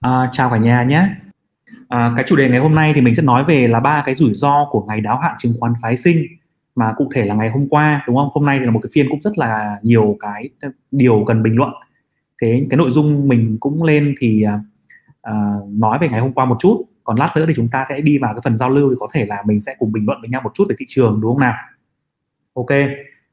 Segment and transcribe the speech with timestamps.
[0.00, 1.08] À, chào cả nhà nhé.
[1.88, 4.14] À, cái chủ đề ngày hôm nay thì mình sẽ nói về là ba cái
[4.14, 6.26] rủi ro của ngày đáo hạn chứng khoán phái sinh
[6.74, 8.28] mà cụ thể là ngày hôm qua đúng không?
[8.32, 10.48] Hôm nay thì là một cái phiên cũng rất là nhiều cái
[10.90, 11.70] điều cần bình luận.
[12.42, 14.60] Thế cái nội dung mình cũng lên thì à,
[15.22, 15.32] à
[15.68, 16.84] nói về ngày hôm qua một chút.
[17.04, 19.08] Còn lát nữa thì chúng ta sẽ đi vào cái phần giao lưu thì có
[19.12, 21.32] thể là mình sẽ cùng bình luận với nhau một chút về thị trường đúng
[21.32, 21.54] không nào?
[22.54, 22.70] Ok,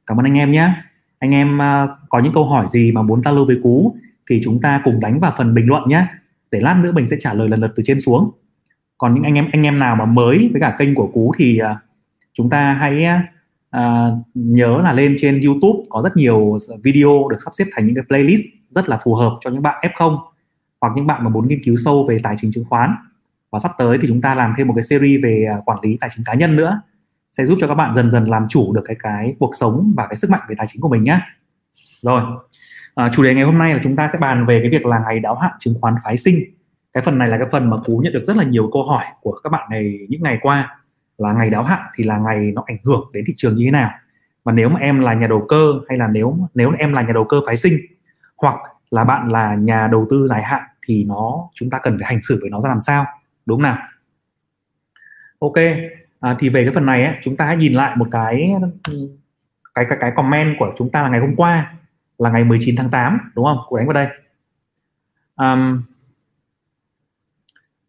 [0.06, 0.70] cảm ơn anh em nhé.
[1.20, 3.96] Anh em uh, có những câu hỏi gì mà muốn giao lưu với Cú
[4.30, 6.08] thì chúng ta cùng đánh vào phần bình luận nhé
[6.52, 8.32] để lát nữa mình sẽ trả lời lần lượt từ trên xuống.
[8.98, 11.60] Còn những anh em anh em nào mà mới với cả kênh của cú thì
[11.62, 11.78] uh,
[12.34, 13.06] chúng ta hãy
[13.78, 13.82] uh,
[14.34, 18.04] nhớ là lên trên YouTube có rất nhiều video được sắp xếp thành những cái
[18.08, 20.20] playlist rất là phù hợp cho những bạn F0
[20.82, 22.96] hoặc những bạn mà muốn nghiên cứu sâu về tài chính chứng khoán.
[23.52, 25.98] Và sắp tới thì chúng ta làm thêm một cái series về à, quản lý
[26.02, 26.82] tài chính cá nhân nữa
[27.38, 30.08] sẽ giúp cho các bạn dần dần làm chủ được cái cái cuộc sống và
[30.08, 31.20] cái sức mạnh về tài chính của mình nhé
[32.02, 32.22] rồi
[32.96, 35.02] À, chủ đề ngày hôm nay là chúng ta sẽ bàn về cái việc là
[35.06, 36.44] ngày đáo hạn chứng khoán phái sinh.
[36.94, 39.04] Cái phần này là cái phần mà cú nhận được rất là nhiều câu hỏi
[39.22, 40.78] của các bạn này những ngày qua.
[41.18, 43.72] Là ngày đáo hạn thì là ngày nó ảnh hưởng đến thị trường như thế
[43.72, 43.92] nào.
[44.44, 47.14] Và nếu mà em là nhà đầu cơ hay là nếu nếu em là nhà
[47.14, 47.74] đầu cơ phái sinh
[48.38, 48.56] hoặc
[48.92, 52.22] là bạn là nhà đầu tư dài hạn thì nó chúng ta cần phải hành
[52.22, 53.06] xử với nó ra làm sao?
[53.46, 53.78] Đúng không nào?
[55.40, 55.56] Ok.
[56.20, 58.54] À, thì về cái phần này ấy, chúng ta hãy nhìn lại một cái
[59.76, 61.74] cái cái cái comment của chúng ta là ngày hôm qua
[62.18, 63.58] là ngày 19 tháng 8 đúng không?
[63.68, 64.08] cụ đánh vào đây.
[65.36, 65.82] Um,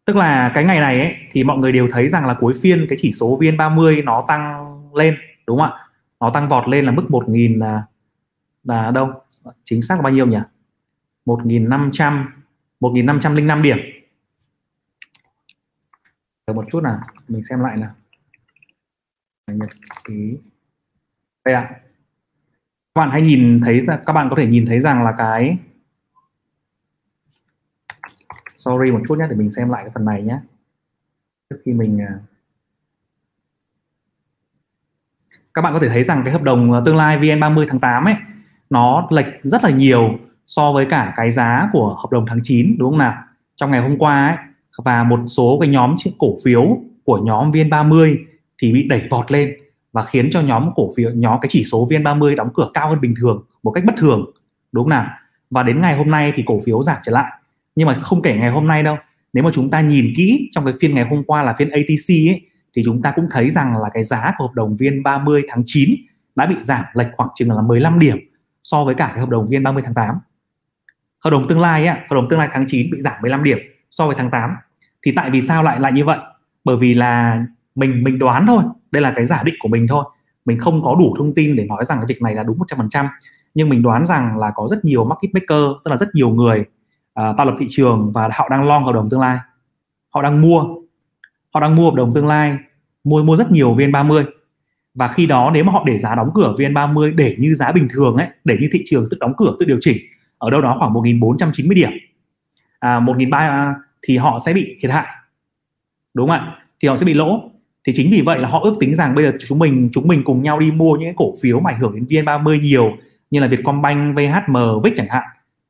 [0.05, 2.85] tức là cái ngày này ấy, thì mọi người đều thấy rằng là cuối phiên
[2.89, 5.17] cái chỉ số VN30 nó tăng lên
[5.47, 5.79] đúng không ạ?
[6.19, 7.83] Nó tăng vọt lên là mức 1000 là
[8.63, 9.11] là đâu?
[9.63, 10.37] Chính xác là bao nhiêu nhỉ?
[11.25, 12.43] 1500
[12.79, 13.77] 1505 điểm.
[16.47, 17.93] Để một chút nào, mình xem lại nào.
[19.47, 19.69] Nhật
[20.03, 20.37] ký.
[21.45, 21.61] Đây ạ.
[21.61, 21.86] À
[22.97, 25.57] các bạn hãy nhìn thấy các bạn có thể nhìn thấy rằng là cái
[28.55, 30.39] sorry một chút nhé, để mình xem lại cái phần này nhé.
[31.49, 32.13] Trước khi mình à,
[35.53, 38.05] các bạn có thể thấy rằng cái hợp đồng à, tương lai VN30 tháng 8
[38.05, 38.15] ấy,
[38.69, 42.75] nó lệch rất là nhiều so với cả cái giá của hợp đồng tháng 9
[42.79, 43.23] đúng không nào?
[43.55, 44.37] Trong ngày hôm qua ấy,
[44.77, 48.17] và một số cái nhóm cổ phiếu của nhóm VN30
[48.57, 49.66] thì bị đẩy vọt lên
[49.97, 53.01] và khiến cho nhóm cổ phiếu, nhóm cái chỉ số VN30 đóng cửa cao hơn
[53.01, 54.25] bình thường, một cách bất thường,
[54.71, 55.07] đúng không nào?
[55.49, 57.31] Và đến ngày hôm nay thì cổ phiếu giảm trở lại.
[57.75, 58.97] Nhưng mà không kể ngày hôm nay đâu,
[59.33, 62.09] nếu mà chúng ta nhìn kỹ trong cái phiên ngày hôm qua là phiên ATC
[62.09, 62.41] ấy,
[62.75, 65.89] thì chúng ta cũng thấy rằng là cái giá của hợp đồng VN30 tháng 9
[66.35, 68.17] đã bị giảm lệch khoảng chừng là 15 điểm
[68.63, 70.15] so với cả cái hợp đồng VN30 tháng 8
[71.23, 73.57] hợp đồng tương lai ấy hợp đồng tương lai tháng 9 bị giảm 15 điểm
[73.91, 74.55] so với tháng 8
[75.05, 76.17] thì tại vì sao lại lại như vậy?
[76.63, 77.45] Bởi vì là
[77.77, 78.63] mình mình đoán thôi.
[78.91, 80.05] Đây là cái giả định của mình thôi.
[80.45, 83.07] Mình không có đủ thông tin để nói rằng cái việc này là đúng 100%
[83.57, 86.59] nhưng mình đoán rằng là có rất nhiều market maker tức là rất nhiều người
[86.59, 89.37] uh, tạo lập thị trường và họ đang long hợp đồng tương lai.
[90.09, 90.65] Họ đang mua.
[91.53, 92.57] Họ đang mua hợp đồng tương lai
[93.03, 94.23] mua mua rất nhiều VN30.
[94.93, 97.87] Và khi đó nếu mà họ để giá đóng cửa VN30 để như giá bình
[97.89, 99.97] thường ấy để như thị trường tự đóng cửa tự điều chỉnh
[100.37, 101.91] ở đâu đó khoảng 1490 điểm
[102.79, 105.07] à, 1300 thì họ sẽ bị thiệt hại.
[106.13, 106.55] Đúng không ạ?
[106.79, 107.51] Thì họ sẽ bị lỗ
[107.87, 110.23] thì chính vì vậy là họ ước tính rằng bây giờ chúng mình chúng mình
[110.23, 112.91] cùng nhau đi mua những cái cổ phiếu mà ảnh hưởng đến VN30 nhiều
[113.31, 115.23] như là Vietcombank, VHM, VIX chẳng hạn.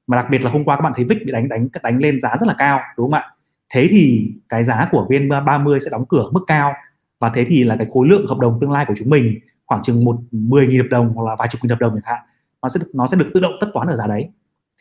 [0.07, 2.19] Mà đặc biệt là hôm qua các bạn thấy VIX bị đánh đánh đánh lên
[2.19, 3.31] giá rất là cao đúng không ạ?
[3.69, 6.73] Thế thì cái giá của VN30 sẽ đóng cửa mức cao
[7.19, 9.81] và thế thì là cái khối lượng hợp đồng tương lai của chúng mình khoảng
[9.83, 12.19] chừng một 10.000 hợp đồng hoặc là vài chục nghìn hợp đồng chẳng hạn
[12.61, 14.29] nó sẽ nó sẽ được tự động tất toán ở giá đấy.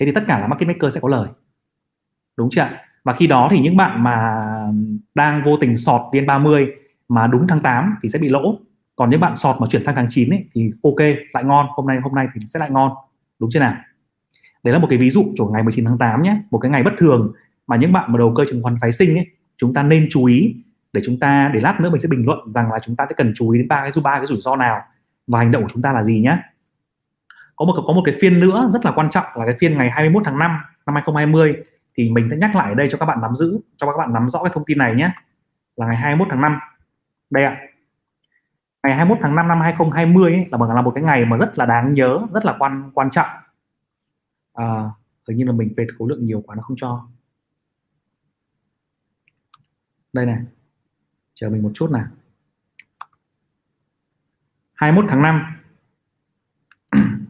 [0.00, 1.28] Thế thì tất cả là market maker sẽ có lời.
[2.36, 2.80] Đúng chưa ạ?
[3.04, 4.46] Và khi đó thì những bạn mà
[5.14, 6.66] đang vô tình sọt VN30
[7.09, 8.59] mà đúng tháng 8 thì sẽ bị lỗ.
[8.97, 10.99] Còn những bạn sọt mà chuyển sang tháng 9 ấy, thì ok
[11.33, 11.67] lại ngon.
[11.71, 12.93] Hôm nay hôm nay thì sẽ lại ngon.
[13.39, 13.75] Đúng chưa nào?
[14.62, 16.41] Đấy là một cái ví dụ của ngày 19 tháng 8 nhé.
[16.50, 17.33] Một cái ngày bất thường
[17.67, 20.25] mà những bạn mà đầu cơ chứng khoán phái sinh ấy chúng ta nên chú
[20.25, 20.56] ý
[20.93, 23.15] để chúng ta để lát nữa mình sẽ bình luận rằng là chúng ta sẽ
[23.17, 24.81] cần chú ý đến ba cái ba cái rủi ro nào.
[25.27, 26.38] Và hành động của chúng ta là gì nhé
[27.56, 29.91] có một có một cái phiên nữa rất là quan trọng là cái phiên ngày
[29.91, 30.50] 21 tháng 5
[30.87, 31.55] năm 2020
[31.97, 34.12] thì mình sẽ nhắc lại ở đây cho các bạn nắm giữ cho các bạn
[34.12, 35.11] nắm rõ cái thông tin này nhé.
[35.76, 36.59] Là ngày 21 tháng 5
[37.31, 37.61] đây ạ.
[38.82, 41.58] Ngày 21 tháng 5 năm 2020 ấy, là vâng, là một cái ngày mà rất
[41.58, 43.28] là đáng nhớ rất là quan quan trọng.
[44.52, 44.90] À,
[45.28, 47.08] hình như là mình về khối lượng nhiều quá nó không cho.
[50.12, 50.38] Đây này
[51.34, 52.06] chờ mình một chút nào.
[54.75, 55.43] 21 tháng 5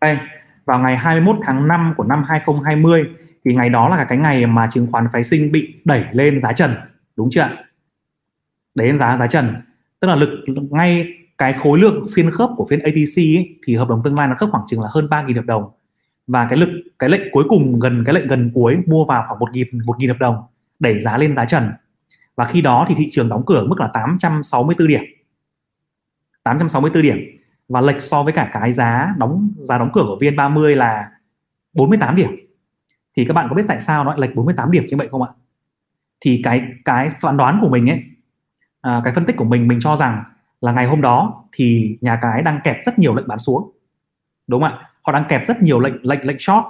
[0.00, 0.18] đây
[0.64, 3.10] vào ngày 21 tháng 5 của năm 2020
[3.44, 6.52] thì ngày đó là cái ngày mà chứng khoán phái sinh bị đẩy lên giá
[6.52, 6.74] trần
[7.16, 7.64] đúng chưa ạ?
[8.74, 9.54] Đến giá giá trần.
[10.00, 10.30] Tức là lực
[10.70, 11.06] ngay
[11.38, 14.34] cái khối lượng phiên khớp của phiên ATC ấy, thì hợp đồng tương lai nó
[14.34, 15.70] khớp khoảng chừng là hơn 3.000 hợp đồng.
[16.26, 16.68] Và cái lực
[16.98, 19.98] cái lệnh cuối cùng gần cái lệnh gần cuối mua vào khoảng một nghìn một
[19.98, 20.36] nghìn hợp đồng
[20.78, 21.70] đẩy giá lên giá trần.
[22.36, 25.02] Và khi đó thì thị trường đóng cửa mức là 864 điểm.
[26.42, 27.16] 864 điểm.
[27.68, 31.10] Và lệch so với cả cái giá đóng giá đóng cửa của VN30 là
[31.72, 32.30] 48 điểm.
[33.16, 35.22] Thì các bạn có biết tại sao nó lại lệch 48 điểm như vậy không
[35.22, 35.28] ạ?
[36.20, 38.02] Thì cái cái phán đoán của mình ấy
[38.80, 40.24] à, cái phân tích của mình mình cho rằng
[40.60, 43.70] là ngày hôm đó thì nhà cái đang kẹp rất nhiều lệnh bán xuống.
[44.46, 44.88] Đúng không ạ?
[45.02, 46.64] Họ đang kẹp rất nhiều lệnh lệnh lệnh short.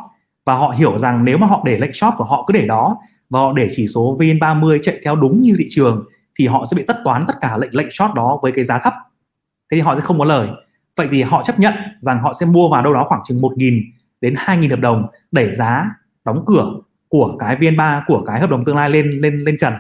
[0.45, 2.99] Và họ hiểu rằng nếu mà họ để lệnh short của họ cứ để đó
[3.31, 6.05] và họ để chỉ số VN30 chạy theo đúng như thị trường
[6.39, 8.79] thì họ sẽ bị tất toán tất cả lệnh lệnh short đó với cái giá
[8.79, 8.95] thấp.
[9.71, 10.49] Thế thì họ sẽ không có lời.
[10.97, 13.83] Vậy thì họ chấp nhận rằng họ sẽ mua vào đâu đó khoảng chừng 1.000
[14.21, 15.91] đến 2.000 hợp đồng đẩy giá
[16.25, 16.73] đóng cửa
[17.09, 19.75] của cái VN3 của cái hợp đồng tương lai lên lên lên trần.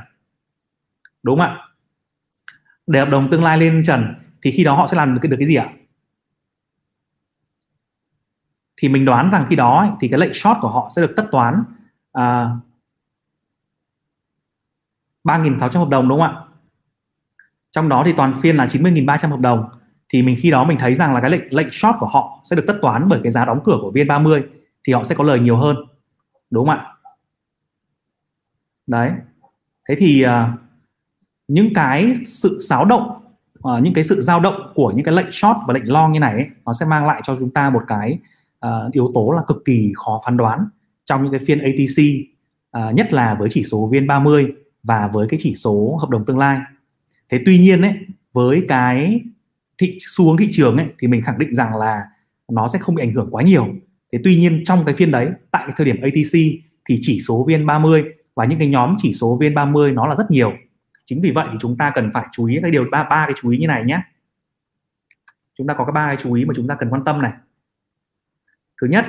[1.22, 1.56] Đúng không ạ?
[2.90, 5.30] Để hợp đồng tương lai lên trần thì khi đó họ sẽ làm được cái
[5.30, 5.68] được cái gì ạ?
[8.76, 11.26] Thì mình đoán rằng khi đó thì cái lệnh short của họ sẽ được tất
[11.30, 11.64] toán
[12.12, 12.50] à,
[15.24, 16.42] 3.600 hợp đồng đúng không ạ?
[17.70, 19.68] Trong đó thì toàn phiên là 90.300 hợp đồng.
[20.08, 22.56] Thì mình khi đó mình thấy rằng là cái lệnh lệnh short của họ sẽ
[22.56, 24.42] được tất toán bởi cái giá đóng cửa của VN30
[24.84, 25.76] thì họ sẽ có lời nhiều hơn.
[26.50, 26.86] Đúng không ạ?
[28.86, 29.12] Đấy.
[29.88, 30.30] Thế thì uh,
[31.50, 33.20] những cái sự xáo động
[33.58, 36.20] uh, những cái sự dao động của những cái lệnh short và lệnh long như
[36.20, 38.18] này ấy, nó sẽ mang lại cho chúng ta một cái
[38.66, 40.68] uh, yếu tố là cực kỳ khó phán đoán
[41.04, 42.26] trong những cái phiên ATC uh,
[42.70, 44.52] ờ, nhất là với chỉ số VN30
[44.82, 46.58] và với cái chỉ số hợp đồng tương lai.
[47.28, 47.94] Thế tuy nhiên ấy
[48.32, 49.20] với cái
[49.78, 52.02] thị xu hướng thị trường ấy thì mình khẳng định rằng là
[52.48, 53.66] nó sẽ không bị ảnh hưởng quá nhiều.
[54.12, 56.32] Thế tuy nhiên trong cái phiên đấy tại cái thời điểm ATC
[56.88, 58.04] thì chỉ số VN30
[58.34, 60.52] và những cái nhóm chỉ số VN30 nó là rất nhiều
[61.10, 63.34] chính vì vậy thì chúng ta cần phải chú ý cái điều ba ba cái
[63.36, 64.02] chú ý như này nhé.
[65.54, 67.32] Chúng ta có cái ba cái chú ý mà chúng ta cần quan tâm này.
[68.80, 69.04] Thứ nhất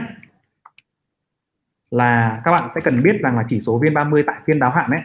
[1.92, 4.92] là các bạn sẽ cần biết rằng là chỉ số VN30 tại phiên đáo hạn
[4.92, 5.01] ấy.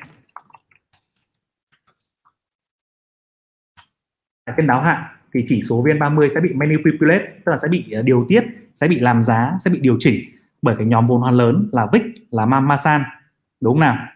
[4.45, 7.91] Tại phiên đáo hạn thì chỉ số VN30 sẽ bị manipulate, tức là sẽ bị
[7.91, 8.45] ờ, điều tiết,
[8.75, 10.31] sẽ bị làm giá, sẽ bị điều chỉnh
[10.63, 13.05] bởi cái nhóm vốn hóa lớn là VIX, là Masan
[13.61, 14.07] đúng không nào?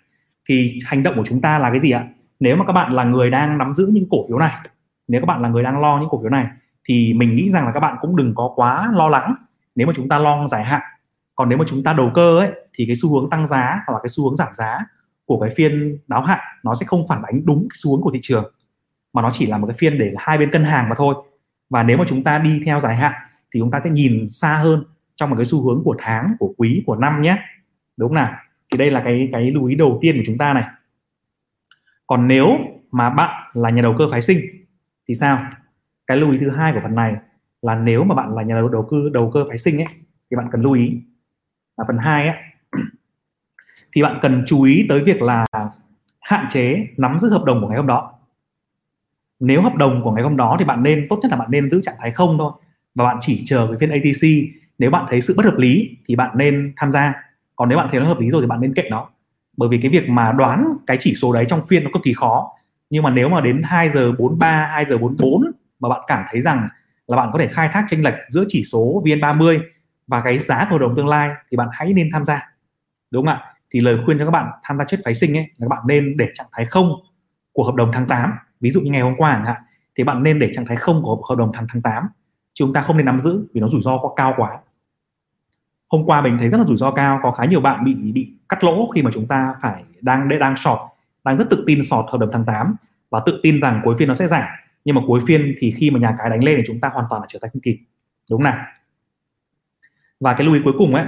[0.49, 2.07] Thì hành động của chúng ta là cái gì ạ?
[2.41, 4.53] Nếu mà các bạn là người đang nắm giữ những cổ phiếu này,
[5.09, 6.47] nếu các bạn là người đang lo những cổ phiếu này,
[6.85, 9.35] thì mình nghĩ rằng là các bạn cũng đừng có quá lo lắng.
[9.75, 10.81] Nếu mà chúng ta lo dài hạn,
[11.35, 13.95] còn nếu mà chúng ta đầu cơ ấy, thì cái xu hướng tăng giá hoặc
[13.95, 14.79] là cái xu hướng giảm giá
[15.25, 18.11] của cái phiên đáo hạn, nó sẽ không phản ánh đúng cái xu hướng của
[18.11, 18.53] thị trường,
[19.13, 21.15] mà nó chỉ là một cái phiên để hai bên cân hàng mà thôi.
[21.71, 23.13] Và nếu mà chúng ta đi theo dài hạn,
[23.55, 24.85] thì chúng ta sẽ nhìn xa hơn
[25.17, 27.39] trong một cái xu hướng của tháng, của quý, của năm nhé.
[27.97, 28.33] Đúng không nào?
[28.73, 30.65] Thì đây là cái cái lưu ý đầu tiên của chúng ta này
[32.11, 32.59] còn nếu
[32.91, 34.39] mà bạn là nhà đầu cơ phái sinh,
[35.09, 35.39] thì sao?
[36.07, 37.15] Cái lưu ý thứ hai của phần này
[37.63, 39.87] là nếu mà bạn là nhà đầu cơ đầu cơ phái sinh ấy,
[40.31, 41.03] thì bạn cần lưu ý.
[41.77, 42.37] Là phần hai ấy,
[43.93, 45.47] thì bạn cần chú ý tới việc là
[46.21, 48.13] hạn chế nắm giữ hợp đồng của ngày hôm đó.
[49.41, 51.71] Nếu hợp đồng của ngày hôm đó thì bạn nên, tốt nhất là bạn nên
[51.71, 52.53] giữ trạng thái không thôi.
[52.95, 54.29] Và bạn chỉ chờ cái phiên ATC
[54.79, 57.15] nếu bạn thấy sự bất hợp lý thì bạn nên tham gia.
[57.57, 59.09] Còn nếu bạn thấy nó hợp lý rồi thì bạn nên kệ nó
[59.61, 62.13] bởi vì cái việc mà đoán cái chỉ số đấy trong phiên nó cực kỳ
[62.13, 62.53] khó.
[62.91, 65.43] Nhưng mà nếu mà đến 2 giờ 43 2 giờ 44
[65.81, 66.67] mà bạn cảm thấy rằng
[67.07, 69.61] là bạn có thể khai thác chênh lệch giữa chỉ số VN30
[70.07, 72.53] và cái giá của đồng tương lai thì bạn hãy nên tham gia.
[73.11, 73.55] Đúng không ạ?
[73.71, 75.81] Thì lời khuyên cho các bạn tham gia chết phái sinh ấy là các bạn
[75.87, 76.93] nên để trạng thái không
[77.53, 79.63] của hợp đồng tháng 8 ví dụ như ngày hôm qua chẳng hạn,
[79.97, 82.09] thì bạn nên để trạng thái không của hợp đồng tháng tháng 8
[82.55, 84.59] chúng ta không nên nắm giữ vì nó rủi ro quá cao quá
[85.91, 88.33] hôm qua mình thấy rất là rủi ro cao, có khá nhiều bạn bị bị
[88.49, 90.79] cắt lỗ khi mà chúng ta phải đang đang short.
[91.25, 92.77] Đang rất tự tin short hợp đồng tháng 8
[93.11, 94.49] và tự tin rằng cuối phiên nó sẽ giảm.
[94.85, 97.07] Nhưng mà cuối phiên thì khi mà nhà cái đánh lên thì chúng ta hoàn
[97.11, 97.79] toàn là trở tay không kịp.
[98.31, 98.67] Đúng nào?
[100.21, 101.05] Và cái lưu ý cuối cùng ấy,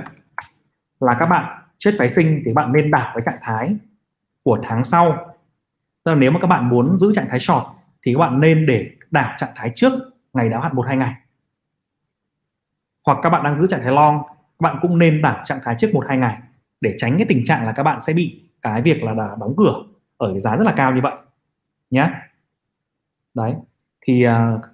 [1.01, 3.77] là các bạn chết phái sinh thì bạn nên đảo cái trạng thái
[4.43, 5.35] của tháng sau.
[6.05, 7.65] Tức là nếu mà các bạn muốn giữ trạng thái short
[8.03, 9.93] thì các bạn nên để đảo trạng thái trước
[10.33, 11.15] ngày đáo hạn một hai ngày.
[13.07, 14.23] Hoặc các bạn đang giữ trạng thái long
[14.63, 16.39] bạn cũng nên đảo trạng thái trước một hai ngày
[16.81, 19.75] để tránh cái tình trạng là các bạn sẽ bị cái việc là đóng cửa
[20.17, 21.15] ở cái giá rất là cao như vậy
[21.91, 22.11] nhé
[23.35, 23.55] đấy
[24.07, 24.33] thì uh,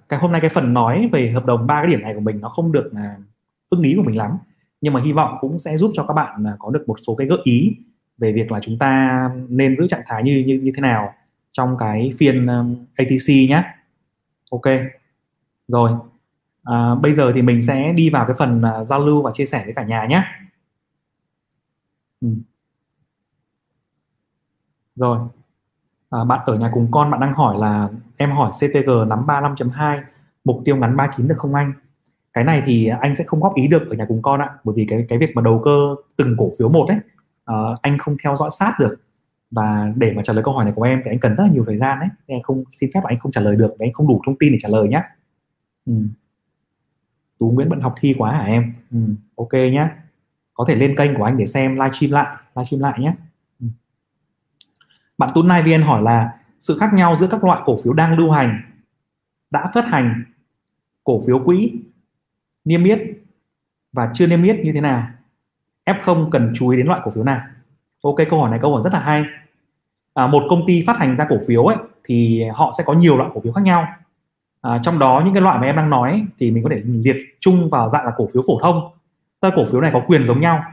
[0.09, 2.41] cái hôm nay cái phần nói về hợp đồng ba cái điểm này của mình
[2.41, 3.25] nó không được uh,
[3.69, 4.37] ưng ý của mình lắm.
[4.81, 7.15] Nhưng mà hy vọng cũng sẽ giúp cho các bạn uh, có được một số
[7.15, 7.77] cái gợi ý
[8.17, 11.13] về việc là chúng ta nên giữ trạng thái như như như thế nào
[11.51, 13.63] trong cái phiên um, ATC nhé
[14.51, 14.65] ok
[15.67, 15.91] rồi
[16.63, 19.45] à, bây giờ thì mình sẽ đi vào cái phần uh, giao lưu và chia
[19.45, 20.23] sẻ với cả nhà nhé.
[22.21, 22.27] Ừ.
[24.95, 25.19] rồi.
[26.09, 30.01] À, bạn ở nhà cùng con bạn đang hỏi là em hỏi CTG nắm 35.2
[30.43, 31.73] mục tiêu ngắn 39 được không anh?
[32.33, 34.73] Cái này thì anh sẽ không góp ý được ở nhà cùng con ạ bởi
[34.77, 36.97] vì cái cái việc mà đầu cơ từng cổ phiếu một ấy
[37.51, 38.95] uh, anh không theo dõi sát được.
[39.51, 41.49] Và để mà trả lời câu hỏi này của em thì anh cần rất là
[41.53, 43.93] nhiều thời gian đấy nên anh không xin phép anh không trả lời được anh
[43.93, 45.03] không đủ thông tin để trả lời nhé
[45.85, 45.93] ừ
[47.39, 48.73] tú nguyễn bận học thi quá hả em?
[48.91, 48.99] Ừ.
[49.35, 49.87] ok nhé
[50.53, 53.13] có thể lên kênh của anh để xem livestream lại livestream lại nhé
[53.59, 53.67] ừ.
[55.17, 58.17] bạn tú nai vn hỏi là sự khác nhau giữa các loại cổ phiếu đang
[58.17, 58.61] lưu hành
[59.51, 60.23] đã phát hành
[61.03, 61.73] cổ phiếu quỹ
[62.65, 62.99] niêm yết
[63.93, 65.07] và chưa niêm yết như thế nào?
[65.85, 67.41] F0 cần chú ý đến loại cổ phiếu nào?
[68.03, 69.23] Ok câu hỏi này câu hỏi rất là hay.
[70.13, 73.17] À, một công ty phát hành ra cổ phiếu ấy thì họ sẽ có nhiều
[73.17, 73.87] loại cổ phiếu khác nhau
[74.61, 77.17] à, trong đó những cái loại mà em đang nói thì mình có thể liệt
[77.39, 78.91] chung vào dạng là cổ phiếu phổ thông.
[79.41, 80.63] Tức cổ phiếu này có quyền giống nhau.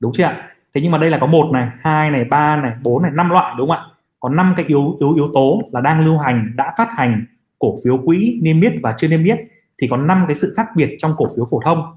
[0.00, 0.48] Đúng chưa ạ?
[0.74, 3.30] Thế nhưng mà đây là có một này hai này ba này bốn này năm
[3.30, 3.84] loại đúng không ạ?
[4.20, 7.24] Có năm cái yếu yếu yếu tố là đang lưu hành đã phát hành
[7.58, 9.38] cổ phiếu quỹ niêm yết và chưa niêm yết
[9.82, 11.96] thì có năm cái sự khác biệt trong cổ phiếu phổ thông.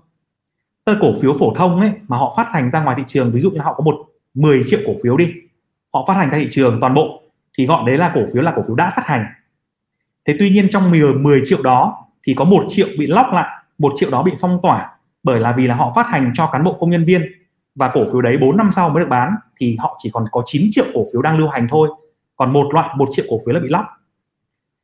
[0.86, 3.40] Tức cổ phiếu phổ thông ấy mà họ phát hành ra ngoài thị trường ví
[3.40, 3.96] dụ như họ có một
[4.34, 5.34] 10 triệu cổ phiếu đi
[5.94, 7.22] họ phát hành ra thị trường toàn bộ
[7.58, 9.26] thì gọi đấy là cổ phiếu là cổ phiếu đã phát hành
[10.26, 13.64] thế tuy nhiên trong 10, 10 triệu đó thì có một triệu bị lóc lại
[13.78, 14.90] một triệu đó bị phong tỏa
[15.24, 17.22] bởi là vì là họ phát hành cho cán bộ công nhân viên.
[17.76, 20.44] Và cổ phiếu đấy 4 năm sau mới được bán thì họ chỉ còn có
[20.46, 21.90] 9 triệu cổ phiếu đang lưu hành thôi.
[22.36, 23.86] Còn một loại một triệu cổ phiếu là bị lóc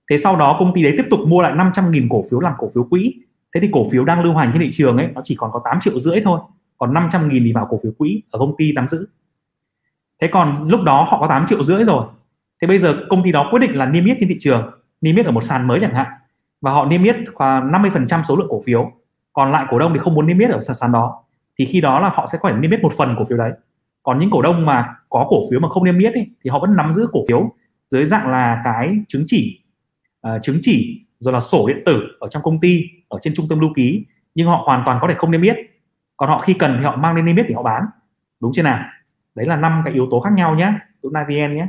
[0.09, 2.67] thế sau đó công ty đấy tiếp tục mua lại 500.000 cổ phiếu làm cổ
[2.75, 3.13] phiếu quỹ.
[3.53, 5.61] Thế thì cổ phiếu đang lưu hành trên thị trường ấy nó chỉ còn có
[5.65, 6.39] 8 triệu rưỡi thôi
[6.77, 9.07] còn 500.000 thì vào cổ phiếu quỹ ở công ty nắm giữ.
[10.21, 12.05] Thế còn lúc đó họ có 8 triệu rưỡi rồi.
[12.61, 14.71] Thế bây giờ công ty đó quyết định là niêm yết trên thị trường
[15.01, 16.07] niêm yết ở một sàn mới chẳng hạn
[16.61, 18.91] và họ niêm yết khoảng 50% số lượng cổ phiếu.
[19.33, 21.23] Còn lại cổ đông thì không muốn niêm yết ở sàn đó.
[21.59, 23.51] Thì khi đó là họ sẽ phải niêm yết một phần cổ phiếu đấy.
[24.03, 26.59] Còn những cổ đông mà có cổ phiếu mà không niêm yết ấy, thì họ
[26.59, 27.53] vẫn nắm giữ cổ phiếu
[27.89, 29.63] dưới dạng là cái chứng chỉ
[30.27, 33.47] uh, chứng chỉ rồi là sổ điện tử ở trong công ty ở trên trung
[33.49, 34.05] tâm lưu ký.
[34.35, 35.57] Nhưng họ hoàn toàn có thể không niêm yết.
[36.17, 37.85] Còn họ khi cần thì họ mang lên niêm yết để họ bán.
[38.39, 38.79] Đúng chưa nào?
[39.35, 41.67] Đấy là năm cái yếu tố khác nhau nhé Tuấn VN nhé.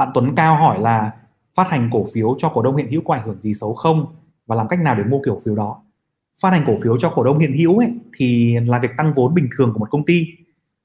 [0.00, 1.12] Bạn Tuấn Cao hỏi là
[1.54, 4.06] phát hành cổ phiếu cho cổ đông hiện hữu có ảnh hưởng gì xấu không
[4.46, 5.82] và làm cách nào để mua cổ phiếu đó?
[6.40, 9.34] Phát hành cổ phiếu cho cổ đông hiện hữu ấy, thì là việc tăng vốn
[9.34, 10.26] bình thường của một công ty.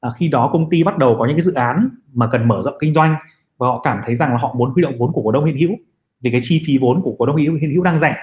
[0.02, 2.62] À, khi đó công ty bắt đầu có những cái dự án mà cần mở
[2.62, 3.16] rộng kinh doanh
[3.58, 5.58] và họ cảm thấy rằng là họ muốn huy động vốn của cổ đông hiện
[5.58, 5.72] hữu
[6.22, 8.16] vì cái chi phí vốn của cổ đông hiện hữu đang rẻ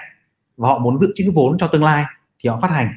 [0.57, 2.05] và họ muốn dự trữ vốn cho tương lai
[2.43, 2.93] thì họ phát hành.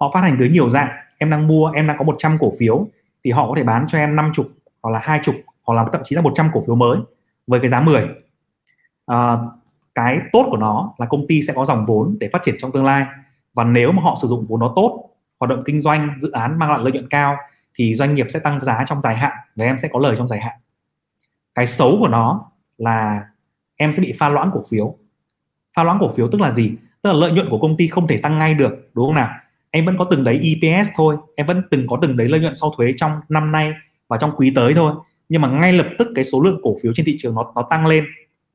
[0.00, 0.88] Họ phát hành dưới nhiều dạng.
[1.18, 2.86] Em đang mua em đang có 100 cổ phiếu
[3.24, 4.46] thì họ có thể bán cho em 50
[4.82, 6.98] hoặc là hai chục hoặc là thậm chí là 100 cổ phiếu mới
[7.50, 8.06] với cái giá 10 à,
[9.04, 9.48] ờ,
[9.94, 12.72] cái tốt của nó là công ty sẽ có dòng vốn để phát triển trong
[12.72, 13.04] tương lai.
[13.54, 16.58] Và nếu mà họ sử dụng vốn nó tốt hoạt động kinh doanh dự án
[16.58, 17.36] mang lại lợi nhuận cao
[17.74, 20.28] thì doanh nghiệp sẽ tăng giá trong dài hạn và em sẽ có lời trong
[20.28, 20.56] dài hạn.
[21.54, 23.24] Cái xấu của nó là
[23.76, 24.94] em sẽ bị pha loãng cổ phiếu.
[25.76, 26.74] Pha loãng cổ phiếu tức là gì?
[27.02, 29.30] Tức là lợi nhuận của công ty không thể tăng ngay được đúng không nào?
[29.70, 32.54] Em vẫn có từng đấy EPS thôi em vẫn từng có từng đấy lợi nhuận
[32.54, 33.72] sau thuế trong năm nay
[34.08, 34.92] và trong quý tới thôi
[35.30, 37.62] nhưng mà ngay lập tức cái số lượng cổ phiếu trên thị trường nó nó
[37.62, 38.04] tăng lên.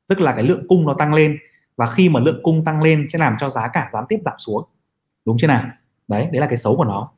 [0.08, 1.38] Tức là cái lượng cung nó tăng lên.
[1.76, 4.34] Và khi mà lượng cung tăng lên sẽ làm cho giá cả gián tiếp giảm
[4.38, 4.64] xuống.
[5.24, 5.64] Đúng chưa nào?
[6.08, 7.08] Đấy đấy là cái xấu của nó.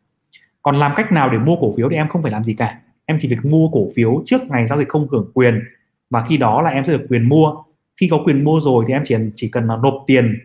[0.63, 2.81] Còn làm cách nào để mua cổ phiếu thì em không phải làm gì cả.
[3.05, 5.63] Em chỉ việc mua cổ phiếu trước ngày giao dịch không hưởng quyền.
[6.11, 7.55] Và khi đó là em sẽ được quyền mua.
[8.01, 10.39] Khi có quyền mua rồi thì em chỉ chỉ cần là nộp tiền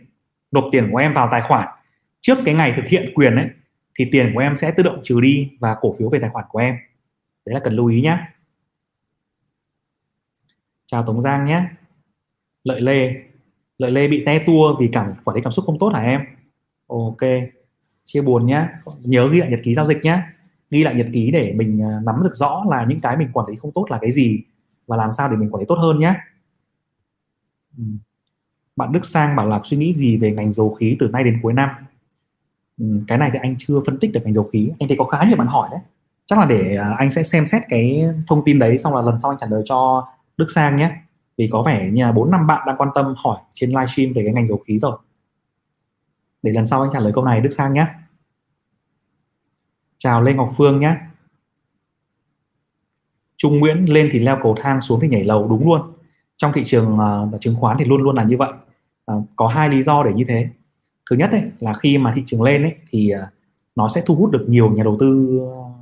[0.51, 1.67] nộp tiền của em vào tài khoản.
[2.22, 3.48] Trước cái ngày thực hiện quyền ấy,
[4.00, 6.46] thì tiền của em sẽ tự động trừ đi và cổ phiếu về tài khoản
[6.50, 6.75] của em.
[7.46, 8.17] Đấy là cần lưu ý nhé
[10.94, 11.66] chào Tống Giang nhé.
[12.64, 13.14] Lợi Lê.
[13.78, 16.22] Lợi Lê bị te tua vì cảm quản lý cảm xúc không tốt hả em?
[16.88, 17.18] Ok.
[18.06, 18.68] Chia buồn nhé
[19.00, 20.22] nhớ ghi lại nhật ký giao dịch nhé
[20.72, 23.50] ghi lại nhật ký để mình à, nắm được rõ là những cái mình quản
[23.50, 24.42] lý không tốt là cái gì
[24.88, 26.14] và làm sao để mình quản lý tốt hơn nhé
[27.78, 27.84] ừ.
[28.76, 31.40] bạn Đức Sang bảo là suy nghĩ gì về ngành dầu khí từ nay đến
[31.44, 31.70] cuối năm?
[32.78, 34.72] Ừ, cái này thì anh chưa phân tích được ngành dầu khí.
[34.80, 35.80] Anh thấy có khá nhiều bạn hỏi đấy.
[36.26, 39.20] Chắc là để à, anh sẽ xem xét cái thông tin đấy, xong là lần
[39.20, 40.92] sau anh trả lời cho Đức Sang nhé.
[41.38, 44.24] Vì có vẻ như là bốn năm bạn đang quan tâm hỏi trên livestream về
[44.25, 44.98] cái ngành dầu khí rồi.
[46.42, 47.88] Để lần sau anh trả lời câu này Đức Sang nhé.
[49.98, 50.96] Chào Lê Ngọc Phương nhé.
[53.38, 55.82] Trung Nguyễn lên thì leo cầu thang xuống thì nhảy lầu đúng luôn.
[56.38, 56.98] Trong thị trường
[57.34, 58.52] uh, chứng khoán thì luôn luôn là như vậy.
[59.12, 60.50] Uh, có hai lý do để như thế.
[61.10, 63.30] Thứ nhất ấy, là khi mà thị trường lên ấy, thì uh,
[63.75, 65.75] nó sẽ thu hút được nhiều nhà đầu tư uh,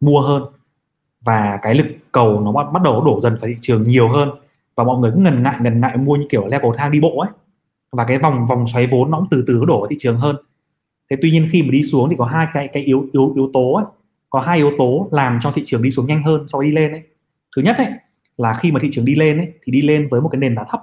[0.00, 0.42] mua hơn
[1.24, 4.30] và cái lực cầu nó bắt, bắt đầu đổ dần vào thị trường nhiều hơn.
[4.76, 7.00] Và mọi người cũng ngần ngại ngần ngại mua như kiểu leo cầu thang đi
[7.00, 7.30] bộ ấy.
[7.92, 10.36] Và cái vòng vòng xoáy vốn nó cũng từ từ đổ vào thị trường hơn.
[11.10, 13.50] Thế tuy nhiên khi mà đi xuống thì có hai cái cái yếu yếu yếu
[13.52, 13.84] tố ấy.
[14.30, 16.72] Có hai yếu tố làm cho thị trường đi xuống nhanh hơn so với đi
[16.72, 17.02] lên ấy.
[17.56, 17.86] Thứ nhất ấy
[18.36, 20.56] là khi mà thị trường đi lên ấy thì đi lên với một cái nền
[20.56, 20.80] giá thấp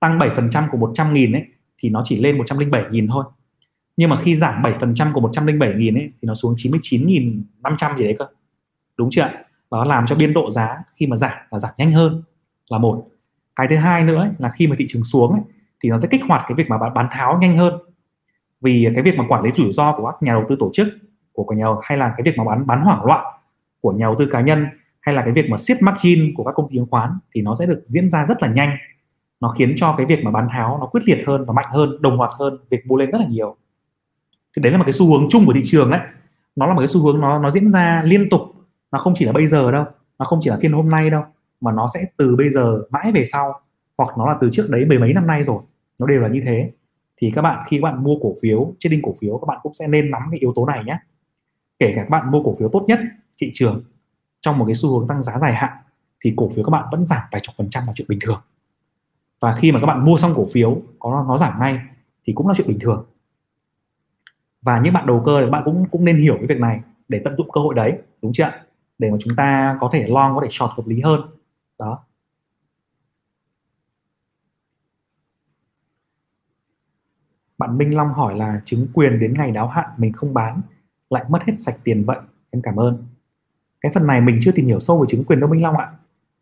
[0.00, 1.44] tăng 7% của 100 nghìn ấy
[1.78, 3.24] thì nó chỉ lên 107.000 thôi.
[3.96, 8.26] Nhưng mà khi giảm 7% của 107.000 ấy thì nó xuống 99.500 gì đấy cơ.
[8.96, 9.44] Đúng chưa ạ?
[9.70, 12.22] Nó làm cho biên độ giá khi mà giảm là giảm nhanh hơn
[12.68, 13.06] là một.
[13.56, 15.42] Cái thứ hai nữa ấy, là khi mà thị trường xuống ấy,
[15.80, 17.74] thì nó sẽ kích hoạt cái việc mà bán tháo nhanh hơn.
[18.60, 20.88] Vì cái việc mà quản lý rủi ro của các nhà đầu tư tổ chức
[21.32, 23.24] của nhà hay là cái việc mà bán bán hoảng loạn
[23.80, 24.66] của nhà đầu tư cá nhân
[25.00, 27.54] hay là cái việc mà siết margin của các công ty chứng khoán thì nó
[27.54, 28.76] sẽ được diễn ra rất là nhanh.
[29.40, 32.02] Nó khiến cho cái việc mà bán tháo nó quyết liệt hơn và mạnh hơn
[32.02, 33.56] đồng loạt hơn việc mua lên rất là nhiều.
[34.56, 36.00] Thì đấy là một cái xu hướng chung của thị trường đấy.
[36.56, 38.40] Nó là một cái xu hướng nó nó diễn ra liên tục
[38.92, 39.84] nó không chỉ là bây giờ đâu,
[40.18, 41.22] nó không chỉ là phiên hôm nay đâu,
[41.60, 43.60] mà nó sẽ từ bây giờ mãi về sau,
[43.98, 45.62] hoặc nó là từ trước đấy mười mấy năm nay rồi.
[46.00, 46.72] Nó đều là như thế.
[47.16, 49.58] Thì các bạn, khi các bạn mua cổ phiếu trên đinh cổ phiếu, các bạn
[49.62, 50.98] cũng sẽ nên nắm cái yếu tố này nhé.
[51.78, 53.00] Kể cả các bạn mua cổ phiếu tốt nhất
[53.38, 53.82] thị trường
[54.40, 55.72] trong một cái xu hướng tăng giá dài hạn,
[56.24, 58.40] thì cổ phiếu các bạn vẫn giảm vài chục phần trăm là chuyện bình thường.
[59.40, 61.80] Và khi mà các bạn mua xong cổ phiếu, có nó giảm ngay,
[62.24, 63.06] thì cũng là chuyện bình thường.
[64.62, 67.20] Và những bạn đầu cơ thì bạn cũng cũng nên hiểu cái việc này để
[67.24, 67.92] tận dụng cơ hội đấy,
[68.22, 68.50] đúng chưa
[68.98, 71.20] để mà chúng ta có thể long có thể short hợp lý hơn.
[71.78, 72.04] Đó.
[77.58, 80.60] Bạn Minh Long hỏi là chứng quyền đến ngày đáo hạn mình không bán
[81.10, 82.18] lại mất hết sạch tiền vậy
[82.50, 83.06] em cảm ơn.
[83.80, 85.92] Cái phần này mình chưa tìm hiểu sâu về chứng quyền đâu Minh Long ạ.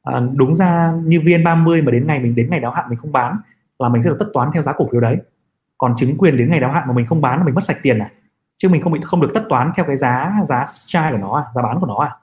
[0.03, 2.99] À, đúng ra như viên 30 mà đến ngày mình đến ngày đáo hạn mình
[2.99, 3.37] không bán
[3.79, 5.17] là mình sẽ được tất toán theo giá cổ phiếu đấy.
[5.79, 7.77] Còn chứng quyền đến ngày đáo hạn mà mình không bán là mình mất sạch
[7.83, 8.11] tiền à?
[8.59, 11.37] Chứ mình không bị không được tất toán theo cái giá giá strike của nó
[11.37, 12.17] à giá bán của nó à?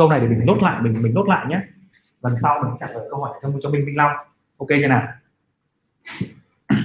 [0.00, 1.60] Câu này để mình nốt lại mình mình nốt lại nhé.
[2.22, 4.12] Lần sau mình trả lời câu hỏi cho cho Minh Minh Long.
[4.58, 5.02] Ok chưa nào?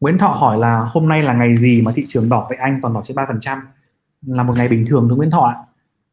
[0.00, 2.78] Nguyễn Thọ hỏi là hôm nay là ngày gì mà thị trường đỏ vậy anh
[2.82, 3.60] toàn đỏ trên 3%
[4.26, 5.56] là một ngày bình thường thôi Nguyễn Thọ ạ?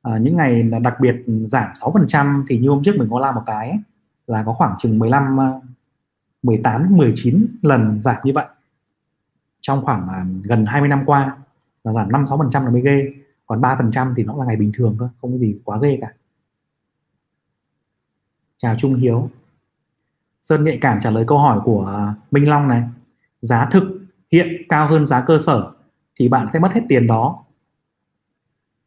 [0.02, 3.44] À, những ngày đặc biệt giảm 6% thì như hôm trước mình có làm một
[3.46, 3.80] cái ấy,
[4.28, 5.38] là có khoảng chừng 15
[6.44, 8.46] 18 19 lần giảm như vậy.
[9.62, 11.38] Trong khoảng à, gần 20 năm qua
[11.84, 13.14] là giảm 5 6% là mới ghê
[13.48, 16.14] còn 3% thì nó là ngày bình thường thôi, không có gì quá ghê cả.
[18.58, 19.30] Chào Trung Hiếu.
[20.42, 22.84] Sơn nhạy cảm trả lời câu hỏi của Minh Long này.
[23.42, 24.00] Giá thực
[24.32, 25.72] hiện cao hơn giá cơ sở
[26.20, 27.44] thì bạn sẽ mất hết tiền đó.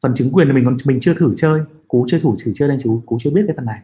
[0.03, 1.62] Phần chứng quyền thì mình còn, mình chưa thử chơi.
[1.88, 3.83] Cú chưa thử thử chơi nên chú, cú chưa biết cái phần này.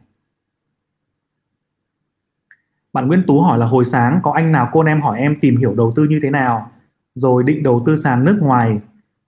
[2.92, 5.56] Bạn Nguyễn Tú hỏi là hồi sáng có anh nào cô em hỏi em tìm
[5.56, 6.72] hiểu đầu tư như thế nào,
[7.14, 8.80] rồi định đầu tư sàn nước ngoài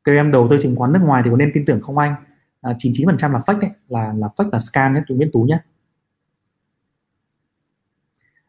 [0.04, 2.14] kêu em đầu tư chứng khoán nước ngoài thì có nên tin tưởng không anh?
[2.60, 5.58] À, 99% là fake đấy là là fake là scam nhé Nguyễn Tú nhé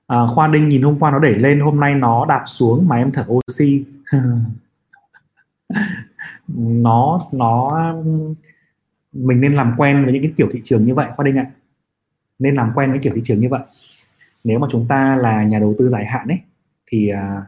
[0.09, 2.95] à, khoa đinh nhìn hôm qua nó đẩy lên hôm nay nó đạp xuống mà
[2.95, 3.83] em thở oxy.
[6.57, 7.81] Nó nó
[9.13, 11.45] mình nên làm quen với những cái kiểu thị trường như vậy khoa đinh ạ.
[12.39, 13.61] Nên làm quen với kiểu thị trường như vậy.
[14.43, 16.39] Nếu mà chúng ta là nhà đầu tư dài hạn ấy
[16.87, 17.41] thì à,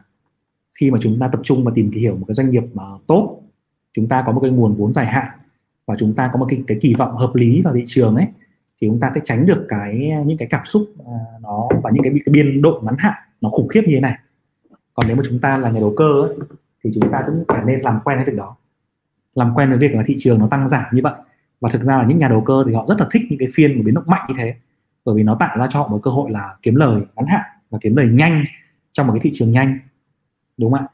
[0.80, 3.41] khi mà chúng ta tập trung và tìm hiểu một cái doanh nghiệp mà tốt
[3.92, 5.28] chúng ta có một cái nguồn vốn dài hạn
[5.86, 8.26] và chúng ta có một cái cái kỳ vọng hợp lý vào thị trường ấy
[8.80, 12.02] thì chúng ta sẽ tránh được cái những cái cảm xúc uh, nó và những
[12.02, 14.18] cái, cái biên độ ngắn hạn nó khủng khiếp như thế này.
[14.94, 16.36] Còn nếu mà chúng ta là nhà đầu cơ ấy,
[16.84, 18.56] thì chúng ta cũng phải nên làm quen với việc đó.
[19.34, 21.14] Làm quen với việc là thị trường nó tăng giảm như vậy.
[21.60, 23.48] Và thực ra là những nhà đầu cơ thì họ rất là thích những cái
[23.54, 24.54] phiên mà biến động mạnh như thế
[25.04, 27.40] bởi vì nó tạo ra cho họ một cơ hội là kiếm lời ngắn hạn
[27.70, 28.44] và kiếm lời nhanh
[28.92, 29.78] trong một cái thị trường nhanh.
[30.58, 30.86] Đúng không ạ?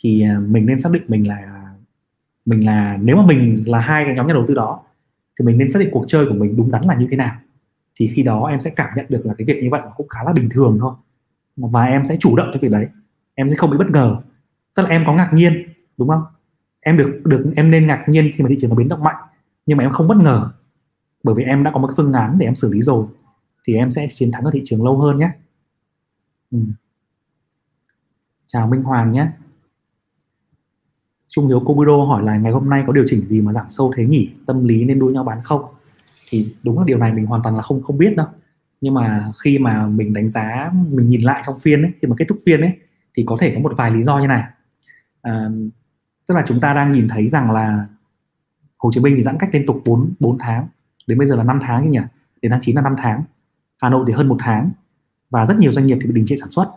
[0.00, 1.61] Thì à, mình nên xác định mình là
[2.44, 4.80] mình là, nếu mà mình là hai cái nhóm nhà đầu tư đó,
[5.38, 7.34] thì mình nên xác định cuộc chơi của mình đúng đắn là như thế nào.
[7.96, 10.20] Thì khi đó em sẽ cảm nhận được là cái việc như vậy cũng khá
[10.24, 10.94] là bình thường thôi.
[11.56, 12.86] Và em sẽ chủ động cho việc đấy.
[13.34, 14.16] Em sẽ không bị bất ngờ.
[14.74, 15.52] Tức là em có ngạc nhiên,
[15.96, 16.22] đúng không?
[16.80, 19.16] Em được được, em nên ngạc nhiên khi mà thị trường nó biến động mạnh,
[19.66, 20.50] nhưng mà em không bất ngờ.
[21.22, 23.06] Bởi vì em đã có một cái phương án để em xử lý rồi,
[23.68, 25.30] thì em sẽ chiến thắng ở thị trường lâu hơn nhé.
[26.50, 26.58] Ừ.
[28.46, 29.26] chào Minh Hoàng nhé.
[31.34, 33.92] Trung Hiếu Kobudo hỏi là ngày hôm nay có điều chỉnh gì mà giảm sâu
[33.96, 34.30] thế nhỉ?
[34.46, 35.64] Tâm lý nên đua nhau bán không?
[36.28, 38.26] Thì đúng là điều này mình hoàn toàn là không không biết đâu.
[38.80, 42.16] Nhưng mà khi mà mình đánh giá mình nhìn lại trong phiên ấy khi mà
[42.18, 42.72] kết thúc phiên ấy
[43.14, 44.42] thì có thể có một vài lý do như này.
[45.22, 45.48] À,
[46.28, 47.86] tức là chúng ta đang nhìn thấy rằng là
[48.78, 50.66] Hồ Chí Minh thì giãn cách liên tục 4, 4 tháng.
[51.06, 52.00] Đến bây giờ là 5 tháng nhỉ?
[52.42, 53.22] Đến tháng 9 là 5 tháng.
[53.82, 54.70] Hà Nội thì hơn một tháng.
[55.30, 56.70] Và rất nhiều doanh nghiệp thì bị đình trệ sản xuất.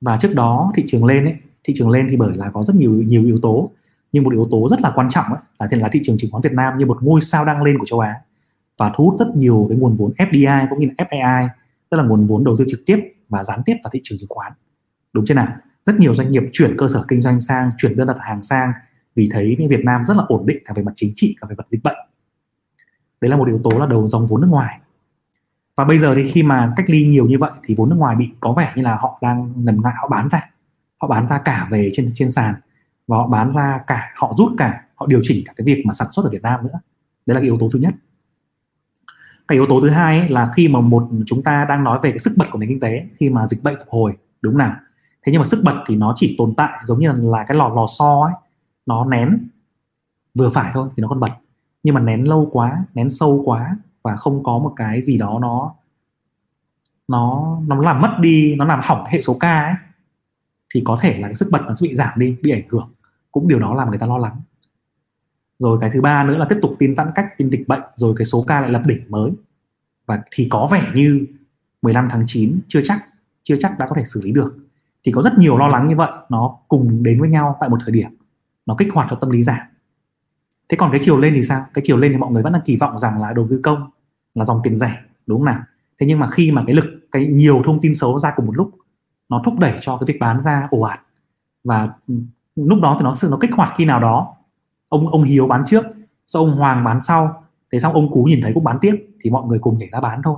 [0.00, 2.76] Và trước đó thị trường lên ấy thị trường lên thì bởi là có rất
[2.76, 3.70] nhiều nhiều yếu tố
[4.12, 6.42] nhưng một yếu tố rất là quan trọng ấy, là là thị trường chứng khoán
[6.42, 8.14] Việt Nam như một ngôi sao đang lên của châu Á
[8.78, 11.48] và thu hút rất nhiều cái nguồn vốn FDI cũng như là FAI
[11.90, 12.98] tức là nguồn vốn đầu tư trực tiếp
[13.28, 14.52] và gián tiếp vào thị trường chứng khoán.
[15.12, 15.48] Đúng chưa nào?
[15.86, 18.72] Rất nhiều doanh nghiệp chuyển cơ sở kinh doanh sang chuyển đơn đặt hàng sang
[19.14, 21.54] vì thấy Việt Nam rất là ổn định cả về mặt chính trị cả về
[21.58, 21.96] mặt dịch bệnh.
[23.20, 24.80] Đấy là một yếu tố là đầu dòng vốn nước ngoài.
[25.76, 28.16] Và bây giờ thì khi mà cách ly nhiều như vậy thì vốn nước ngoài
[28.16, 30.50] bị có vẻ như là họ đang ngần ngại họ bán ra.
[31.02, 32.54] Họ bán ra cả về trên trên sàn
[33.12, 35.94] và họ bán ra cả, họ rút cả, họ điều chỉnh cả cái việc mà
[35.94, 36.80] sản xuất ở Việt Nam nữa.
[37.26, 37.94] Đấy là cái yếu tố thứ nhất.
[39.48, 42.10] Cái yếu tố thứ hai ấy là khi mà một chúng ta đang nói về
[42.10, 44.76] cái sức bật của nền kinh tế, khi mà dịch bệnh phục hồi, đúng nào?
[45.22, 47.68] Thế nhưng mà sức bật thì nó chỉ tồn tại giống như là cái lò
[47.68, 48.32] lò xo ấy.
[48.86, 49.48] Nó nén,
[50.34, 51.32] vừa phải thôi thì nó còn bật.
[51.82, 55.38] Nhưng mà nén lâu quá, nén sâu quá và không có một cái gì đó
[55.42, 55.74] nó
[57.08, 59.74] nó nó làm mất đi, nó làm hỏng hệ số ca ấy,
[60.74, 62.88] thì có thể là cái sức bật nó sẽ bị giảm đi, bị ảnh hưởng
[63.32, 64.40] cũng điều đó làm người ta lo lắng.
[65.58, 68.14] Rồi cái thứ ba nữa là tiếp tục tin giãn cách tin dịch bệnh, rồi
[68.16, 69.30] cái số ca lại lập đỉnh mới.
[70.06, 71.26] Và thì có vẻ như
[71.82, 73.06] 15 tháng 9 chưa chắc
[73.42, 74.56] chưa chắc đã có thể xử lý được.
[75.04, 77.78] Thì có rất nhiều lo lắng như vậy, nó cùng đến với nhau tại một
[77.84, 78.10] thời điểm.
[78.66, 79.60] Nó kích hoạt cho tâm lý giảm.
[80.68, 81.66] Thế còn cái chiều lên thì sao?
[81.74, 83.90] Cái chiều lên thì mọi người vẫn đang kỳ vọng rằng là đầu tư công
[84.34, 85.62] là dòng tiền rẻ, đúng không nào?
[86.00, 88.56] Thế nhưng mà khi mà cái lực, cái nhiều thông tin xấu ra cùng một
[88.56, 88.70] lúc,
[89.28, 91.00] nó thúc đẩy cho cái việc bán ra ồ ạt.
[91.64, 92.14] Và ừ,
[92.56, 94.36] lúc đó thì nó sự nó kích hoạt khi nào đó.
[94.88, 95.86] Ông ông hiếu bán trước
[96.26, 99.30] sau ông hoàng bán sau thế xong ông cú nhìn thấy cũng bán tiếp thì
[99.30, 100.36] mọi người cùng nhảy ra bán thôi.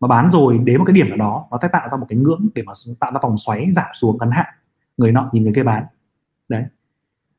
[0.00, 2.18] Mà bán rồi đến một cái điểm nào đó nó sẽ tạo ra một cái
[2.18, 4.46] ngưỡng để mà tạo ra vòng xoáy giảm xuống ngắn hạn.
[4.96, 5.84] Người nọ nhìn người kia bán.
[6.48, 6.64] Đấy.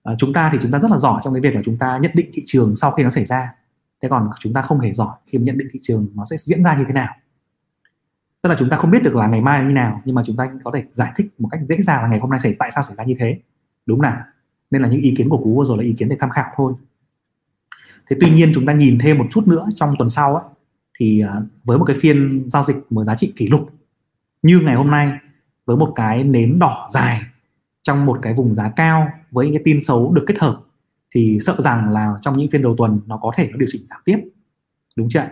[0.04, 2.00] À, chúng ta thì chúng ta rất là giỏi trong cái việc là chúng ta
[2.02, 3.54] nhận định thị trường sau khi nó xảy ra.
[4.02, 6.64] Thế còn chúng ta không hề giỏi khi nhận định thị trường nó sẽ diễn
[6.64, 7.16] ra như thế nào.
[8.42, 10.38] Tức là chúng ta không biết được là ngày mai như nào nhưng mà chúng
[10.38, 12.72] ta có thể giải thích một cách dễ dàng là ngày hôm nay xảy tại
[12.72, 13.40] sao xảy ra như thế
[13.86, 14.18] đúng nào.
[14.72, 16.52] Nên là những ý kiến của cú vừa rồi là ý kiến để tham khảo
[16.56, 16.74] thôi.
[18.10, 20.44] Thế tuy nhiên chúng ta nhìn thêm một chút nữa trong tuần sau ấy,
[21.00, 23.70] thì à, với một cái phiên giao dịch mở giá trị kỷ lục
[24.42, 25.12] như ngày hôm nay
[25.66, 27.22] với một cái nến đỏ dài
[27.84, 30.62] trong một cái vùng giá cao với những cái tin xấu được kết hợp
[31.16, 33.86] thì sợ rằng là trong những phiên đầu tuần nó có thể nó điều chỉnh
[33.86, 34.18] giảm tiếp.
[34.96, 35.24] Đúng chưa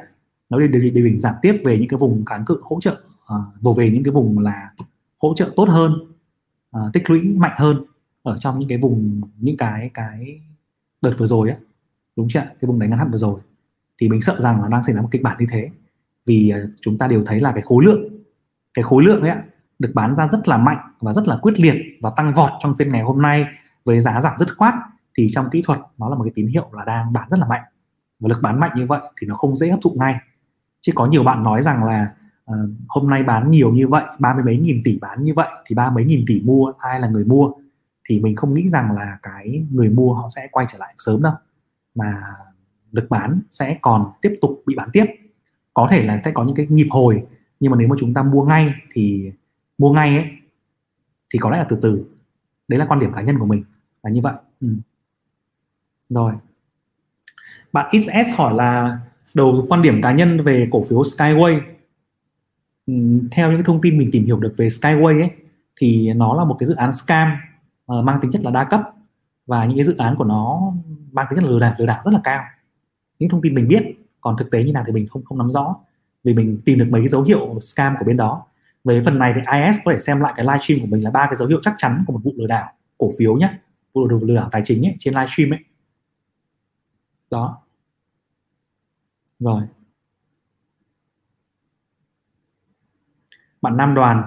[0.50, 3.02] nó điều, điều, điều chỉnh giảm tiếp về những cái vùng kháng cự hỗ trợ
[3.70, 4.72] uh, về những cái vùng là
[5.22, 5.94] hỗ trợ tốt hơn
[6.72, 7.86] à, tích lũy mạnh hơn
[8.24, 10.40] ở trong những cái vùng những cái cái
[11.02, 11.58] đợt vừa rồi á
[12.16, 13.40] đúng chưa cái vùng đánh ngắn hạn vừa rồi.
[14.02, 15.70] Thì mình sợ rằng nó đang xảy ra một kịch bản như thế.
[16.26, 18.02] Vì à, chúng ta đều thấy là cái khối lượng
[18.74, 19.38] cái khối lượng ấy
[19.80, 22.74] được bán ra rất là mạnh và rất là quyết liệt và tăng vọt trong
[22.78, 23.46] phiên ngày hôm nay
[23.86, 24.74] với giá giảm dứt khoát.
[25.18, 27.48] Thì trong kỹ thuật nó là một cái tín hiệu là đang bán rất là
[27.48, 27.62] mạnh.
[28.20, 30.16] Và lực bán mạnh như vậy thì nó không dễ hấp thụ ngay.
[30.82, 32.14] Chứ có nhiều bạn nói rằng là
[32.52, 35.48] uh, hôm nay bán nhiều như vậy ba mươi mấy nghìn tỷ bán như vậy
[35.66, 37.52] thì ba mấy nghìn tỷ mua ai là người mua?
[38.06, 41.22] Thì mình không nghĩ rằng là cái người mua họ sẽ quay trở lại sớm
[41.24, 41.34] đâu.
[41.96, 42.22] Mà
[42.92, 45.06] lực bán sẽ còn tiếp tục bị bán tiếp.
[45.74, 47.26] Có thể là sẽ có những cái nhịp hồi
[47.60, 49.32] nhưng mà nếu mà chúng ta mua ngay thì
[49.78, 50.26] mua ngay ấy
[51.34, 52.06] thì có lẽ là từ từ.
[52.68, 53.64] Đấy là quan điểm cá nhân của mình
[54.04, 54.34] là như vậy.
[54.62, 54.68] Ừ.
[56.10, 56.34] rồi.
[57.74, 59.00] Bạn XS hỏi là
[59.34, 61.62] đầu quan điểm cá nhân về cổ phiếu Skyway.
[62.88, 62.94] Ừ,
[63.32, 65.30] theo những thông tin mình tìm hiểu được về Skyway ấy
[65.76, 67.38] thì nó là một cái dự án scam
[67.92, 68.82] uh, mang tính chất là đa cấp.
[69.46, 70.74] Và những cái dự án của nó
[71.12, 72.44] mang tính chất là lừa đảo lừa đảo rất là cao.
[73.20, 73.84] Những thông tin mình biết
[74.22, 75.76] còn thực tế như nào thì mình không không nắm rõ.
[76.24, 78.46] Vì mình tìm được mấy cái dấu hiệu scam của bên đó.
[78.84, 81.26] Về phần này thì IS có thể xem lại cái livestream của mình là ba
[81.26, 83.50] cái dấu hiệu chắc chắn của một vụ lừa đảo cổ phiếu nhé
[83.94, 85.60] vụ lừa đảo tài chính ấy, trên livestream ấy.
[87.32, 87.58] Đó.
[89.40, 89.64] Rồi.
[93.62, 94.24] Bạn Nam Đoàn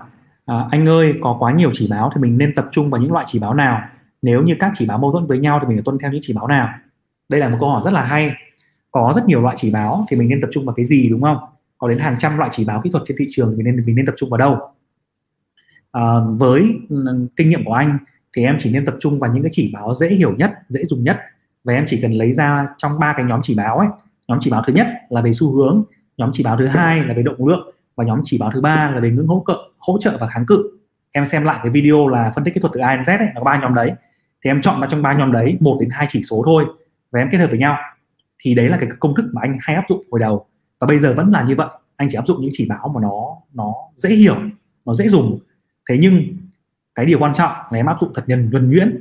[0.46, 3.12] à, anh ơi có quá nhiều chỉ báo thì mình nên tập trung vào những
[3.12, 3.80] loại chỉ báo nào
[4.22, 6.20] nếu như các chỉ báo mâu thuẫn với nhau thì mình phải tuân theo những
[6.24, 6.68] chỉ báo nào
[7.28, 8.32] đây là một câu hỏi rất là hay
[8.90, 11.22] có rất nhiều loại chỉ báo thì mình nên tập trung vào cái gì đúng
[11.22, 11.38] không
[11.78, 13.86] có đến hàng trăm loại chỉ báo kỹ thuật trên thị trường thì mình nên
[13.86, 14.58] mình nên tập trung vào đâu
[15.92, 16.74] à, với
[17.36, 17.98] kinh nghiệm của anh
[18.36, 20.84] thì em chỉ nên tập trung vào những cái chỉ báo dễ hiểu nhất dễ
[20.84, 21.18] dùng nhất
[21.64, 23.88] và em chỉ cần lấy ra trong ba cái nhóm chỉ báo ấy
[24.28, 25.82] nhóm chỉ báo thứ nhất là về xu hướng
[26.16, 28.90] nhóm chỉ báo thứ hai là về động lượng và nhóm chỉ báo thứ ba
[28.94, 30.70] là về ngưỡng hỗ trợ hỗ trợ và kháng cự.
[31.12, 33.28] Em xem lại cái video là phân tích kỹ thuật từ A đến Z ấy,
[33.34, 33.92] là ba nhóm đấy.
[34.44, 36.64] Thì em chọn vào trong ba nhóm đấy một đến hai chỉ số thôi
[37.10, 37.76] và em kết hợp với nhau.
[38.38, 40.46] Thì đấy là cái công thức mà anh hay áp dụng hồi đầu.
[40.80, 43.00] Và bây giờ vẫn là như vậy anh chỉ áp dụng những chỉ báo mà
[43.00, 44.36] nó nó dễ hiểu
[44.84, 45.38] nó dễ dùng.
[45.88, 46.22] Thế nhưng
[46.94, 49.00] cái điều quan trọng là em áp dụng thật nhân nhuần nhuyễn.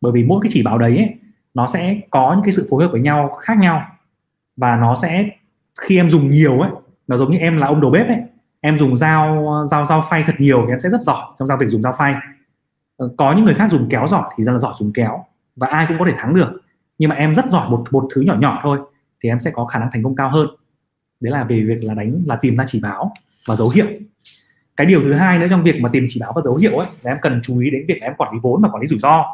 [0.00, 1.14] Bởi vì mỗi cái chỉ báo đấy ấy,
[1.54, 3.86] nó sẽ có những cái sự phối hợp với nhau khác nhau.
[4.56, 5.30] Và nó sẽ
[5.80, 6.70] khi em dùng nhiều ấy
[7.06, 8.22] nó giống như em là ông đầu bếp ấy
[8.64, 11.58] em dùng dao dao dao phay thật nhiều thì em sẽ rất giỏi trong giao
[11.58, 12.14] việc dùng dao phay.
[12.96, 15.24] Ờ, có những người khác dùng kéo giỏi thì ra là giỏi dùng kéo
[15.56, 16.62] và ai cũng có thể thắng được.
[16.98, 18.78] Nhưng mà em rất giỏi một một thứ nhỏ nhỏ thôi
[19.22, 20.48] thì em sẽ có khả năng thành công cao hơn.
[21.20, 23.12] Đấy là về việc là đánh, là tìm ra chỉ báo
[23.48, 23.86] và dấu hiệu.
[24.76, 26.86] Cái điều thứ hai nữa trong việc mà tìm chỉ báo và dấu hiệu ấy
[27.02, 28.86] là em cần chú ý đến việc là em quản lý vốn và quản lý
[28.86, 29.24] rủi ro.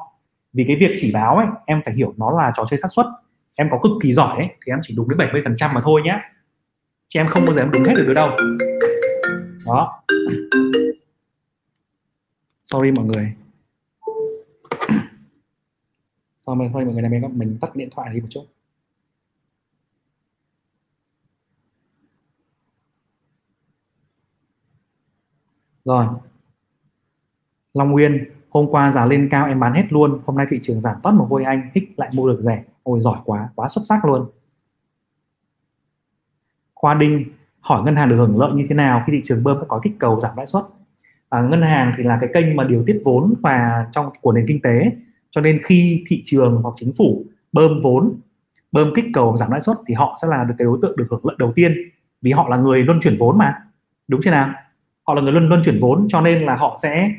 [0.52, 3.06] Vì cái việc chỉ báo ấy, em phải hiểu nó là trò chơi xác suất.
[3.54, 6.18] Em có cực kỳ giỏi ấy, thì em chỉ đúng đến 70% mà thôi nhé
[7.08, 8.30] chị em không bao giờ em đúng hết được đâu
[9.68, 10.02] đó.
[12.64, 13.34] Sorry mọi người.
[16.36, 18.44] Sau mình thôi mọi người này mình, mình tắt điện thoại đi một chút.
[25.84, 26.06] Rồi.
[27.74, 30.80] Long Nguyên hôm qua giá lên cao em bán hết luôn hôm nay thị trường
[30.80, 32.64] giảm toát một hôi anh thích lại mua được rẻ.
[32.82, 34.30] Ôi giỏi quá quá xuất sắc luôn.
[36.74, 39.58] Khoa Đinh hỏi ngân hàng được hưởng lợi như thế nào khi thị trường bơm
[39.68, 40.64] có kích cầu giảm lãi suất?
[41.28, 44.44] À, ngân hàng thì là cái kênh mà điều tiết vốn và trong của nền
[44.48, 44.92] kinh tế.
[45.30, 48.20] Cho nên khi thị trường hoặc chính phủ bơm vốn
[48.72, 51.06] bơm kích cầu giảm lãi suất thì họ sẽ là được cái đối tượng được
[51.10, 51.72] hưởng lợi đầu tiên.
[52.22, 53.54] Vì họ là người luân chuyển vốn mà.
[54.08, 54.50] Đúng chưa nào?
[55.06, 57.10] Họ là người luân luân chuyển vốn cho nên là họ sẽ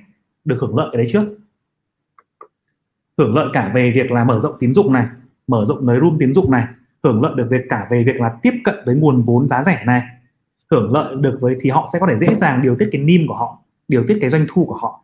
[0.45, 1.37] được hưởng lợi cái đấy trước.
[3.17, 5.05] Hưởng lợi cả về việc là mở rộng tín dụng này
[5.47, 6.65] mở rộng nới room tín dụng này
[7.03, 9.83] hưởng lợi được việc cả về việc là tiếp cận với nguồn vốn giá rẻ
[9.85, 10.01] này
[10.71, 13.27] hưởng lợi được với thì họ sẽ có thể dễ dàng điều tiết cái nim
[13.27, 15.03] của họ điều tiết cái doanh thu của họ.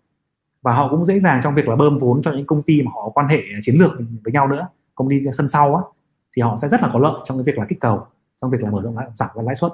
[0.61, 2.91] Và họ cũng dễ dàng trong việc là bơm vốn cho những công ty mà
[2.95, 3.91] họ có quan hệ chiến lược
[4.23, 5.83] với nhau nữa công ty sân sau á
[6.35, 8.07] thì họ sẽ rất là có lợi trong cái việc là kích cầu
[8.41, 9.71] trong việc là mở rộng giảm giảm lãi suất.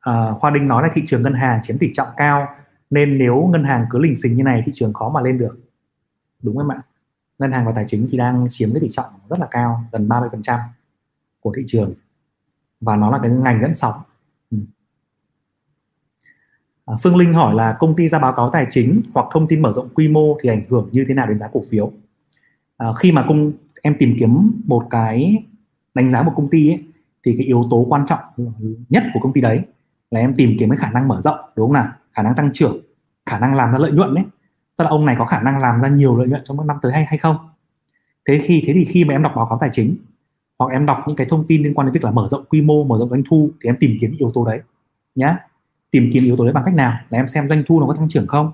[0.00, 2.48] À, khoa đinh nói là thị trường ngân hàng chiếm tỷ trọng cao
[2.90, 5.58] nên nếu ngân hàng cứ lình xình như này thị trường khó mà lên được.
[6.42, 6.82] Đúng không ạ?
[7.38, 10.08] Ngân hàng và tài chính thì đang chiếm cái tỷ trọng rất là cao gần
[10.08, 10.58] 30%
[11.40, 11.94] của thị trường
[12.80, 13.94] và nó là cái ngành dẫn sóng
[14.50, 14.58] ừ.
[16.84, 19.62] à, Phương Linh hỏi là công ty ra báo cáo tài chính hoặc thông tin
[19.62, 21.92] mở rộng quy mô thì ảnh hưởng như thế nào đến giá cổ phiếu?
[22.78, 25.44] À, khi mà công em tìm kiếm một cái
[25.94, 26.84] đánh giá một công ty ấy,
[27.24, 28.20] thì cái yếu tố quan trọng
[28.88, 29.60] nhất của công ty đấy
[30.10, 31.92] là em tìm kiếm cái khả năng mở rộng đúng không nào?
[32.12, 32.80] Khả năng tăng trưởng
[33.26, 34.24] khả năng làm ra lợi nhuận đấy
[34.76, 36.76] tức là ông này có khả năng làm ra nhiều lợi nhuận trong một năm
[36.82, 37.36] tới hay hay không?
[38.28, 39.96] Thế khi thế thì khi mà em đọc báo cáo tài chính
[40.58, 42.62] hoặc em đọc những cái thông tin liên quan đến việc là mở rộng quy
[42.62, 44.60] mô, mở rộng doanh thu thì em tìm kiếm yếu tố đấy,
[45.14, 45.36] nhá.
[45.90, 46.98] Tìm kiếm yếu tố đấy bằng cách nào?
[47.10, 48.52] Là em xem doanh thu nó có tăng trưởng không?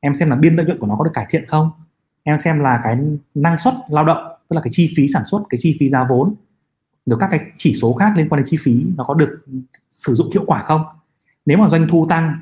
[0.00, 1.70] Em xem là biên lợi nhuận của nó có được cải thiện không?
[2.22, 2.98] Em xem là cái
[3.34, 6.06] năng suất lao động, tức là cái chi phí sản xuất, cái chi phí giá
[6.10, 6.34] vốn,
[7.06, 9.44] rồi các cái chỉ số khác liên quan đến chi phí nó có được
[9.90, 10.82] sử dụng hiệu quả không?
[11.46, 12.38] Nếu mà doanh thu tăng,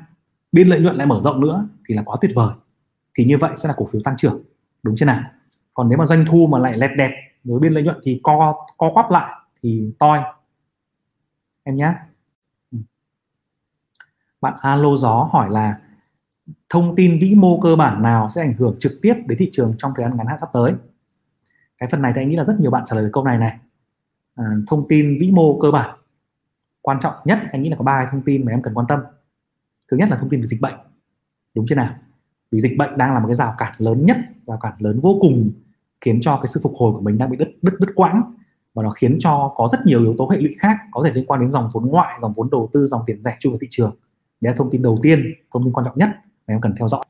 [0.51, 2.49] biên lợi nhuận lại mở rộng nữa thì là quá tuyệt vời.
[3.17, 4.41] Thì như vậy sẽ là cổ phiếu tăng trưởng.
[4.83, 5.23] Đúng chưa nào?
[5.73, 7.11] Còn nếu mà doanh thu mà lại lẹt đẹt
[7.45, 10.19] rồi biên lợi nhuận thì co co quắp lại thì toi.
[11.63, 11.93] Em nhé.
[12.71, 12.77] Ừ.
[14.41, 15.79] Bạn alo gió hỏi là
[16.69, 19.75] thông tin vĩ mô cơ bản nào sẽ ảnh hưởng trực tiếp đến thị trường
[19.77, 20.73] trong thời gian ngắn hạn sắp tới?
[21.77, 23.57] Cái phần này thì anh nghĩ là rất nhiều bạn trả lời câu này này.
[24.35, 25.97] À, thông tin vĩ mô cơ bản.
[26.81, 28.99] Quan trọng nhất anh nghĩ là có ba thông tin mà em cần quan tâm.
[29.91, 30.75] Thứ nhất là thông tin về dịch bệnh.
[31.53, 31.95] Đúng chưa nào?
[32.51, 35.17] Vì dịch bệnh đang là một cái rào cản lớn nhất rào cản lớn vô
[35.21, 35.51] cùng
[36.01, 38.21] khiến cho cái sự phục hồi của mình đang bị đứt đứt đứt quãng.
[38.73, 41.25] Và nó khiến cho có rất nhiều yếu tố hệ lụy khác có thể liên
[41.25, 43.67] quan đến dòng vốn ngoại dòng vốn đầu tư dòng tiền rẻ chui vào thị
[43.69, 43.95] trường.
[44.41, 46.09] Đấy là thông tin đầu tiên thông tin quan trọng nhất
[46.47, 47.03] mà em cần theo dõi.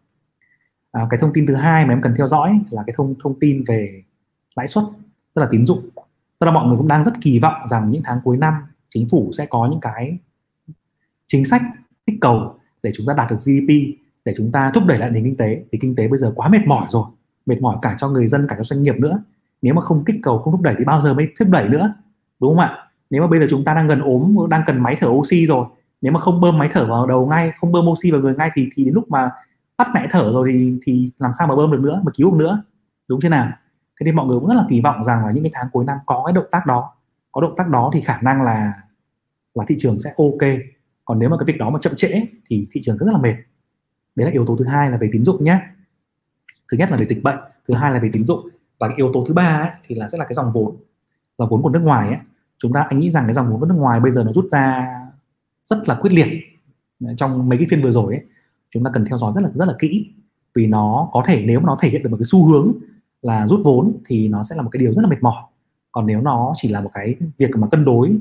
[0.92, 3.40] À, cái thông tin thứ hai mà em cần theo dõi là cái thông thông
[3.40, 4.04] tin về
[4.56, 4.84] lãi suất
[5.34, 5.90] tức là tín dụng.
[6.40, 8.54] Tức là mọi người cũng đang rất kỳ vọng rằng những tháng cuối năm
[8.90, 10.18] chính phủ sẽ có những cái
[11.28, 11.62] chính sách
[12.06, 13.70] kích cầu để chúng ta đạt được GDP
[14.26, 15.64] để chúng ta thúc đẩy lại nền kinh tế.
[15.72, 17.06] Thì kinh tế bây giờ quá mệt mỏi rồi
[17.46, 19.24] mệt mỏi cả cho người dân, cả cho doanh nghiệp nữa.
[19.62, 21.94] Nếu mà không kích cầu, không thúc đẩy thì bao giờ mới thúc đẩy nữa,
[22.40, 22.78] đúng không ạ?
[23.10, 25.66] Nếu mà bây giờ chúng ta đang gần ốm, đang cần máy thở oxy rồi,
[26.02, 28.52] nếu mà không bơm máy thở vào đầu ngay, không bơm oxy vào người ngay
[28.54, 29.30] thì thì đến lúc mà
[29.78, 32.38] tắt mẹ thở rồi thì thì làm sao mà bơm được nữa, mà cứu được
[32.38, 32.64] nữa,
[33.08, 33.48] đúng thế nào?
[34.00, 35.86] Thế nên mọi người cũng rất là kỳ vọng rằng là những cái tháng cuối
[35.86, 36.92] năm có cái động tác đó.
[37.32, 38.74] Có động tác đó thì khả năng là
[39.54, 40.52] là thị trường sẽ ok.
[41.06, 43.36] Còn nếu mà cái việc đó mà chậm trễ thì thị trường rất là mệt.
[44.16, 45.60] Đấy là yếu tố thứ hai là về tín dụng nhé
[46.72, 48.50] thứ nhất là về dịch bệnh thứ hai là về tín dụng.
[48.80, 50.76] Và cái yếu tố thứ ba ấy, thì là sẽ là cái dòng vốn.
[51.38, 52.18] Dòng vốn của nước ngoài ấy.
[52.58, 54.46] chúng ta anh nghĩ rằng cái dòng vốn của nước ngoài bây giờ nó rút
[54.50, 54.88] ra
[55.64, 56.28] rất là quyết liệt.
[57.18, 58.24] Trong mấy cái phiên vừa rồi ấy,
[58.70, 60.12] chúng ta cần theo dõi rất là rất là kỹ.
[60.54, 62.74] Vì nó có thể nếu mà nó thể hiện được một cái xu hướng
[63.22, 65.44] là rút vốn thì nó sẽ là một cái điều rất là mệt mỏi.
[65.92, 68.16] Còn nếu nó chỉ là một cái việc mà cân đối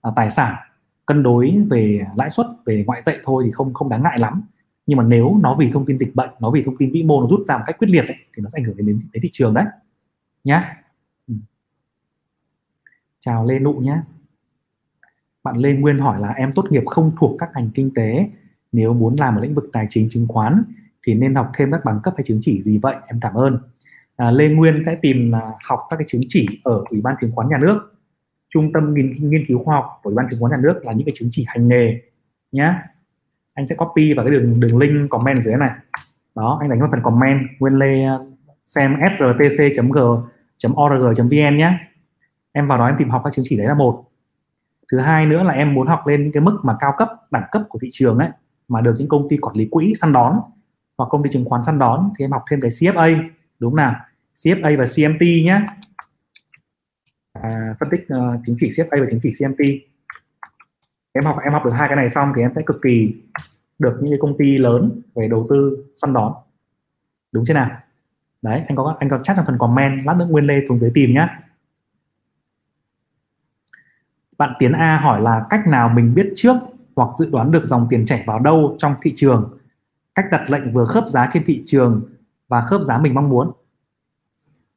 [0.00, 0.54] à, tài sản
[1.06, 4.42] cân đối về lãi suất về ngoại tệ thôi thì không không đáng ngại lắm
[4.86, 7.20] nhưng mà nếu nó vì thông tin dịch bệnh nó vì thông tin vĩ mô
[7.20, 8.98] nó rút ra một cách quyết liệt ấy, thì nó sẽ ảnh hưởng đến, đến,
[9.12, 9.64] đến thị trường đấy.
[10.44, 10.82] Nhá.
[11.28, 11.34] Ừ.
[13.20, 13.96] chào lê nụ nhé
[15.42, 18.28] bạn lê nguyên hỏi là em tốt nghiệp không thuộc các ngành kinh tế
[18.72, 20.62] nếu muốn làm ở lĩnh vực tài chính chứng khoán
[21.06, 22.96] thì nên học thêm các bằng cấp hay chứng chỉ gì vậy?
[23.06, 23.58] Em cảm ơn.
[24.16, 27.32] À, lê nguyên sẽ tìm à, học các cái chứng chỉ ở ủy ban chứng
[27.34, 27.92] khoán nhà nước
[28.50, 30.92] trung tâm nghiên, nghiên cứu khoa học của ủy ban chứng khoán nhà nước là
[30.92, 32.00] những cái chứng chỉ hành nghề
[32.52, 32.82] nhá
[33.54, 35.70] anh sẽ copy vào cái đường đường link comment dưới này.
[36.34, 38.26] Đó anh đánh vào phần comment nguyên lê ờ,
[38.64, 39.96] xem srtc.g.org.vn
[41.56, 41.78] nhé
[42.52, 44.04] em vào đó em tìm học các chứng chỉ đấy là một.
[44.92, 47.48] Thứ hai nữa là em muốn học lên những cái mức mà cao cấp đẳng
[47.50, 48.28] cấp của thị trường ấy
[48.68, 50.40] mà được những công ty quản lý quỹ săn đón
[50.98, 53.94] hoặc công ty chứng khoán săn đón thì em học thêm cái CFA đúng nào?
[54.36, 55.60] CFA và CMT nhé
[57.32, 59.91] à, phân tích uh, chứng chỉ CFA và chứng chỉ CMT
[61.12, 63.14] em học em học được hai cái này xong thì em sẽ cực kỳ
[63.78, 66.32] được những cái công ty lớn về đầu tư săn đón.
[67.32, 67.70] Đúng chưa nào?
[68.42, 70.90] Đấy anh có anh có chat trong phần comment lát nữa nguyên lê xuống tới
[70.94, 71.38] tìm nhá.
[74.38, 76.56] Bạn Tiến A hỏi là cách nào mình biết trước
[76.96, 79.58] hoặc dự đoán được dòng tiền chảy vào đâu trong thị trường?
[80.14, 82.02] Cách đặt lệnh vừa khớp giá trên thị trường
[82.48, 83.52] và khớp giá mình mong muốn.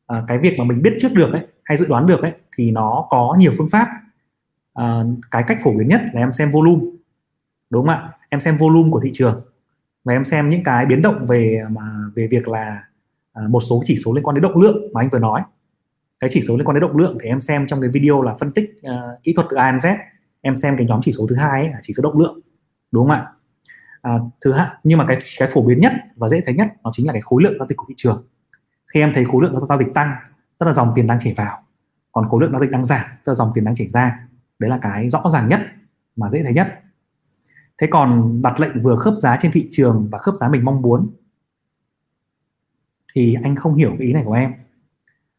[0.07, 2.71] À, cái việc mà mình biết trước được ấy hay dự đoán được ấy thì
[2.71, 3.87] nó có nhiều phương pháp
[4.75, 6.83] à, cái cách phổ biến nhất là em xem volume
[7.69, 8.09] đúng không ạ?
[8.29, 9.45] Em xem volume của thị trường
[10.03, 11.81] và em xem những cái biến động về mà
[12.15, 12.83] về việc là
[13.33, 15.41] à, một số chỉ số liên quan đến động lượng mà anh vừa nói.
[16.19, 18.35] Cái chỉ số liên quan đến động lượng thì em xem trong cái video là
[18.39, 19.97] phân tích uh, kỹ thuật từ A Z.
[20.41, 22.39] Em xem cái nhóm chỉ số thứ hai ấy, là chỉ số động lượng
[22.91, 23.27] đúng không ạ?
[24.01, 26.89] À, thứ hai nhưng mà cái cái phổ biến nhất và dễ thấy nhất nó
[26.93, 28.27] chính là cái khối lượng giao dịch của thị trường.
[28.93, 30.15] Khi em thấy khối lượng giao dịch tăng
[30.59, 31.63] tức là dòng tiền đang chảy vào
[32.11, 34.27] còn khối lượng giao dịch đang giảm tức là dòng tiền đang chảy ra
[34.59, 35.61] đấy là cái rõ ràng nhất
[36.15, 36.81] mà dễ thấy nhất.
[37.77, 40.81] Thế còn đặt lệnh vừa khớp giá trên thị trường và khớp giá mình mong
[40.81, 41.11] muốn
[43.13, 44.53] thì anh không hiểu cái ý này của em.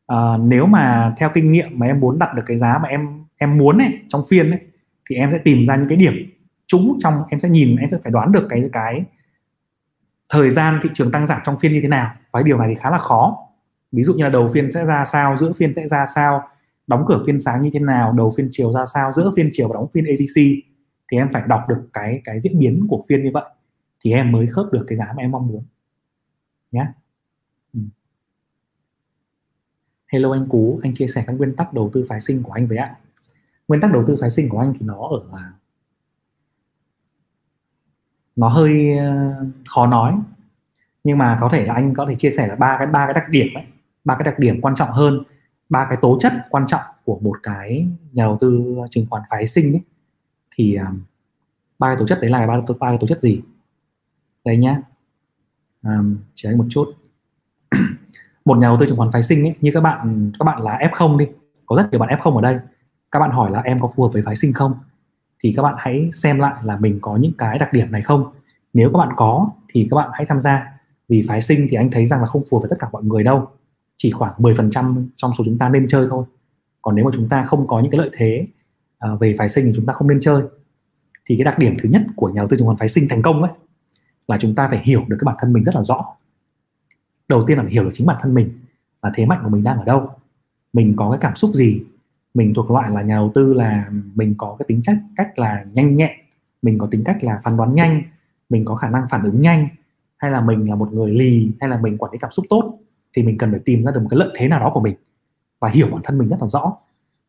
[0.06, 3.24] À, nếu mà theo kinh nghiệm mà em muốn đặt được cái giá mà em
[3.36, 4.60] em muốn ấy trong phiên ấy
[5.10, 6.14] thì em sẽ tìm ra những cái điểm
[6.66, 9.04] trúng trong em sẽ nhìn em sẽ phải đoán được cái cái
[10.28, 12.14] thời gian thị trường tăng giảm trong phiên như thế nào.
[12.30, 13.36] Và cái điều này thì khá là khó.
[13.92, 16.48] Ví dụ như là đầu phiên sẽ ra sao giữa phiên sẽ ra sao
[16.86, 19.68] đóng cửa phiên sáng như thế nào đầu phiên chiều ra sao giữa phiên chiều
[19.68, 20.40] và đóng phiên ADC
[21.12, 23.44] thì em phải đọc được cái cái diễn biến của phiên như vậy
[24.04, 25.64] thì em mới khớp được cái giá mà em mong muốn
[26.72, 26.86] nhé
[27.74, 27.80] ừ.
[30.12, 32.66] Hello anh Cú, anh chia sẻ các nguyên tắc đầu tư phái sinh của anh
[32.66, 32.96] với ạ.
[33.68, 35.40] Nguyên tắc đầu tư phái sinh của anh thì nó ở
[38.36, 39.34] nó hơi ờ,
[39.68, 40.14] khó nói
[41.04, 43.14] nhưng mà có thể là anh có thể chia sẻ là ba cái ba cái
[43.14, 43.64] đặc điểm ấy
[44.04, 45.22] ba cái đặc điểm quan trọng hơn
[45.68, 49.46] ba cái tố chất quan trọng của một cái nhà đầu tư chứng khoán phái
[49.46, 49.82] sinh ấy
[50.56, 50.92] thì à,
[51.78, 53.42] ba cái tố chất đấy là ba ba cái tố chất gì?
[54.44, 54.82] Đây nhá.
[55.82, 56.84] Um, chỉ anh một chút.
[58.44, 60.78] Một nhà đầu tư chứng khoán phái sinh ấy, như các bạn các bạn là
[60.92, 61.26] F0 đi
[61.66, 62.58] có rất nhiều bạn F0 ở đây.
[63.10, 64.74] Các bạn hỏi là em có phù hợp với phái sinh không?
[65.44, 68.32] Thì các bạn hãy xem lại là mình có những cái đặc điểm này không?
[68.72, 70.72] Nếu các bạn có thì các bạn hãy tham gia.
[71.08, 73.02] Vì phái sinh thì anh thấy rằng là không phù hợp với tất cả mọi
[73.04, 73.48] người đâu
[73.96, 76.24] chỉ khoảng 10% trong số chúng ta nên chơi thôi.
[76.82, 78.46] Còn nếu mà chúng ta không có những cái lợi thế
[79.12, 80.42] uh, về phái sinh thì chúng ta không nên chơi.
[81.24, 83.22] Thì cái đặc điểm thứ nhất của nhà đầu tư chứng khoán phái sinh thành
[83.22, 83.52] công ấy
[84.26, 86.04] là chúng ta phải hiểu được cái bản thân mình rất là rõ.
[87.28, 88.50] Đầu tiên là phải hiểu được chính bản thân mình
[89.02, 90.10] là thế mạnh của mình đang ở đâu.
[90.72, 91.82] Mình có cái cảm xúc gì?
[92.34, 95.64] Mình thuộc loại là nhà đầu tư là mình có cái tính chất cách là
[95.72, 96.10] nhanh nhẹn
[96.62, 98.02] mình có tính cách là phán đoán nhanh
[98.48, 99.68] mình có khả năng phản ứng nhanh
[100.16, 102.78] hay là mình là một người lì hay là mình quản lý cảm xúc tốt?
[103.16, 104.96] Thì mình cần phải tìm ra được một cái lợi thế nào đó của mình
[105.60, 106.76] và hiểu bản thân mình rất là rõ.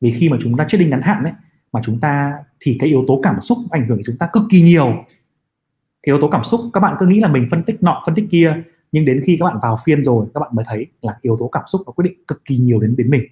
[0.02, 1.34] Vì khi mà chúng ta chết đinh ngắn hạn ấy
[1.72, 4.44] mà chúng ta thì cái yếu tố cảm xúc ảnh hưởng đến chúng ta cực
[4.50, 4.86] kỳ nhiều.
[6.04, 8.16] Cái yếu tố cảm xúc các bạn cứ nghĩ là mình phân tích nọ phân
[8.16, 11.18] tích kia nhưng đến khi các bạn vào phiên rồi các bạn mới thấy là
[11.22, 13.24] yếu tố cảm xúc nó quyết định cực kỳ nhiều đến đến mình.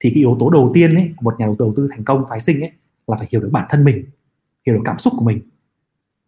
[0.00, 2.40] Thì cái yếu tố đầu tiên ấy của một nhà đầu tư thành công phái
[2.40, 2.70] sinh ấy
[3.06, 4.04] là phải hiểu được bản thân mình
[4.66, 5.40] hiểu được cảm xúc của mình.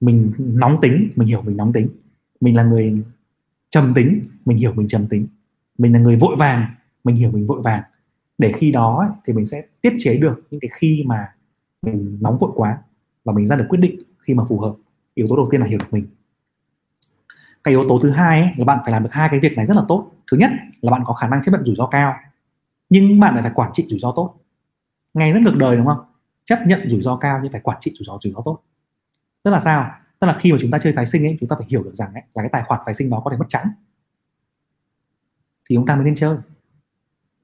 [0.00, 1.88] Mình nóng tính mình hiểu mình nóng tính.
[2.40, 3.02] Mình là người
[3.70, 5.26] trầm tính mình hiểu mình trầm tính
[5.78, 6.66] mình là người vội vàng
[7.04, 7.82] mình hiểu mình vội vàng.
[8.38, 11.32] Để khi đó ấy, thì mình sẽ tiết chế được những cái khi mà
[11.82, 12.78] mình nóng vội quá
[13.24, 14.74] và mình ra được quyết định khi mà phù hợp.
[15.14, 16.06] Yếu tố đầu tiên là hiểu được mình.
[17.64, 19.66] Cái yếu tố thứ hai ấy, là bạn phải làm được hai cái việc này
[19.66, 20.10] rất là tốt.
[20.30, 22.14] Thứ nhất là bạn có khả năng chấp nhận rủi ro cao
[22.90, 24.34] nhưng bạn lại phải quản trị rủi ro tốt.
[25.14, 25.98] Nghe rất ngược đời đúng không?
[26.44, 28.58] Chấp nhận rủi ro cao nhưng phải quản trị rủi ro rủi ro tốt.
[29.42, 29.90] Tức là sao?
[30.18, 31.94] Tức là khi mà chúng ta chơi phái sinh ấy chúng ta phải hiểu được
[31.94, 33.68] rằng ấy, là cái tài khoản phái sinh đó có thể mất trắng
[35.68, 36.36] thì chúng ta mới nên chơi.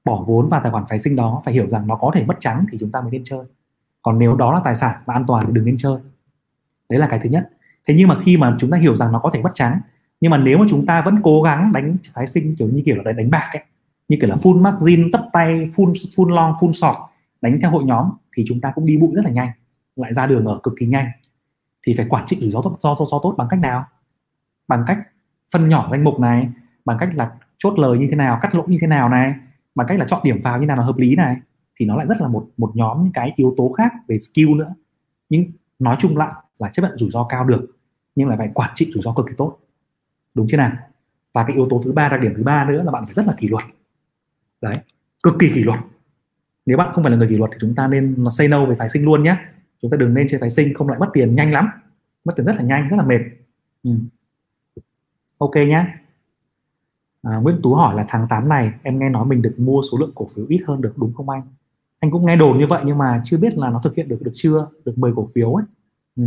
[0.05, 2.37] Bỏ vốn vào tài khoản phái sinh đó phải hiểu rằng nó có thể mất
[2.39, 3.45] trắng thì chúng ta mới nên chơi.
[4.01, 5.97] Còn nếu đó là tài sản và an toàn thì đừng nên chơi.
[6.89, 7.49] Đấy là cái thứ nhất.
[7.87, 9.79] Thế nhưng mà khi mà chúng ta hiểu rằng nó có thể mất trắng
[10.21, 12.95] nhưng mà nếu mà chúng ta vẫn cố gắng đánh phái sinh kiểu như kiểu
[13.05, 13.63] là đánh bạc ấy
[14.07, 16.97] như kiểu là full margin tấp tay full full long full short
[17.41, 19.49] đánh theo hội nhóm thì chúng ta cũng đi bụi rất là nhanh
[19.95, 21.07] lại ra đường ở cực kỳ nhanh.
[21.87, 23.85] Thì phải quản trị rủi ro tốt do, do tốt bằng cách nào?
[24.67, 24.97] Bằng cách
[25.51, 26.49] phân nhỏ danh mục này
[26.85, 27.31] bằng cách là
[27.65, 29.33] chốt lời như thế nào, cắt lỗ như thế nào này
[29.75, 31.37] bằng cách là chọn điểm vào như nào là hợp lý này,
[31.75, 34.49] thì nó lại rất là một một nhóm những cái yếu tố khác về skill
[34.49, 34.73] nữa.
[35.29, 37.77] Nhưng nói chung lại là chấp nhận rủi ro cao được,
[38.15, 39.57] nhưng lại phải quản trị rủi ro cực kỳ tốt.
[40.33, 40.71] Đúng chưa nào?
[41.33, 43.25] Và cái yếu tố thứ ba, đặc điểm thứ ba nữa là bạn phải rất
[43.25, 43.63] là kỷ luật.
[44.61, 44.77] Đấy,
[45.23, 45.79] cực kỳ kỷ luật.
[46.65, 48.65] Nếu bạn không phải là người kỷ luật thì chúng ta nên nó say no
[48.65, 49.37] về phái sinh luôn nhé
[49.81, 51.69] chúng ta đừng nên chơi phái sinh, không lại mất tiền nhanh lắm.
[52.25, 53.19] Mất tiền rất là nhanh, rất là mệt.
[53.83, 53.91] Ừ.
[55.37, 56.04] ok nhá
[57.25, 59.97] à, Nguyễn Tú hỏi là tháng 8 này em nghe nói mình được mua số
[59.97, 61.41] lượng cổ phiếu ít hơn được đúng không anh?
[61.99, 64.21] Anh cũng nghe đồn như vậy nhưng mà chưa biết là nó thực hiện được
[64.21, 64.67] được chưa?
[64.85, 65.65] Được 10 cổ phiếu ấy.
[66.15, 66.23] Ừ.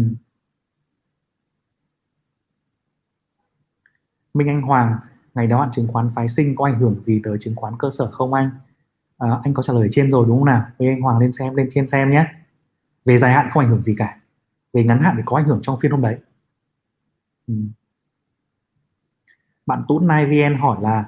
[4.34, 4.96] Minh Anh Hoàng
[5.34, 7.90] ngày đó hạn chứng khoán phái sinh có ảnh hưởng gì tới chứng khoán cơ
[7.90, 8.50] sở không anh?
[9.18, 10.66] À, anh có trả lời trên rồi đúng không nào?
[10.78, 12.26] Minh Anh Hoàng lên xem lên trên xem nhé.
[13.04, 14.20] Về dài hạn không ảnh hưởng gì cả.
[14.72, 16.16] Về ngắn hạn thì có ảnh hưởng trong phiên hôm đấy.
[17.46, 17.54] Ừ
[19.68, 21.04] bạn Tún Nai VN hỏi là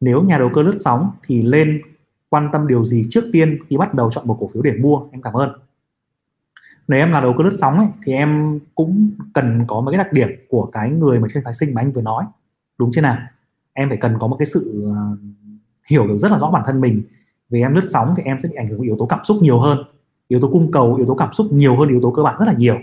[0.00, 1.82] nếu nhà đầu cơ lướt sóng thì lên
[2.28, 5.00] quan tâm điều gì trước tiên khi bắt đầu chọn một cổ phiếu để mua?
[5.12, 5.52] Em cảm ơn.
[6.88, 10.04] Nếu em là đầu cơ lướt sóng ấy, thì em cũng cần có mấy cái
[10.04, 12.24] đặc điểm của cái người mà chơi phái sinh mà anh vừa nói.
[12.78, 13.16] Đúng chưa nào?
[13.72, 15.16] Em phải cần có một cái sự ờ,
[15.90, 17.02] hiểu được rất là rõ bản thân mình.
[17.50, 19.60] Vì em lướt sóng thì em sẽ bị ảnh hưởng yếu tố cảm xúc nhiều
[19.60, 19.78] hơn.
[20.28, 22.46] Yếu tố cung cầu yếu tố cảm xúc nhiều hơn yếu tố cơ bản rất
[22.46, 22.78] là nhiều.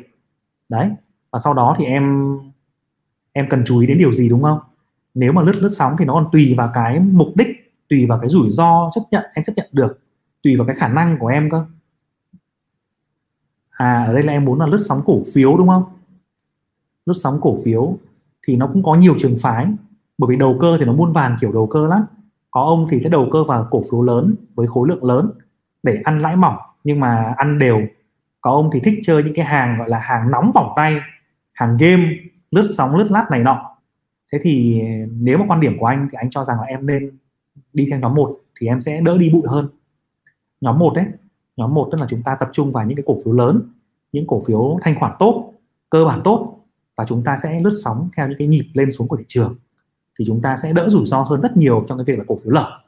[0.70, 0.90] Đấy.
[1.32, 2.38] Và sau đó thì em
[3.34, 4.60] em cần chú ý đến điều gì đúng không?
[5.20, 7.48] Nếu mà lướt lướt sóng thì nó còn tùy vào cái mục đích,
[7.90, 10.00] tùy vào cái rủi ro chấp nhận, em chấp nhận được,
[10.44, 11.66] tùy vào cái khả năng của em cơ.
[13.70, 15.84] À ở đây là em muốn là lướt sóng cổ phiếu, đúng không?
[17.06, 17.98] Lướt sóng cổ phiếu
[18.48, 19.68] thì nó cũng có nhiều trường phái,
[20.18, 22.06] bởi vì đầu cơ thì nó muôn vàn kiểu đầu cơ lắm.
[22.52, 25.32] Có ông thì sẽ đầu cơ vào cổ phiếu lớn với khối lượng lớn
[25.84, 27.82] để ăn lãi mỏng, nhưng mà ăn đều.
[28.42, 30.96] Có ông thì thích chơi những cái hàng, gọi là hàng nóng bỏng tay,
[31.54, 32.04] hàng game,
[32.52, 33.77] lướt sóng, lướt lát này nọ
[34.32, 37.18] thế thì nếu mà quan điểm của anh thì anh cho rằng là em nên
[37.74, 39.70] đi theo nhóm một thì em sẽ đỡ đi bụi hơn.
[40.62, 41.06] Nhóm một đấy
[41.58, 43.72] nhóm một tức là chúng ta tập trung vào những cái cổ phiếu lớn,
[44.12, 45.54] những cổ phiếu thanh khoản tốt,
[45.90, 46.58] cơ bản tốt
[46.96, 49.56] và chúng ta sẽ lướt sóng theo những cái nhịp lên xuống của thị trường.
[50.20, 52.38] Thì chúng ta sẽ đỡ rủi ro hơn rất nhiều trong cái việc là cổ
[52.44, 52.80] phiếu lở,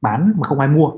[0.00, 0.90] bán mà không ai mua,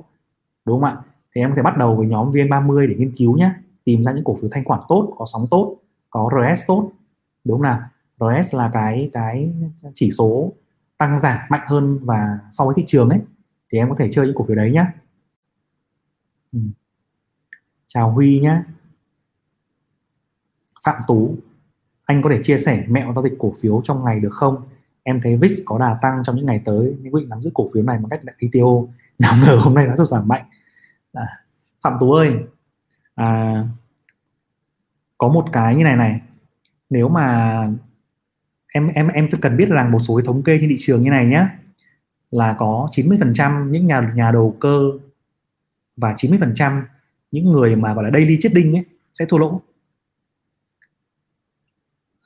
[0.64, 0.96] đúng không ạ?
[1.34, 3.50] Thì em có thể bắt đầu với nhóm VN30 để nghiên cứu nhé
[3.84, 5.76] tìm ra những cổ phiếu thanh khoản tốt, có sóng tốt,
[6.10, 6.90] có RS tốt,
[7.44, 7.80] đúng không nào?
[8.20, 9.52] RS là cái cái
[9.94, 10.52] chỉ số
[10.98, 13.20] tăng giảm mạnh hơn và so với thị trường ấy.
[13.72, 14.84] Thì em có thể chơi những cổ phiếu đấy nhé
[16.52, 16.58] ừ.
[17.86, 18.62] chào Huy nhé
[20.84, 21.36] Phạm Tú
[22.10, 24.62] anh có thể chia sẻ mẹo giao dịch cổ phiếu trong ngày được không?
[25.02, 27.50] Em thấy VIX có đà tăng trong những ngày tới nhưng quyết định nắm giữ
[27.54, 28.66] cổ phiếu này bằng cách đặt ITO
[29.18, 30.44] nào ngờ hôm nay nó sụt giảm mạnh.
[31.12, 31.26] À,
[31.82, 32.34] Phạm Tú ơi
[33.14, 33.64] à,
[35.18, 36.20] có một cái như này này.
[36.90, 37.68] Nếu mà
[38.72, 41.10] em em em cần biết rằng một số cái thống kê trên thị trường như
[41.10, 41.46] này nhé
[42.30, 44.90] là có 90% những nhà nhà đầu cơ
[45.96, 46.82] và 90%
[47.30, 49.60] những người mà gọi là daily trading ấy sẽ thua lỗ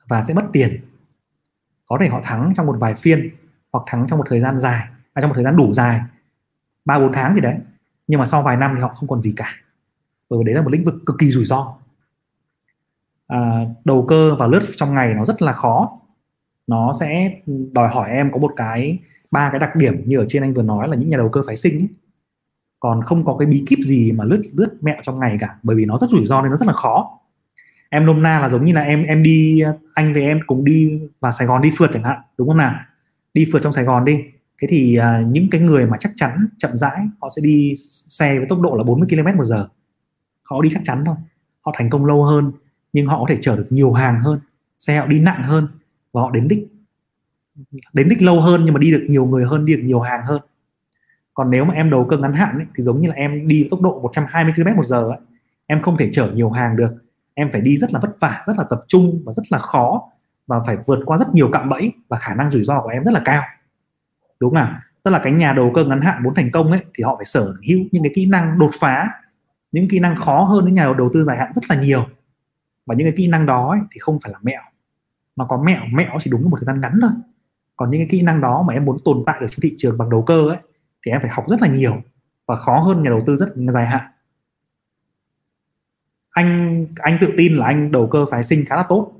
[0.07, 0.79] và sẽ mất tiền.
[1.87, 3.29] Có thể họ thắng trong một vài phiên
[3.71, 6.01] hoặc thắng trong một thời gian dài à, trong một thời gian đủ dài
[6.85, 7.55] ba bốn tháng gì đấy
[8.07, 9.55] nhưng mà sau vài năm thì họ không còn gì cả.
[10.29, 11.75] Bởi vì đấy là một lĩnh vực cực kỳ rủi ro.
[13.27, 15.99] À, đầu cơ và lướt trong ngày nó rất là khó
[16.67, 17.31] nó sẽ
[17.71, 18.99] đòi hỏi em có một cái
[19.31, 21.41] ba cái đặc điểm như ở trên anh vừa nói là những nhà đầu cơ
[21.47, 21.87] phái sinh ấy.
[22.79, 25.75] còn không có cái bí kíp gì mà lướt lướt mẹo trong ngày cả bởi
[25.75, 27.19] vì nó rất rủi ro nên nó rất là khó.
[27.89, 29.63] Em nôm na là giống như là em em đi
[29.93, 32.75] anh với em cùng đi vào Sài Gòn đi phượt chẳng hạn đúng không nào?
[33.33, 34.23] Đi phượt trong Sài Gòn đi.
[34.61, 37.73] Thế thì uh, những cái người mà chắc chắn chậm rãi họ sẽ đi
[38.09, 39.67] xe với tốc độ là 40 km một giờ.
[40.43, 41.15] Họ đi chắc chắn thôi.
[41.65, 42.51] Họ thành công lâu hơn
[42.93, 44.39] nhưng họ có thể chở được nhiều hàng hơn.
[44.79, 45.67] Xe họ đi nặng hơn
[46.15, 46.67] và họ đến đích.
[47.93, 50.25] Đến đích lâu hơn nhưng mà đi được nhiều người hơn đi được nhiều hàng
[50.25, 50.41] hơn.
[51.33, 53.67] Còn nếu mà em đầu cơ ngắn hạn ấy, thì giống như là em đi
[53.69, 55.17] tốc độ 120 km một giờ ấy,
[55.65, 56.93] em không thể chở nhiều hàng được.
[57.33, 60.01] Em phải đi rất là vất vả rất là tập trung và rất là khó
[60.47, 63.03] và phải vượt qua rất nhiều cạm bẫy và khả năng rủi ro của em
[63.03, 63.43] rất là cao.
[64.39, 64.79] Đúng không nào?
[65.03, 67.25] Tức là cái nhà đầu cơ ngắn hạn muốn thành công ấy thì họ phải
[67.25, 69.09] sở hữu những cái kỹ năng đột phá
[69.71, 72.07] những kỹ năng khó hơn những nhà đầu tư dài hạn rất là nhiều.
[72.85, 74.61] Và những cái kỹ năng đó ấy, thì không phải là mẹo
[75.35, 77.11] nó có mẹo mẹo chỉ đúng một thời gian ngắn thôi.
[77.75, 79.97] Còn những cái kỹ năng đó mà em muốn tồn tại được trên thị trường
[79.97, 80.57] bằng đầu cơ ấy,
[81.05, 82.01] thì em phải học rất là nhiều
[82.45, 84.11] và khó hơn nhà đầu tư rất dài hạn.
[86.29, 89.11] Anh anh tự tin là anh đầu cơ phái sinh khá là tốt,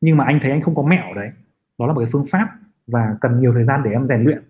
[0.00, 1.30] nhưng mà anh thấy anh không có mẹo đấy.
[1.78, 2.48] Đó là một cái phương pháp
[2.86, 4.42] và cần nhiều thời gian để em rèn luyện.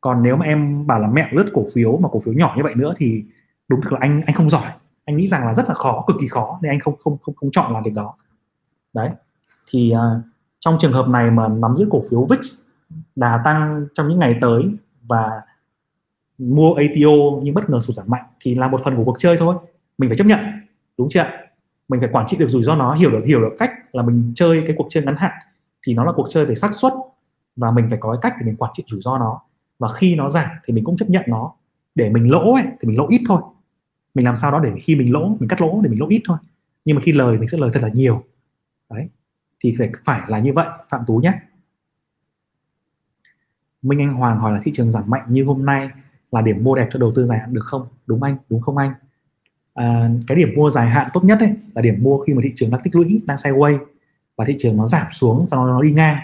[0.00, 2.62] Còn nếu mà em bảo là mẹo lướt cổ phiếu mà cổ phiếu nhỏ như
[2.62, 3.24] vậy nữa thì
[3.68, 4.72] đúng thực là anh anh không giỏi.
[5.04, 7.34] Anh nghĩ rằng là rất là khó, cực kỳ khó, nên anh không không không
[7.34, 8.14] không chọn làm việc đó.
[8.92, 9.10] Đấy
[9.70, 10.24] thì uh,
[10.60, 12.70] trong trường hợp này mà nắm giữ cổ phiếu VIX
[13.16, 14.62] đà tăng trong những ngày tới
[15.02, 15.42] và
[16.38, 19.36] mua ATO nhưng bất ngờ sụt giảm mạnh thì là một phần của cuộc chơi
[19.36, 19.54] thôi.
[19.98, 20.38] Mình phải chấp nhận
[20.98, 21.24] đúng chưa
[21.90, 24.32] mình phải quản trị được rủi ro nó hiểu được hiểu được cách là mình
[24.34, 25.32] chơi cái cuộc chơi ngắn hạn
[25.86, 26.92] thì nó là cuộc chơi về xác suất
[27.56, 29.40] và mình phải có cái cách để mình quản trị rủi ro nó.
[29.78, 31.52] Và khi nó giảm thì mình cũng chấp nhận nó.
[31.94, 33.40] Để mình lỗ ấy, thì mình lỗ ít thôi.
[34.14, 36.22] Mình làm sao đó để khi mình lỗ mình cắt lỗ để mình lỗ ít
[36.24, 36.38] thôi.
[36.84, 38.24] Nhưng mà khi lời mình sẽ lời thật là nhiều.
[38.90, 39.08] Đấy
[39.60, 40.66] thì phải phải là như vậy.
[40.90, 41.32] Phạm tú nhé.
[43.82, 45.90] Minh Anh Hoàng hỏi là thị trường giảm mạnh như hôm nay
[46.30, 47.86] là điểm mua đẹp cho đầu tư dài hạn được không?
[48.06, 48.92] Đúng anh đúng không anh?
[49.74, 52.52] À, cái điểm mua dài hạn tốt nhất ấy là điểm mua khi mà thị
[52.56, 53.78] trường đang tích lũy đang sideways
[54.36, 56.16] và thị trường nó giảm xuống sau đó nó đi ngang.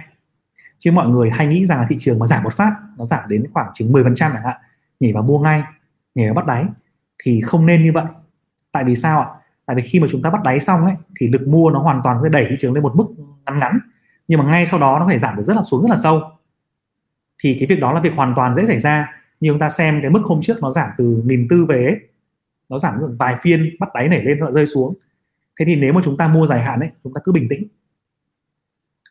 [0.79, 3.29] Chứ mọi người hay nghĩ rằng là thị trường mà giảm một phát nó giảm
[3.29, 4.57] đến khoảng chừng 10% chẳng hạn
[5.01, 5.63] nhảy vào mua ngay
[6.15, 6.65] nhảy vào bắt đáy.
[7.25, 8.05] Thì không nên như vậy.
[8.73, 9.27] Tại vì sao ạ?
[9.67, 12.01] Tại vì khi mà chúng ta bắt đáy xong ấy thì lực mua nó hoàn
[12.05, 13.07] toàn có thể đẩy thị trường lên một mức
[13.47, 13.79] ngắn ngắn
[14.29, 15.97] nhưng mà ngay sau đó nó có thể giảm được rất là xuống rất là
[15.97, 16.23] sâu.
[17.39, 19.13] Thì cái việc đó là việc hoàn toàn dễ xảy ra.
[19.41, 22.01] Như chúng ta xem cái mức hôm trước nó giảm từ nghìn tư về ấy,
[22.69, 24.95] nó giảm dần vài phiên bắt đáy nảy lên rồi rơi xuống.
[25.59, 27.69] Thế thì nếu mà chúng ta mua dài hạn ấy chúng ta cứ bình tĩnh.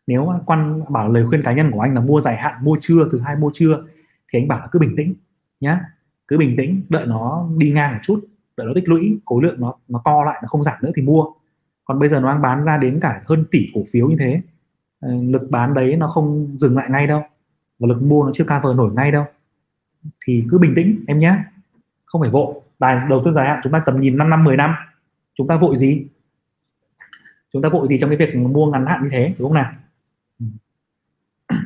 [0.08, 3.08] Nếu quan bảo lời khuyên cá nhân của anh là mua dài hạn mua trưa
[3.12, 3.84] thứ hai mua trưa
[4.34, 5.16] thì anh bảo là cứ bình tĩnh
[5.60, 5.80] nhá.
[6.28, 8.26] Cứ bình tĩnh đợi nó đi ngang một chút
[8.58, 11.02] đợi nó tích lũy khối lượng nó nó to lại nó không giảm nữa thì
[11.02, 11.26] mua
[11.86, 14.42] còn bây giờ nó đang bán ra đến cả hơn tỷ cổ phiếu như thế.
[15.00, 17.24] Ờ, lực bán đấy nó không dừng lại ngay đâu.
[17.80, 19.26] Và lực mua nó chưa cover nổi ngay đâu.
[20.26, 21.38] Thì cứ bình tĩnh, em nhé.
[22.06, 22.56] Không phải vội.
[22.80, 24.76] Tài đầu tư dài hạn chúng ta tầm nhìn 5 năm 10 năm.
[25.34, 26.08] Chúng ta vội gì?
[27.54, 29.74] Chúng ta vội gì trong cái việc mua ngắn hạn như thế, đúng không nào?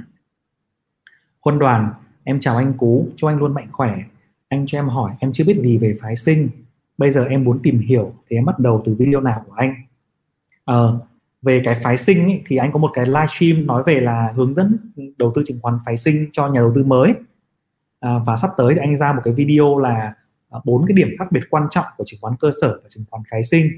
[1.46, 1.94] Huân đoàn,
[2.24, 3.08] em chào anh Cú.
[3.16, 4.04] Cho anh luôn mạnh khỏe.
[4.50, 6.50] Anh cho em hỏi, em chưa biết gì về phái sinh.
[6.98, 9.76] Bây giờ em muốn tìm hiểu, thì em bắt đầu từ video nào của anh?
[10.70, 11.00] Ờ,
[11.42, 14.54] về cái phái sinh ý, thì anh có một cái livestream nói về là hướng
[14.54, 14.78] dẫn
[15.18, 17.14] đầu tư chứng khoán phái sinh cho nhà đầu tư mới.
[18.00, 20.14] À, và sắp tới thì anh ra một cái video là
[20.50, 23.04] à, bốn cái điểm khác biệt quan trọng của chứng khoán cơ sở và chứng
[23.10, 23.72] khoán phái sinh.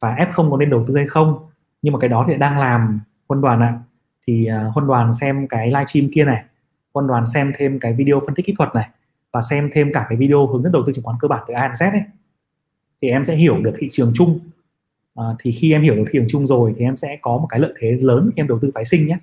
[0.00, 1.38] Và F không có nên đầu tư hay không
[1.82, 3.66] nhưng mà cái đó thì đang làm huân đoàn ạ.
[3.66, 3.80] À.
[4.26, 6.44] thì uh, đoàn xem cái livestream kia này
[6.94, 8.88] huân đoàn xem thêm cái video phân tích kỹ thuật này
[9.32, 11.54] và xem thêm cả cái video hướng dẫn đầu tư chứng khoán cơ bản từ
[11.54, 12.02] A đến Z ấy.
[13.02, 14.40] Thì em sẽ hiểu được thị trường chung
[15.14, 17.46] à, thì khi em hiểu được thị trường chung rồi thì em sẽ có một
[17.48, 19.18] cái lợi thế lớn khi em đầu tư phái sinh nhé.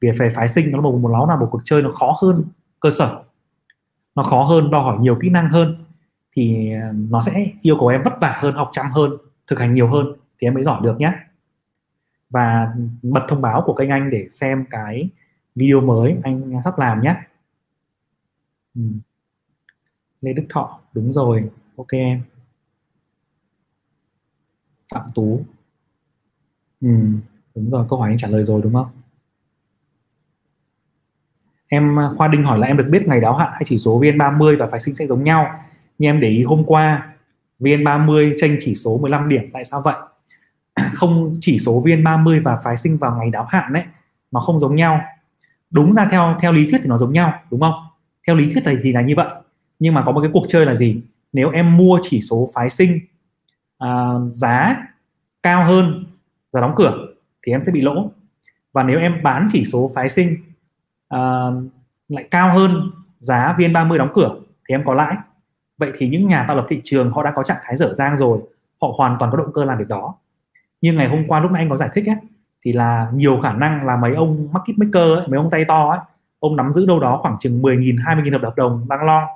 [0.00, 2.44] Vì về phái sinh nó một một nó là một cuộc chơi nó khó hơn
[2.80, 3.22] cơ sở
[4.14, 5.84] nó khó hơn đòi hỏi nhiều kỹ năng hơn
[6.36, 9.10] thì ờ, nó sẽ yêu cầu em vất vả hơn học chăm hơn
[9.46, 10.06] thực hành nhiều hơn
[10.38, 11.12] thì em mới giỏi được nhé.
[12.30, 15.10] Và bật thông báo của kênh anh để xem cái
[15.54, 17.14] video mới anh sắp làm nhé.
[18.74, 18.82] Ừ.
[20.20, 21.44] Lê Đức Thọ đúng rồi
[21.76, 22.22] ok em.
[24.90, 25.44] Phạm Tú.
[26.80, 26.88] Ừ,
[27.54, 28.86] đúng rồi câu hỏi anh trả lời rồi đúng không?
[31.68, 34.00] Em à, Khoa Đinh hỏi là em được biết ngày đáo hạn hay chỉ số
[34.00, 35.60] VN30 và phái sinh sẽ giống nhau?
[35.98, 37.14] Nhưng em để ý hôm qua
[37.60, 39.94] VN30 tranh chỉ số 15 điểm tại sao vậy?
[40.94, 43.84] Không chỉ số VN30 và phái sinh vào ngày đáo hạn đấy
[44.30, 45.00] nó không giống nhau.
[45.70, 47.74] Đúng ra theo theo lý thuyết thì nó giống nhau đúng không?
[48.26, 49.28] Theo lý thuyết thì là như vậy.
[49.78, 51.02] Nhưng mà có một cái cuộc chơi là gì?
[51.32, 53.00] Nếu em mua chỉ số phái sinh
[53.84, 54.76] uh, giá
[55.42, 56.04] cao hơn
[56.52, 57.06] giá đóng cửa
[57.42, 58.10] thì em sẽ bị lỗ.
[58.72, 60.36] Và nếu em bán chỉ số phái sinh
[61.14, 61.54] uh,
[62.08, 64.36] lại cao hơn giá VN30 đóng cửa
[64.68, 65.16] thì em có lãi.
[65.78, 68.18] Vậy thì những nhà tạo lập thị trường họ đã có trạng thái dở dang
[68.18, 68.38] rồi
[68.82, 70.14] họ hoàn toàn có động cơ làm việc đó.
[70.80, 72.16] Nhưng ngày hôm qua lúc nãy anh có giải thích ấy,
[72.64, 75.90] thì là nhiều khả năng là mấy ông market maker ấy, mấy ông tay to
[75.90, 75.98] ấy,
[76.38, 79.28] ông nắm giữ đâu đó khoảng chừng 10.000 20.000 hợp đồng đang lo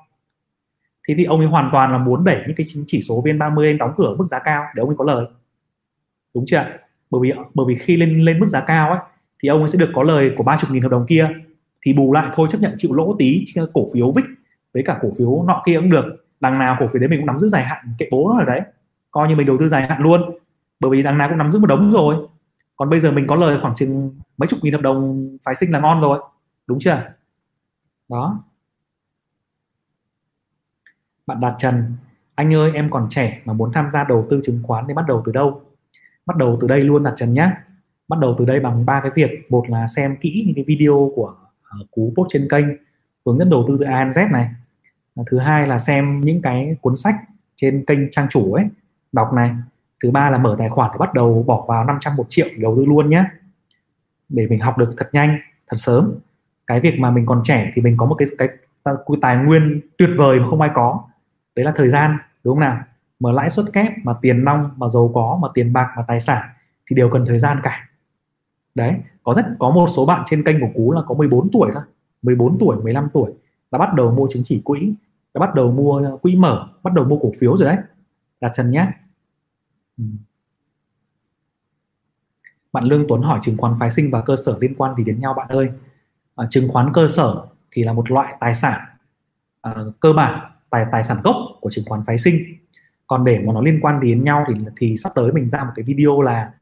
[1.08, 3.78] thế thì ông ấy hoàn toàn là muốn đẩy những cái chỉ số VN30 lên
[3.78, 5.26] đóng cửa mức giá cao để ông ấy có lời.
[6.34, 6.64] Đúng chưa
[7.12, 8.98] bởi vì bởi vì khi lên lên mức giá cao ấy,
[9.42, 11.28] thì ông ấy sẽ được có lời của 30 nghìn hợp đồng kia.
[11.82, 14.24] Thì bù lại thôi, chấp nhận chịu lỗ tí ờ, cổ phiếu vix
[14.74, 16.04] với cả cổ phiếu nọ kia cũng được.
[16.40, 18.44] Đằng nào cổ phiếu đấy mình cũng nắm giữ dài hạn kệ bố nó ở
[18.44, 18.60] đấy.
[19.10, 20.38] Coi như mình đầu tư dài hạn luôn.
[20.80, 22.16] Bởi vì đằng nào cũng nắm giữ một đống rồi.
[22.76, 25.70] Còn bây giờ mình có lời khoảng chừng mấy chục nghìn hợp đồng phái sinh
[25.70, 26.18] là ngon rồi.
[26.66, 27.02] Đúng chưa
[28.08, 28.44] đó
[31.26, 31.84] bạn Đạt Trần
[32.34, 35.04] anh ơi em còn trẻ mà muốn tham gia đầu tư chứng khoán thì bắt
[35.08, 35.62] đầu từ đâu?
[36.26, 37.50] Bắt đầu từ đây luôn Đạt Trần nhé
[38.12, 39.30] bắt đầu từ đây bằng ba cái việc.
[39.48, 41.34] Một là xem kỹ những cái video của
[41.80, 42.66] uh, cú post trên kênh
[43.26, 44.50] hướng dẫn đầu tư từ A đến Z này.
[45.30, 47.14] Thứ hai là xem những cái cuốn sách
[47.56, 48.64] trên kênh trang chủ ấy
[49.12, 49.50] đọc này.
[50.02, 52.76] Thứ ba là mở tài khoản để bắt đầu bỏ vào 500 một triệu đầu
[52.76, 53.24] tư luôn nhé
[54.28, 56.14] để mình học được thật nhanh thật sớm.
[56.66, 58.48] Cái việc mà mình còn trẻ thì mình có một cái cái
[59.20, 61.00] tài nguyên tuyệt vời mà không ai có
[61.56, 62.82] đấy là thời gian đúng không nào?
[63.20, 66.20] Mà lãi suất kép mà tiền nong mà giàu có mà tiền bạc mà tài
[66.20, 66.48] sản
[66.86, 67.88] thì đều cần thời gian cả.
[68.74, 71.70] Đấy có rất có một số bạn trên kênh của cú là có 14 tuổi
[71.74, 71.82] thôi.
[72.22, 73.32] 14 tuổi 15 tuổi.
[73.70, 74.94] Đã bắt đầu mua chứng chỉ quỹ
[75.34, 77.76] đã bắt đầu mua quỹ mở bắt đầu mua cổ phiếu rồi đấy.
[78.40, 78.86] Đặt chân nhé.
[79.98, 80.04] Ừ.
[82.72, 85.20] Bạn Lương Tuấn hỏi chứng khoán phái sinh và cơ sở liên quan gì đến
[85.20, 85.70] nhau bạn ơi?
[86.36, 88.80] À, chứng khoán cơ sở thì là một loại tài sản
[89.62, 92.36] à, cơ bản tài tài sản gốc của chứng khoán phái sinh.
[93.06, 95.72] Còn để mà nó liên quan đến nhau thì thì sắp tới mình ra một
[95.74, 96.52] cái video là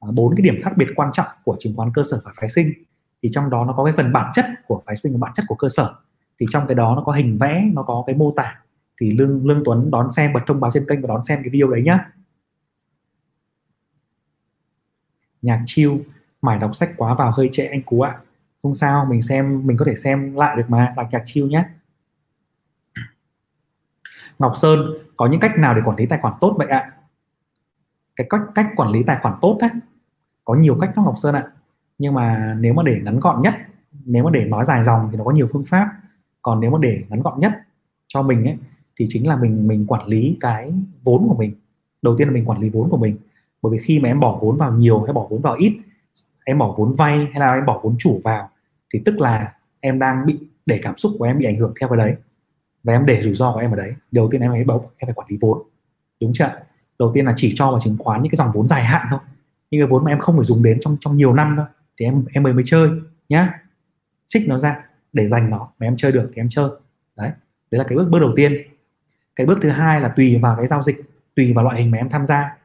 [0.00, 2.48] à, bốn cái điểm khác biệt quan trọng của chứng khoán cơ sở và phái
[2.48, 2.72] sinh.
[3.22, 5.44] Thì trong đó nó có cái phần bản chất của phái sinh và bản chất
[5.48, 5.94] của cơ sở.
[6.40, 8.60] Thì trong cái đó nó có hình vẽ, nó có cái mô tả.
[9.00, 11.50] Thì lương lương tuấn đón xem bật thông báo trên kênh và đón xem cái
[11.50, 12.12] video đấy nhá.
[15.42, 15.98] Nhạc chiêu
[16.42, 18.18] mải đọc sách quá vào, hơi trễ anh cú ạ.
[18.62, 21.64] Không sao, mình xem, mình có thể xem lại được mà là nhạc chiêu nhé
[24.38, 24.80] Ngọc Sơn,
[25.16, 26.92] có những cách nào để quản lý tài khoản tốt vậy ạ?
[28.16, 29.70] Cái cách cách quản lý tài khoản tốt á,
[30.44, 31.46] có nhiều cách đó Ngọc Sơn ạ.
[31.98, 33.54] Nhưng mà nếu mà để ngắn gọn nhất,
[34.04, 35.88] nếu mà để nói dài dòng thì nó có nhiều phương pháp.
[36.42, 37.52] Còn nếu mà để ngắn gọn nhất
[38.06, 38.56] cho mình ấy,
[38.96, 40.72] thì chính là mình mình quản lý cái
[41.04, 41.54] vốn của mình.
[42.02, 43.16] Đầu tiên là mình quản lý vốn của mình.
[43.62, 45.78] Bởi vì khi mà em bỏ vốn vào nhiều hay bỏ vốn vào ít,
[46.44, 48.50] em bỏ vốn vay hay là em bỏ vốn chủ vào,
[48.94, 51.88] thì tức là em đang bị, để cảm xúc của em bị ảnh hưởng theo
[51.88, 52.16] cái đấy
[52.88, 53.92] và em để rủi ro của em ở đấy.
[54.10, 54.60] Đầu tiên em phải
[54.96, 55.62] em phải quản lý vốn.
[56.20, 56.50] Đúng chưa
[56.98, 59.20] đầu tiên là chỉ cho vào chứng khoán những cái dòng vốn dài hạn thôi.
[59.70, 61.66] Những cái vốn mà em không phải dùng đến trong trong nhiều năm đâu,
[62.00, 62.90] thì em em mới mới chơi
[63.28, 63.62] nhá.
[64.28, 66.70] Trích nó ra để dành nó mà em chơi được thì em chơi.
[67.16, 67.30] Đấy
[67.70, 68.52] đấy là cái bước bước đầu tiên.
[69.36, 70.96] Cái bước thứ hai là tùy vào cái giao dịch,
[71.36, 72.56] tùy vào loại hình mà em tham gia.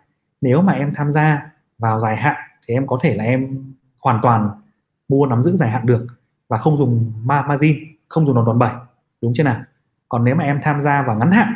[0.42, 2.36] Nếu mà em tham gia vào dài hạn
[2.68, 4.50] thì em có thể là em hoàn toàn
[5.10, 6.08] mua, nắm giữ dài hạn được
[6.48, 8.72] và không dùng margin, không dùng đòn đòn bẩy.
[9.22, 9.64] Đúng chưa nào?
[10.14, 11.54] Còn nếu mà em tham gia vào ngắn hạn,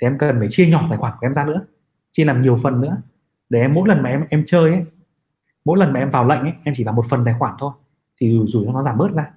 [0.00, 1.66] thì em cần phải chia nhỏ tài khoản của em ra nữa,
[2.10, 3.02] chia làm nhiều phần nữa.
[3.48, 4.84] Để em, mỗi lần mà em em chơi ấy,
[5.64, 7.72] mỗi lần mà em vào lệnh ấy, em chỉ vào một phần tài khoản thôi,
[8.20, 9.30] thì rủi ro nó giảm bớt ra.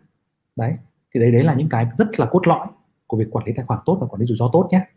[0.56, 0.74] Đấy,
[1.14, 2.68] thì đấy đấy là những cái rất là cốt lõi
[3.08, 4.88] của việc quản lý tài khoản tốt và quản lý rủi ro tốt nhé.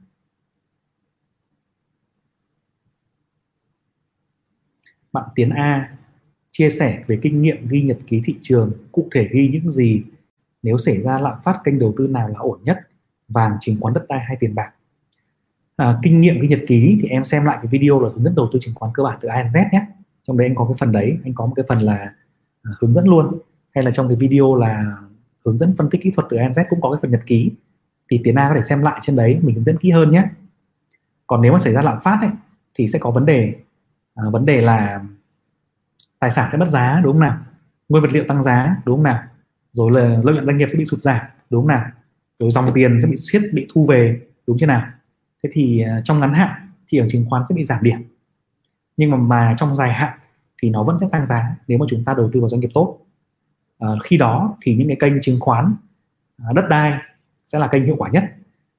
[5.13, 5.97] Bạn Tiến A
[6.49, 10.03] chia sẻ về kinh nghiệm ghi nhật ký thị trường, cụ thể ghi những gì,
[10.63, 12.79] nếu xảy ra lạm phát kênh đầu tư nào là ổn nhất?
[13.29, 14.71] Vàng chứng khoán đất đai hay tiền bạc.
[15.77, 18.35] À, kinh nghiệm cái nhật ký thì em xem lại cái video là hướng dẫn
[18.35, 19.87] đầu tư chứng khoán cơ bản từ ANZ nhé.
[20.27, 22.13] Trong đấy anh có cái phần đấy anh có một cái phần là
[22.63, 23.39] à, hướng dẫn luôn.
[23.75, 24.97] Hay là trong cái video là
[25.45, 27.53] hướng dẫn phân tích kỹ thuật từ ANZ cũng có cái phần nhật ký.
[28.11, 30.25] Thì Tiến A có thể xem lại trên đấy mình hướng dẫn kỹ hơn nhé.
[31.27, 32.31] Còn nếu mà xảy ra lạm phát ấy,
[32.75, 33.55] thì sẽ có vấn đề
[34.15, 35.05] à, vấn đề là
[36.19, 37.39] tài sản sẽ mất giá đúng không nào?
[37.89, 39.23] Nguyên vật liệu tăng giá đúng không nào?
[39.73, 41.21] Rồi là lợi nhuận doanh nghiệp sẽ bị sụt giảm
[41.51, 41.91] đúng không nào?
[42.39, 44.83] Rồi dòng tiền sẽ bị siết bị thu về đúng chưa nào?
[45.43, 46.51] Thế thì à, trong ngắn hạn
[46.89, 47.99] thì ở chứng khoán sẽ bị giảm điểm.
[48.97, 50.19] Nhưng mà mà trong dài hạn
[50.63, 52.71] thì nó vẫn sẽ tăng giá nếu mà chúng ta đầu tư vào doanh nghiệp
[52.75, 52.99] tốt.
[53.79, 55.75] À, khi đó thì những cái kênh chứng khoán
[56.39, 57.01] à, đất đai
[57.47, 58.25] sẽ là kênh hiệu quả nhất.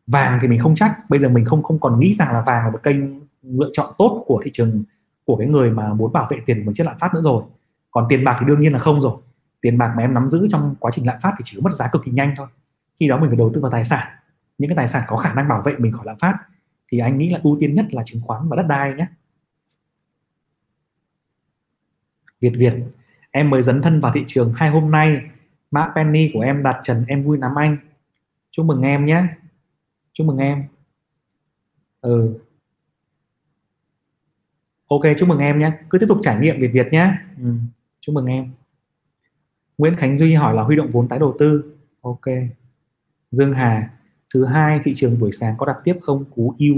[0.08, 2.66] Vàng thì mình không chắc bây giờ mình không không còn nghĩ rằng là vàng
[2.66, 2.98] là một kênh
[3.44, 4.84] lựa chọn tốt của thị trường
[5.26, 7.44] của cái người mà muốn bảo vệ tiền của mình trước lạm phát nữa rồi.
[7.92, 9.18] Còn tiền bạc thì đương nhiên là không rồi.
[9.62, 11.74] Tiền bạc mà em nắm giữ trong quá trình lạm phát thì chỉ có mất
[11.74, 12.48] giá cực kỳ nhanh thôi
[13.00, 14.08] khi đó mình phải đầu tư vào tài sản.
[14.58, 16.38] Những cái tài sản có khả năng bảo vệ mình khỏi lạm phát
[16.88, 19.08] thì anh nghĩ là ưu tiên nhất là chứng khoán và đất đai nhé.
[22.40, 22.74] Việt Việt,
[23.32, 25.22] em mới dấn thân vào thị trường hai hôm nay.
[25.72, 27.78] Mã penny của em đạt trần, em vui lắm anh.
[28.52, 29.24] Chúc mừng em nhé.
[30.14, 30.68] Chúc mừng em.
[32.02, 32.40] Ừ.
[34.88, 35.72] Ok, chúc mừng em nhé.
[35.90, 37.14] Cứ tiếp tục trải nghiệm Việt Việt nhé.
[37.38, 37.54] Ừ.
[38.00, 38.52] chúc mừng em.
[39.78, 41.76] Nguyễn Khánh Duy hỏi là huy động vốn tái đầu tư.
[42.02, 42.26] Ok.
[43.32, 43.90] Dương Hà
[44.34, 46.26] thứ hai thị trường buổi sáng có đặt tiếp không?
[46.36, 46.76] Cú yêu.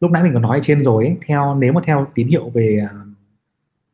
[0.00, 2.48] Lúc nãy mình có nói ở trên rồi ấy, theo nếu mà theo tín hiệu
[2.48, 3.06] về uh,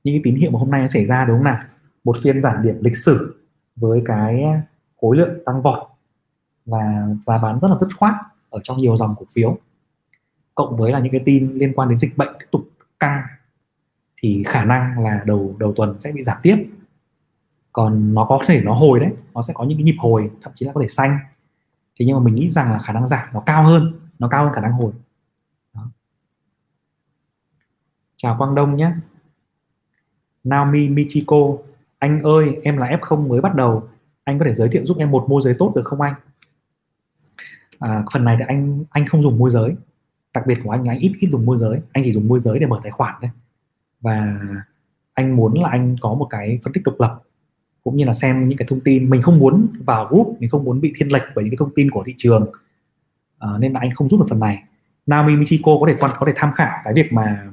[0.04, 1.60] những cái tín hiệu mà hôm nay nó xảy ra đúng không nào?
[2.04, 3.40] Một phiên giảm điểm lịch sử
[3.76, 4.44] với cái
[5.00, 5.88] khối lượng tăng vọt
[6.66, 8.14] và giá bán rất là dứt khoát
[8.50, 9.58] ở trong nhiều dòng cổ phiếu.
[10.54, 12.62] Cộng với là những cái tin liên quan đến dịch bệnh tiếp tục
[13.00, 13.22] căng
[14.16, 16.66] thì khả năng là đầu đầu tuần sẽ bị giảm tiếp.
[17.72, 20.52] Còn nó có thể nó hồi đấy nó sẽ có những cái nhịp hồi thậm
[20.54, 21.18] chí là có thể xanh
[21.98, 24.44] thế nhưng mà mình nghĩ rằng là khả năng giảm nó cao hơn nó cao
[24.44, 24.92] hơn khả năng hồi.
[25.74, 25.90] Đó.
[28.16, 28.92] chào Quang Đông nhé.
[30.44, 31.36] Naomi Michiko
[31.98, 33.88] anh ơi em là F0 mới bắt đầu.
[34.24, 36.14] Anh có thể giới thiệu giúp em một môi giới tốt được không anh?
[37.78, 39.74] À, phần này thì anh anh không dùng môi giới.
[40.34, 41.80] Đặc biệt của anh là anh ít ít dùng môi giới.
[41.92, 43.30] Anh chỉ dùng môi giới để mở tài khoản thôi.
[44.00, 44.38] Và
[45.14, 47.22] anh muốn là anh có một cái phân tích độc lập
[47.88, 50.64] cũng như là xem những cái thông tin mình không muốn vào group mình không
[50.64, 52.50] muốn bị thiên lệch bởi những cái thông tin của thị trường.
[53.38, 54.62] À, nên là anh không giúp được phần này.
[55.06, 57.46] Naomi Michiko có thể quan có thể tham khảo cái việc mà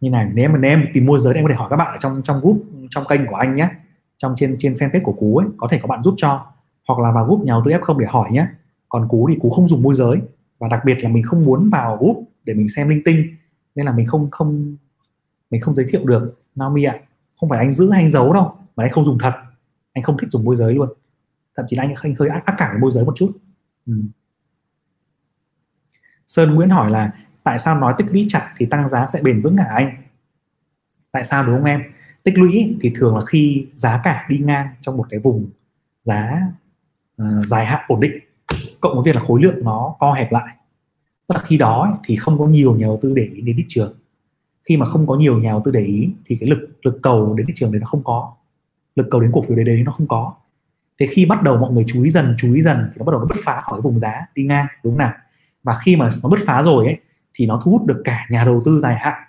[0.00, 1.76] như này nếu mà nếu em tìm môi giới thì em có thể hỏi các
[1.76, 3.68] bạn ở trong trong group trong kênh của anh nhé.
[4.18, 6.46] Trong trên trên fanpage của cú ấy có thể có bạn giúp cho.
[6.88, 8.46] Hoặc là vào group nhà đầu tư f không để hỏi nhé.
[8.88, 10.16] Còn cú thì cú không dùng môi giới.
[10.58, 13.26] Và đặc biệt là mình không muốn vào group để mình xem linh tinh.
[13.74, 14.76] Nên là mình không không
[15.50, 16.98] mình không giới thiệu được Naomi ạ
[17.40, 19.32] không phải anh giữ hay anh giấu đâu mà anh không dùng thật.
[19.92, 20.88] Anh không thích dùng môi giới luôn.
[21.56, 23.32] Thậm chí là anh, anh hơi ác, ác cảm với môi giới một chút.
[23.86, 23.92] Ừ.
[26.26, 27.12] Sơn Nguyễn hỏi là
[27.42, 29.96] tại sao nói tích lũy chặt thì tăng giá sẽ bền vững hả anh?
[31.10, 31.82] Tại sao đúng không em?
[32.24, 35.50] Tích lũy thì thường là khi giá cả đi ngang trong một cái vùng
[36.02, 36.42] giá
[37.22, 38.18] uh, dài hạn ổn định
[38.80, 40.56] cộng với việc là khối lượng nó co hẹp lại.
[41.28, 43.64] Tức là khi đó thì không có nhiều nhà đầu tư để ý đến thị
[43.68, 43.98] trường
[44.68, 47.34] khi mà không có nhiều nhà đầu tư để ý, thì cái lực lực cầu
[47.34, 48.32] đến thị trường đấy nó không có.
[48.96, 50.34] Lực cầu đến cổ phiếu đấy đấy nó không có.
[50.98, 53.12] Thế khi bắt đầu mọi người chú ý dần, chú ý dần thì nó bắt
[53.12, 55.12] đầu nó bứt phá khỏi cái vùng giá đi ngang, đúng không nào?
[55.62, 56.96] Và khi mà nó bứt phá rồi ấy,
[57.34, 59.22] thì nó thu hút được cả nhà đầu tư dài hạn.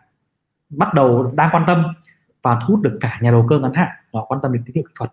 [0.69, 1.83] Bắt đầu đang quan tâm
[2.41, 3.89] và thu hút được cả nhà đầu cơ ngắn hạn.
[4.13, 5.11] Nó quan tâm đến tín hiệu kỹ thuật.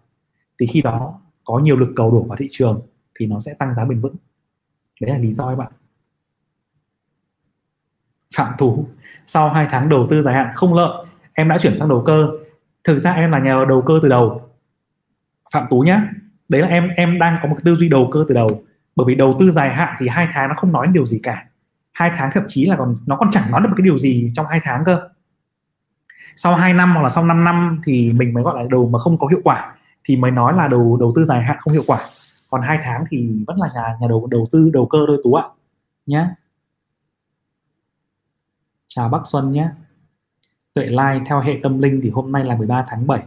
[0.61, 2.83] Thì khi đó có nhiều lực cầu đổ vào thị trường
[3.18, 4.16] thì nó sẽ tăng giá bền vững.
[5.01, 5.72] Đấy là lý do các bạn
[8.35, 8.87] phạm thú.
[9.26, 12.28] Sau 2 tháng đầu tư dài hạn không lợi, em đã chuyển sang đầu cơ.
[12.85, 14.51] Thực ra em là nhà đầu cơ từ đầu.
[15.53, 16.03] Phạm tú nhá,
[16.49, 18.62] đấy là em em đang có một tư duy đầu cơ từ đầu.
[18.97, 21.47] Bởi vì đầu tư dài hạn thì hai tháng nó không nói điều gì cả.
[21.93, 24.28] Hai tháng thậm chí là còn, nó còn chẳng nói được một cái điều gì
[24.35, 25.09] trong hai tháng cơ.
[26.37, 28.99] Sau 2 năm hoặc là sau 5 năm thì mình mới gọi là đầu mà
[28.99, 29.74] không có hiệu quả,
[30.05, 31.99] thì mới nói là đầu đầu tư dài hạn không hiệu quả.
[32.51, 35.35] Còn hai tháng thì vẫn là nhà nhà đầu đầu tư, đầu cơ thôi tú
[35.35, 35.45] ạ.
[36.07, 36.26] Nhé
[38.97, 39.69] chào Bắc Xuân nhé.
[40.75, 43.23] Tuệ Lai theo hệ tâm linh thì hôm nay là 13 tháng 7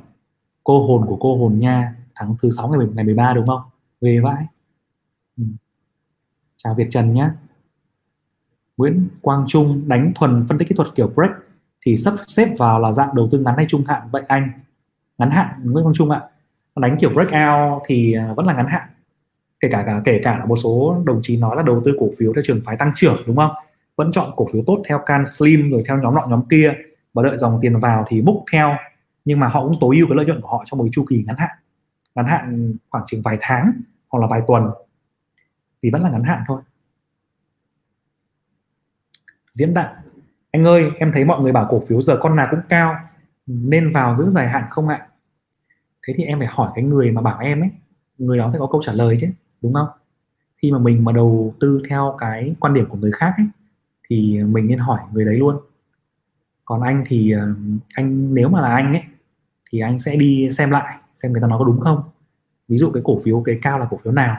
[0.64, 3.62] cô hồn của cô hồn nha tháng thứ sáu ngày ngày 13 đúng không?
[4.02, 4.46] Về vãi.
[5.38, 5.44] Ừ.
[6.58, 7.30] chào Việt Trần nhé.
[8.78, 11.32] Nguyễn Quang Trung đánh thuần phân tích kỹ thuật kiểu break
[11.86, 14.02] thì sắp xếp vào là dạng đầu tư ngắn hay trung hạn?
[14.12, 14.50] Vậy anh
[15.18, 16.22] ngắn hạn Nguyễn Quang Trung ạ.
[16.76, 18.90] Đánh kiểu breakout thì à, vẫn là ngắn hạn.
[19.60, 22.34] Kể cả, cả kể cả một số đồng chí nói là đầu tư cổ phiếu
[22.34, 23.52] theo trường phái tăng trưởng đúng không?
[23.98, 26.74] Vẫn chọn cổ phiếu tốt theo can slim rồi theo nhóm nọ nhóm kia
[27.14, 28.76] và đợi dòng tiền vào thì múc theo.
[29.26, 31.24] Nhưng mà họ cũng tối ưu cái lợi nhuận của họ trong một chu kỳ
[31.28, 31.58] ngắn hạn.
[32.16, 33.72] Ngắn hạn khoảng chừng vài tháng
[34.10, 34.70] hoặc là vài tuần.
[35.82, 36.62] Thì vẫn là ngắn hạn thôi.
[39.54, 39.96] Diễn đàn.
[40.52, 42.96] Anh ơi, em thấy mọi người bảo cổ phiếu giờ con nào cũng cao,
[43.46, 45.08] nên vào giữ dài hạn không ạ?
[46.08, 47.70] Thế thì em phải hỏi cái người mà bảo em ấy.
[48.18, 49.28] Người đó sẽ có câu trả lời chứ,
[49.62, 49.88] đúng không?
[50.58, 53.48] Khi mà mình mà đầu tư theo cái quan điểm của người khác ấy
[54.10, 55.58] thì mình nên hỏi người đấy luôn.
[56.66, 57.48] Còn anh thì ờ,
[57.96, 59.04] anh, nếu mà là anh ấy,
[59.72, 62.04] thì anh sẽ đi xem lại xem người ta nói có đúng không.
[62.68, 64.38] Ví dụ cái cổ phiếu, cái cao là cổ phiếu nào.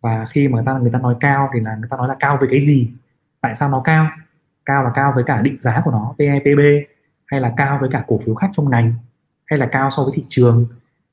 [0.00, 2.16] Và khi mà người ta người ta nói cao thì là người ta nói là
[2.20, 2.90] cao với cái gì?
[3.40, 4.08] Tại sao nó cao?
[4.64, 6.60] Cao là cao với cả định giá của nó PE PB
[7.26, 8.94] hay là cao với cả cổ phiếu khác trong ngành,
[9.46, 10.66] hay là cao so với thị trường,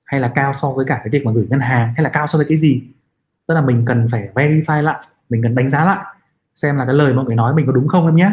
[0.05, 2.27] hay là cao so với cả cái việc mà gửi ngân hàng, hay là cao
[2.27, 2.83] so với cái gì?
[3.47, 6.12] Tức là mình cần phải verify lại, mình cần đánh giá lại
[6.55, 8.31] xem là cái lời mọi người nói mình có đúng không em nhé.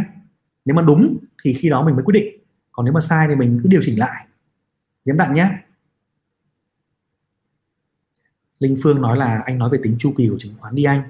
[0.64, 2.40] Nếu mà đúng thì khi đó mình mới quyết định.
[2.72, 4.26] Còn nếu mà sai thì mình cứ điều chỉnh lại.
[5.04, 5.50] Diễm đặng nhé.
[8.58, 11.02] Linh phương nói là anh nói về tính chu kỳ của chứng khoán đi anh.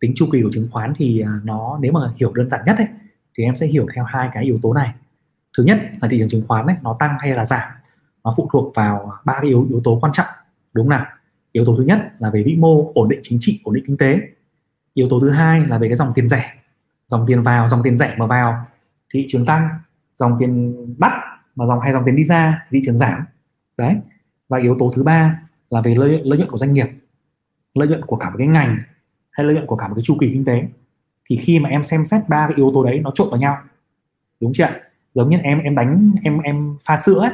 [0.00, 2.76] Tính chu kỳ của chứng khoán thì à, nó nếu mà hiểu đơn giản nhất
[2.78, 2.86] ấy,
[3.34, 4.94] thì em sẽ hiểu theo hai cái yếu tố này.
[5.58, 7.68] Thứ nhất là thị trường chứng khoán ấy, nó tăng hay là giảm
[8.24, 10.26] nó phụ thuộc vào ba cái yếu yếu tố quan trọng.
[10.72, 11.06] Đúng nào?
[11.52, 13.96] Yếu tố thứ nhất là về vĩ mô ổn định chính trị ổn định kinh
[13.96, 14.18] tế
[14.94, 16.54] yếu tố thứ hai là về cái dòng tiền rẻ.
[17.06, 18.64] Dòng tiền vào dòng tiền rẻ mà vào
[19.12, 19.68] thị trường tăng
[20.16, 21.12] dòng tiền đắt
[21.56, 23.24] mà dòng hay dòng tiền đi ra thì thị trường giảm.
[23.76, 23.96] Đấy.
[24.48, 26.86] Và yếu tố thứ ba là về lợi, lợi nhuận của doanh nghiệp
[27.74, 28.78] lợi nhuận của cả một cái ngành
[29.30, 30.62] hay lợi nhuận của cả một cái chu kỳ kinh tế.
[31.30, 33.56] Thì khi mà em xem xét ba cái yếu tố đấy nó trộn vào nhau.
[34.40, 34.80] Đúng chưa ạ?
[35.14, 37.30] Giống như em em đánh em em pha sữa ấy,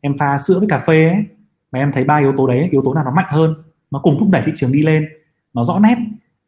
[0.00, 1.24] em pha sữa với cà phê ấy
[1.72, 3.54] mà em thấy ba yếu tố đấy yếu tố nào nó mạnh hơn
[3.90, 5.08] nó cùng thúc đẩy thị trường đi lên
[5.54, 5.96] nó rõ nét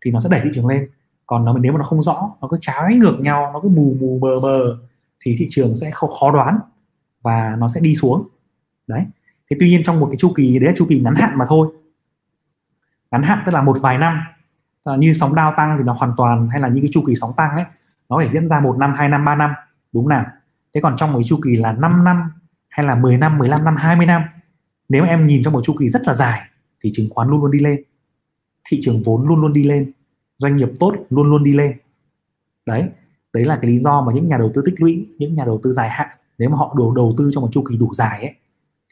[0.04, 0.88] thì nó sẽ đẩy thị trường lên.
[1.26, 3.96] Còn nó, nếu mà nó không rõ, nó cứ trái ngược nhau, nó cứ mù
[4.00, 4.78] mù mờ mờ
[5.20, 6.58] thì thị trường sẽ khó khó đoán
[7.22, 8.28] và nó sẽ đi xuống.
[8.86, 9.04] Đấy.
[9.50, 11.44] Thế tuy nhiên trong một cái chu kỳ, đấy là chu kỳ ngắn hạn mà
[11.48, 11.68] thôi.
[13.10, 14.20] Ngắn hạn tức là một vài năm.
[14.98, 17.30] Như sóng đao tăng thì nó hoàn toàn, hay là những cái chu kỳ sóng
[17.36, 17.64] tăng ấy,
[18.08, 19.54] nó phải diễn ra một năm, hai năm, ba năm.
[19.92, 20.24] Đúng nào?
[20.74, 22.32] Thế còn trong một chu kỳ là 5 năm,
[22.68, 24.22] hay là 10 năm 15 năm 20 năm,
[24.88, 26.40] nếu mà em nhìn trong một chu kỳ rất là dài,
[26.80, 27.82] thì chứng khoán luôn luôn đi lên
[28.68, 29.92] thị trường vốn luôn luôn đi lên,
[30.38, 31.78] doanh nghiệp tốt luôn luôn đi lên.
[32.66, 32.88] Đấy
[33.32, 35.60] đấy là cái lý do mà những nhà đầu tư tích lũy, những nhà đầu
[35.62, 36.08] tư dài hạn,
[36.38, 38.34] nếu mà họ đầu đầu tư trong một chu kỳ đủ dài ấy,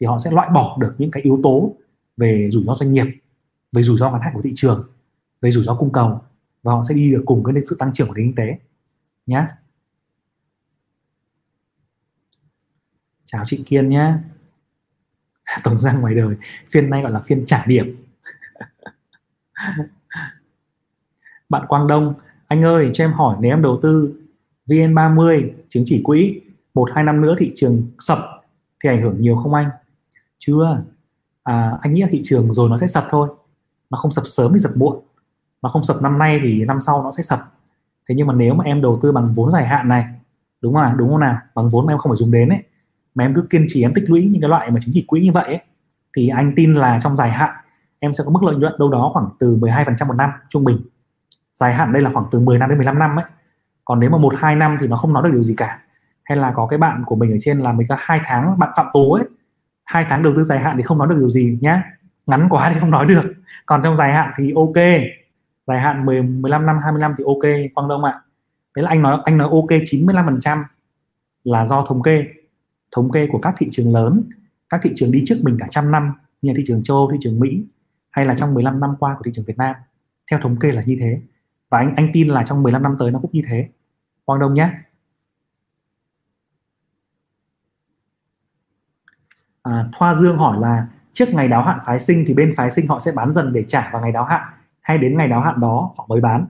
[0.01, 1.77] thì họ sẽ loại bỏ được những cái yếu tố
[2.17, 3.07] về rủi ro doanh nghiệp,
[3.73, 4.91] về rủi ro ngắn hạn của thị trường,
[5.43, 6.21] về rủi ro cung cầu,
[6.63, 8.59] và họ sẽ đi được cùng với sự tăng trưởng của nền kinh tế.
[9.27, 9.47] Nhé
[13.25, 14.15] chào chị Kiên nhé
[15.65, 16.37] tổng ra ngoài đời,
[16.71, 18.05] phiên nay gọi là phiên trả điểm.
[21.49, 22.15] bạn Quang Đông
[22.49, 24.21] anh ơi cho em hỏi nếu em đầu tư
[24.67, 26.41] VN30 chứng chỉ quỹ
[26.75, 28.19] một hai năm nữa thị trường sập
[28.85, 29.71] thì ảnh hưởng nhiều không anh?
[30.39, 30.83] Chưa.
[31.43, 33.29] À, anh nghĩ là thị trường rồi nó sẽ sập thôi.
[33.91, 35.03] Nó không sập sớm thì sập muộn.
[35.63, 37.41] Nó không sập năm nay thì năm sau nó sẽ sập.
[38.09, 40.05] Thế nhưng mà nếu mà em đầu tư bằng vốn dài hạn này
[40.61, 41.39] đúng không đúng không nào?
[41.55, 42.63] Bằng vốn mà em không phải dùng đến ấy
[43.15, 45.21] mà em cứ kiên trì em tích lũy những cái loại mà chứng chỉ quỹ
[45.21, 45.61] như vậy ấy,
[46.17, 47.51] thì anh tin là trong dài hạn
[48.03, 50.79] em sẽ có mức lợi nhuận đâu đó khoảng từ 12% một năm trung bình.
[51.55, 53.25] Dài hạn đây là khoảng từ 10 năm đến 15 năm ấy.
[53.85, 55.81] Còn nếu mà một, hai năm thì nó không nói được điều gì cả.
[56.25, 58.71] Hay là có cái bạn của mình ở trên là mình có hai tháng bạn
[58.77, 59.25] phạm tố ấy,
[59.85, 61.83] hai tháng đầu tư dài hạn thì không nói được điều gì nhá.
[62.27, 63.35] Ngắn quá thì không nói được.
[63.67, 65.03] Còn trong dài hạn thì ok.
[65.67, 68.21] Dài hạn 10 15 năm 20 năm thì ok, Quang Đông ạ.
[68.77, 70.65] Thế là anh nói anh nói ok 95%
[71.45, 72.25] là do thống kê.
[72.97, 74.25] Thống kê của các thị trường lớn,
[74.69, 77.19] các thị trường đi trước mình cả trăm năm, như thị trường châu Âu, thị
[77.21, 77.65] trường Mỹ
[78.13, 79.75] hay là trong 15 năm qua của thị trường Việt Nam?
[80.31, 81.21] Theo thống kê là như thế.
[81.71, 83.69] Và anh anh tin là trong 15 năm tới nó cũng như thế.
[84.25, 84.71] Quang Đông nhé.
[89.63, 92.87] À, Thoa Dương hỏi là trước ngày đáo hạn phái sinh thì bên phái sinh
[92.89, 94.43] họ sẽ bán dần để trả vào ngày đáo hạn
[94.81, 96.47] hay đến ngày đáo hạn đó họ mới bán?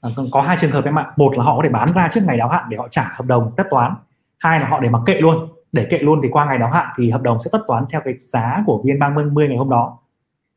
[0.00, 1.12] À, có hai trường hợp em ạ.
[1.16, 3.26] Một là họ có thể bán ra trước ngày đáo hạn để họ trả hợp
[3.26, 3.94] đồng tất toán.
[4.38, 5.48] Hai là họ để mặc kệ luôn.
[5.72, 8.00] Để kệ luôn thì qua ngày đáo hạn thì hợp đồng sẽ tất toán theo
[8.04, 9.98] cái giá của viên 30 ngày hôm đó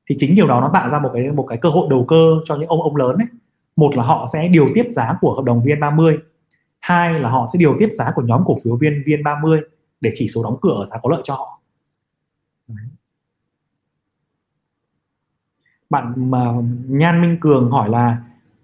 [0.08, 2.36] thì chính điều đó nó tạo ra một cái một cái cơ hội đầu cơ
[2.46, 3.28] cho những ông ông lớn ấy.
[3.76, 6.18] Một là họ sẽ điều tiết giá của hợp đồng viên 30
[6.80, 9.60] hai là họ sẽ điều tiết giá của nhóm cổ phiếu viên viên 30
[10.02, 11.60] để chỉ số đóng cửa ở giá có lợi cho họ.
[15.90, 16.54] Bạn mà
[16.88, 18.18] Nhan Minh Cường hỏi là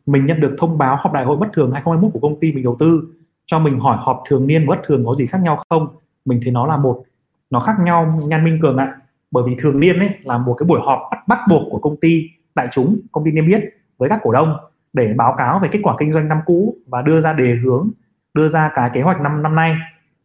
[0.06, 2.64] mình nhận được thông báo họp đại hội bất thường 2021 của công ty mình
[2.64, 3.04] đầu tư,
[3.46, 5.88] cho mình hỏi họp thường niên bất thường có gì khác nhau không?
[6.26, 7.04] Mình thấy nó là một,
[7.50, 9.00] nó khác nhau, Nhan Minh Cường ạ
[9.34, 12.00] bởi vì thường niên ấy là một cái buổi họp bắt bắt buộc của công
[12.00, 13.62] ty đại chúng, công ty niêm yết
[13.98, 14.58] với các cổ đông
[14.94, 17.90] để báo cáo về kết quả kinh doanh năm cũ và đưa ra đề hướng,
[18.34, 19.76] đưa ra cái kế hoạch năm năm nay,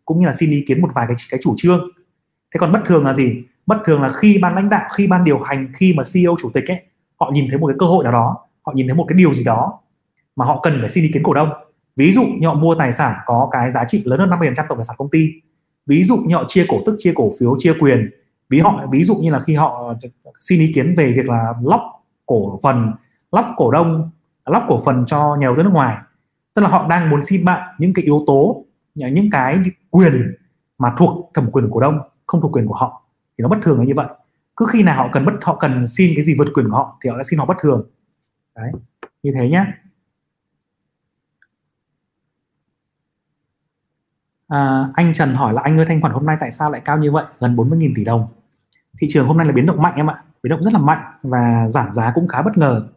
[0.04, 1.88] cũng như là xin ý kiến một vài cái cái chủ trương.
[2.54, 3.42] Thế còn bất thường là gì?
[3.66, 6.50] Bất thường là khi ban lãnh đạo, khi ban điều hành, khi mà CEO chủ
[6.54, 6.82] tịch ấy,
[7.20, 8.36] họ nhìn thấy một cái cơ hội nào đó,
[8.66, 9.80] họ nhìn thấy một cái điều gì đó
[10.36, 11.48] mà họ cần phải xin ý kiến cổ đông.
[11.96, 14.78] Ví dụ như họ mua tài sản có cái giá trị lớn hơn 50% tổng
[14.78, 15.32] tài sản công ty.
[15.86, 18.10] Ví dụ như họ chia cổ tức, chia cổ phiếu, chia quyền
[18.48, 19.94] ví họ ví dụ như là khi họ
[20.40, 21.80] xin ý kiến về việc là lóc
[22.26, 22.92] cổ phần
[23.32, 24.10] lóc cổ đông
[24.46, 25.96] lóc cổ phần cho nhà đầu tư nước ngoài.
[26.54, 29.58] Tức là họ đang muốn xin bạn những cái yếu tố những cái
[29.90, 30.34] quyền
[30.78, 33.02] mà thuộc thẩm quyền của cổ đông không thuộc quyền của họ.
[33.38, 34.06] Thì nó bất thường là như vậy.
[34.56, 36.98] Cứ khi nào họ cần bất họ cần xin cái gì vượt quyền của họ
[37.02, 37.90] thì họ đã xin họ bất thường.
[38.54, 38.70] Đấy
[39.22, 39.64] như thế nhé
[44.48, 46.98] à, anh Trần hỏi là anh ơi thanh khoản hôm nay tại sao lại cao
[46.98, 47.24] như vậy?
[47.40, 48.26] Gần 40.000 tỷ đồng
[48.98, 50.22] thị trường hôm nay là biến động mạnh em ạ.
[50.42, 52.88] Biến động rất là mạnh và giảm giá cũng khá bất ngờ.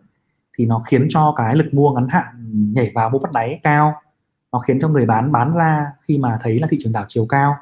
[0.58, 2.26] Thì nó khiến cho cái lực mua ngắn hạn
[2.74, 3.94] nhảy vào mua bắt đáy cao.
[4.52, 7.26] Nó khiến cho người bán bán ra khi mà thấy là thị trường đảo chiều
[7.26, 7.56] cao.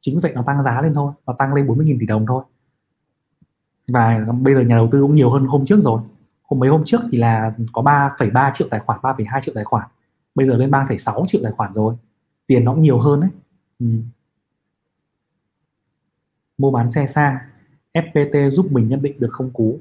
[0.00, 2.44] Chính vì vậy nó tăng giá lên thôi nó tăng lên 40.000 tỷ đồng thôi.
[3.88, 6.00] Và bây giờ nhà đầu tư cũng nhiều hơn hôm trước rồi.
[6.42, 9.88] Hôm mấy hôm trước thì là có 3,3 triệu tài khoản 3,2 triệu tài khoản.
[10.34, 11.94] Bây giờ lên 3,6 triệu tài khoản rồi.
[12.46, 13.30] Tiền nó cũng nhiều hơn đấy.
[13.78, 13.86] Ừ.
[16.58, 17.38] mua bán xe sang.
[17.94, 19.80] FPT giúp mình nhận định được không cú.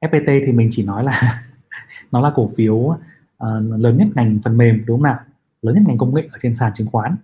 [0.00, 1.44] FPT thì mình chỉ nói là
[2.12, 2.98] nó là cổ phiếu uh,
[3.78, 5.18] lớn nhất ngành phần mềm đúng không nào?
[5.62, 7.16] Lớn nhất ngành công nghệ ở trên sàn chứng khoán.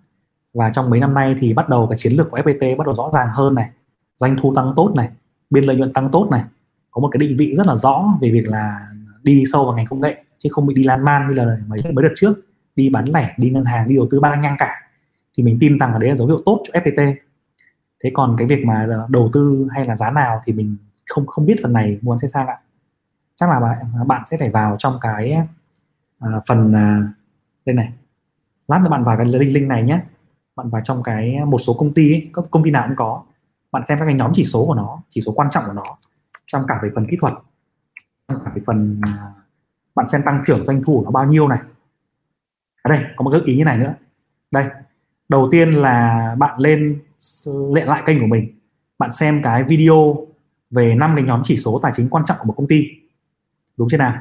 [0.55, 2.95] Và trong mấy năm nay thì bắt đầu cái chiến lược của FPT bắt đầu
[2.95, 3.71] rõ ràng hơn này.
[4.17, 5.09] Doanh thu tăng tốt này
[5.51, 6.45] biên lợi nhuận tăng tốt này.
[6.91, 8.89] Có một cái định vị rất là rõ về việc là
[9.23, 11.79] đi sâu vào ngành công nghệ chứ không bị đi lan man như là mấy
[11.93, 12.35] mấy đợt trước.
[12.77, 14.75] Đi bán lẻ đi ngân hàng đi đầu tư ba nhanh cả.
[15.37, 17.15] Thì mình tin rằng là đấy là dấu hiệu tốt cho FPT
[18.05, 20.77] thế còn cái việc mà đầu tư hay là giá nào thì mình
[21.07, 22.59] không không biết phần này muốn sẽ sang ạ.
[23.37, 25.37] Chắc là bạn bạn sẽ phải vào trong cái
[26.25, 27.11] uh, phần uh,
[27.65, 27.93] đây này.
[28.69, 30.01] Lát nữa bạn vào cái link link này nhé.
[30.57, 33.23] Bạn vào trong cái một số công ty ấy, các công ty nào cũng có.
[33.73, 35.97] Bạn xem các cái nhóm chỉ số của nó chỉ số quan trọng của nó
[36.47, 37.33] trong cả về phần kỹ thuật
[38.29, 39.37] trong cả về phần uh,
[39.95, 41.59] bạn xem tăng trưởng doanh thu nó bao nhiêu này.
[42.83, 43.95] Ở đây có một gợi ý như này nữa.
[44.53, 44.67] Đây
[45.31, 47.03] đầu tiên là bạn lên
[47.73, 48.59] lệ lại kênh của mình.
[48.99, 50.27] Bạn xem cái video
[50.71, 52.87] về năm cái nhóm chỉ số tài chính quan trọng của một công ty.
[53.77, 54.15] Đúng chưa nào?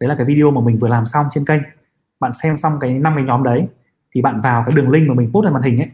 [0.00, 1.60] Đấy là cái video mà mình vừa làm xong trên kênh.
[2.20, 3.68] Bạn xem xong cái năm cái nhóm đấy,
[4.12, 5.88] thì bạn vào cái đường link mà mình post lên màn hình ấy,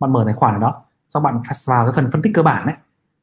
[0.00, 2.66] bạn mở tài khoản ở đó, sau bạn vào cái phần phân tích cơ bản
[2.66, 2.74] ấy.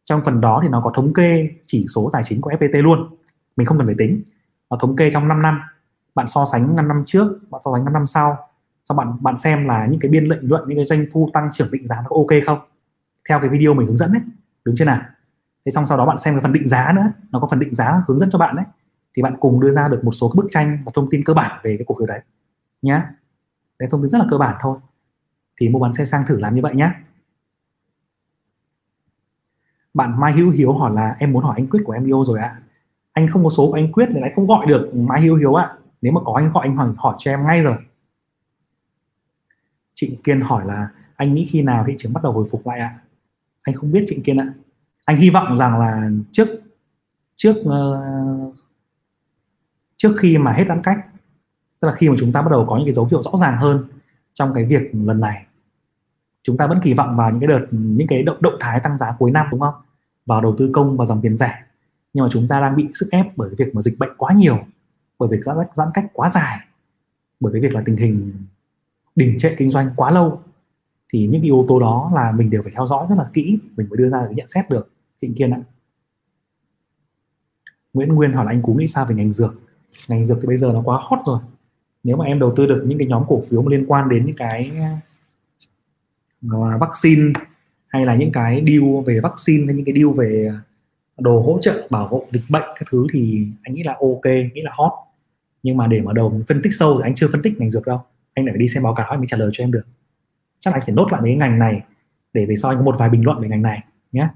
[0.05, 3.15] Trong phần đó thì nó có thống kê chỉ số tài chính của FPT luôn.
[3.55, 4.21] Mình không cần phải tính.
[4.69, 5.61] Nó thống kê trong 5 năm.
[6.15, 8.46] Bạn so sánh 5 năm trước, bạn so sánh 5 năm sau
[8.89, 11.49] sau bạn bạn xem là những cái biên lợi nhuận, những cái doanh thu tăng
[11.51, 12.59] trưởng định giá nó ok không?
[13.29, 14.21] Theo cái video mình hướng dẫn đấy
[14.63, 15.01] đúng chưa nào?
[15.65, 17.73] Thế xong sau đó bạn xem cái phần định giá nữa, nó có phần định
[17.73, 18.65] giá hướng dẫn cho bạn đấy.
[19.13, 21.59] Thì bạn cùng đưa ra được một số bức tranh và thông tin cơ bản
[21.63, 22.21] về cái cổ phiếu đấy,
[22.81, 23.11] nhá.
[23.79, 24.79] Đấy, thông tin rất là cơ bản thôi.
[25.59, 26.91] Thì mua bán xe sang thử làm như vậy nhé
[29.93, 32.39] bạn Mai Hữu Hiếu hỏi là, em muốn hỏi anh Quyết của em yêu rồi
[32.39, 32.61] ạ.
[33.13, 35.53] Anh không có số của anh Quyết thì lại không gọi được Mai Hữu Hiếu
[35.53, 35.69] ạ.
[36.01, 37.75] Nếu mà có anh gọi, anh hỏi hỏi cho em ngay rồi.
[39.99, 42.79] Trịnh Kiên hỏi là anh nghĩ khi nào thị trường bắt đầu hồi phục lại
[42.79, 42.99] ạ?
[43.63, 44.53] Anh không biết Trịnh Kiên ạ.
[45.05, 46.47] Anh hy vọng rằng là trước
[47.35, 48.55] trước uh,
[49.95, 50.97] trước khi mà hết giãn cách
[51.79, 53.57] tức là khi mà chúng ta bắt đầu có những cái dấu hiệu rõ ràng
[53.57, 53.87] hơn
[54.33, 55.45] trong cái việc lần này
[56.43, 58.97] chúng ta vẫn kỳ vọng vào những cái đợt những cái động động thái tăng
[58.97, 59.75] giá cuối năm đúng không?
[60.25, 61.63] Vào đầu tư công và dòng tiền rẻ.
[62.13, 64.59] Nhưng mà chúng ta đang bị sức ép bởi việc mà dịch bệnh quá nhiều
[65.19, 66.59] bởi việc giãn cách, giãn cách quá dài
[67.39, 68.33] bởi cái việc là tình hình
[69.17, 70.41] đình trệ kinh doanh quá lâu,
[71.13, 73.89] thì những yếu tố đó là mình đều phải theo dõi rất là kỹ, mình
[73.89, 74.91] mới đưa ra được nhận xét được.
[75.21, 75.61] Trịnh kiên ạ.
[77.93, 79.53] Nguyễn Nguyên hỏi là anh Cú nghĩ sao về ngành dược?
[80.07, 81.39] Ngành dược thì bây giờ nó quá hot rồi.
[82.03, 84.25] Nếu mà em đầu tư được những cái nhóm cổ phiếu mà liên quan đến
[84.25, 84.71] những cái
[86.51, 87.33] à, vaccine
[87.87, 90.51] hay là những cái deal về vaccine hay những cái deal về
[91.17, 94.61] đồ hỗ trợ bảo hộ dịch bệnh các thứ thì anh nghĩ là ok, nghĩ
[94.61, 94.91] là hot.
[95.63, 97.87] Nhưng mà để mà đầu phân tích sâu thì anh chưa phân tích ngành dược
[97.87, 98.01] đâu
[98.37, 99.87] anh lại phải đi xem báo cáo anh mới trả lời cho em được.
[100.59, 101.81] Chắc là anh phải nốt lại mấy cái ngành này
[102.33, 104.27] để về sau anh có một vài bình luận về ngành này nhé.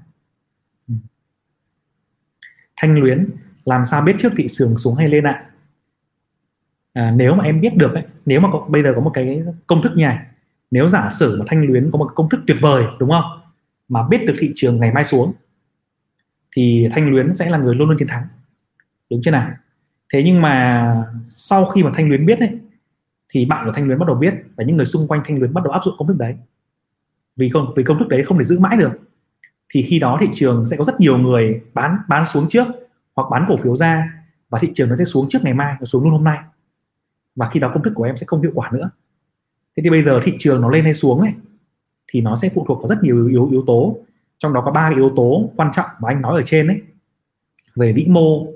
[0.88, 0.94] Ừ.
[2.76, 3.30] Thanh luyến
[3.64, 5.50] làm sao biết trước thị trường xuống hay lên ạ?
[6.92, 9.42] À, nếu mà em biết được ấy, nếu mà có, bây giờ có một cái
[9.66, 10.18] công thức như này
[10.70, 13.24] nếu giả sử mà thanh luyến có một công thức tuyệt vời đúng không?
[13.88, 15.32] Mà biết được thị trường ngày mai xuống
[16.56, 18.26] thì thanh luyến sẽ là người luôn luôn chiến thắng.
[19.10, 19.50] Đúng chưa nào?
[20.12, 22.58] Thế nhưng mà sau khi mà thanh luyến biết ấy
[23.32, 25.54] thì bạn của thanh luyến bắt đầu biết và những người xung quanh thanh luyến
[25.54, 26.34] bắt đầu áp dụng công thức đấy.
[27.36, 28.92] Vì không, vì công thức đấy không thể giữ mãi được.
[29.68, 32.66] Thì khi đó thị trường sẽ có rất nhiều người bán bán xuống trước
[33.14, 34.12] hoặc bán cổ phiếu ra
[34.48, 36.38] và thị trường nó sẽ xuống trước ngày mai, nó xuống luôn hôm nay.
[37.36, 38.90] Và khi đó công thức của em sẽ không hiệu quả nữa.
[39.76, 41.32] Thế thì bây giờ thị trường nó lên hay xuống ấy,
[42.08, 43.98] thì nó sẽ phụ thuộc vào rất nhiều yếu yếu tố.
[44.38, 46.80] Trong đó có ba yếu tố quan trọng mà anh nói ở trên ấy.
[47.76, 48.46] Về vĩ mô,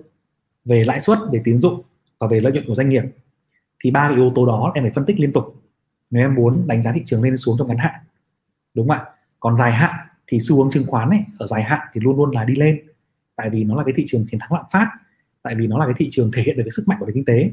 [0.64, 1.82] về lãi suất về tín dụng
[2.18, 3.02] và về lợi nhuận của doanh nghiệp
[3.84, 5.62] thì ba cái yếu tố đó em phải phân tích liên tục
[6.10, 7.94] nếu em muốn đánh giá thị trường lên xuống trong ngắn hạn
[8.74, 9.04] đúng không ạ?
[9.40, 12.30] Còn dài hạn thì xu hướng chứng khoán này ở dài hạn thì luôn luôn
[12.30, 12.80] là đi lên
[13.36, 14.90] tại vì nó là cái thị trường chiến thắng lạm phát
[15.42, 17.14] tại vì nó là cái thị trường thể hiện được cái sức mạnh của nền
[17.14, 17.50] kinh tế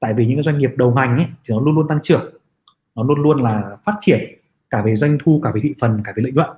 [0.00, 2.32] tại vì những cái doanh nghiệp đầu ngành ấy thì nó luôn luôn tăng trưởng
[2.94, 4.20] nó luôn luôn là phát triển
[4.70, 6.50] cả về doanh thu cả về thị phần cả về lợi nhuận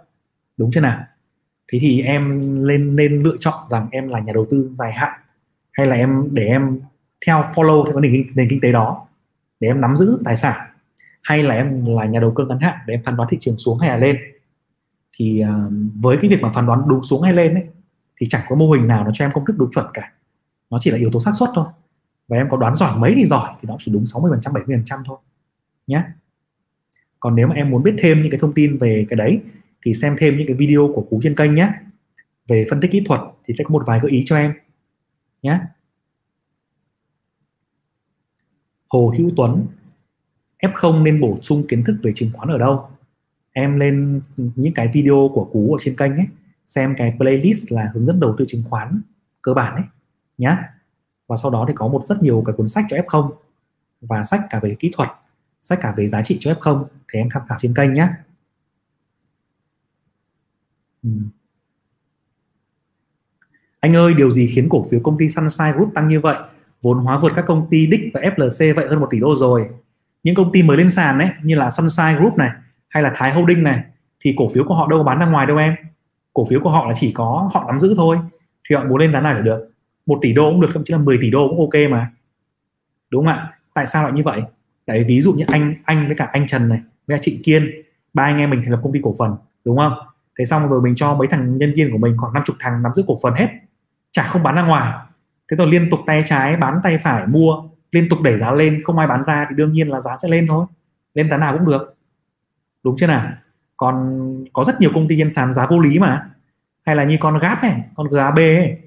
[0.56, 1.00] đúng chưa nào?
[1.72, 5.20] Thế thì em lên nên lựa chọn rằng em là nhà đầu tư dài hạn
[5.72, 6.80] hay là em để em
[7.26, 9.07] theo follow theo cái nền, nền kinh tế đó
[9.61, 10.70] để em nắm giữ tài sản?
[11.22, 13.59] Hay là em là nhà đầu cơ ngắn hạn để em phán đoán thị trường
[13.59, 14.16] xuống hay là lên?
[15.16, 17.64] Thì uh, với cái việc mà phán đoán đúng xuống hay lên ấy
[18.20, 20.12] thì chẳng có mô hình nào nó cho em công thức đúng chuẩn cả.
[20.70, 21.66] Nó chỉ là yếu tố xác suất thôi.
[22.28, 24.52] Và em có đoán giỏi mấy thì giỏi thì nó chỉ đúng 60 phần trăm
[24.52, 25.18] 70 phần trăm thôi
[25.88, 26.02] nhé
[27.20, 29.40] còn nếu mà em muốn biết thêm những cái thông tin về cái đấy
[29.82, 31.72] thì xem thêm những cái video của cú trên kênh nhé
[32.48, 34.52] về phân tích kỹ thuật thì sẽ có một vài gợi ý cho em
[35.42, 35.61] nhé
[38.89, 39.66] Hồ Hữu Tuấn
[40.62, 42.89] F0 nên bổ sung kiến thức về chứng khoán ở đâu?
[43.53, 46.26] Em lên những cái video của cú ở trên kênh ấy,
[46.66, 49.03] xem cái playlist là hướng dẫn đầu tư chứng khoán
[49.43, 49.84] cơ bản ấy,
[50.39, 50.74] nhá.
[51.26, 53.32] Và sau đó thì có một rất nhiều cái cuốn sách cho F0
[54.01, 55.09] và sách cả về kỹ thuật,
[55.61, 58.09] sách cả về giá trị cho F0 thì em tham khảo trên kênh nhé
[61.03, 61.11] ừ.
[63.80, 66.36] anh ơi, điều gì khiến cổ phiếu công ty Sunshine Group tăng như vậy?
[66.83, 69.68] Vốn hóa vượt các công ty đích và FLC vậy hơn một tỷ đô rồi.
[70.22, 72.51] Những công ty mới lên sàn ấy, như là Sunshine Group này,
[72.89, 73.83] hay là Thái Holding này,
[74.20, 75.74] thì cổ phiếu của họ đâu có bán ra ngoài đâu em.
[76.33, 78.18] Cổ phiếu của họ là chỉ có họ nắm giữ thôi,
[78.68, 79.70] thì họ muốn lên giá này là được.
[80.07, 82.11] Một tỷ đô cũng được, thậm chí là 10 tỷ đô cũng ok mà.
[83.11, 83.53] Đúng không ạ?
[83.74, 84.43] Tại sao lại như vậy?
[84.87, 87.70] Đấy, ví dụ như anh anh với cả anh Trần này, với cả Trịnh Kiên,
[88.14, 89.93] ba anh em mình thành lập công ty cổ phần, đúng không?
[90.39, 92.95] Thế xong rồi mình cho mấy thằng nhân viên của mình khoảng 50 thằng nắm
[92.95, 93.49] giữ cổ phần hết.
[94.12, 94.93] Chả không bán ra ngoài
[95.51, 98.82] thế rồi liên tục tay trái bán tay phải mua, liên tục đẩy giá lên,
[98.84, 100.66] không ai bán ra thì đương nhiên là giá sẽ lên thôi.
[101.14, 101.96] Lên giá nào cũng được.
[102.82, 103.32] Đúng chưa nào?
[103.76, 106.30] Còn có rất nhiều công ty trên sàn giá vô lý mà.
[106.86, 108.78] Hay là như con gap này, con GAB ấy.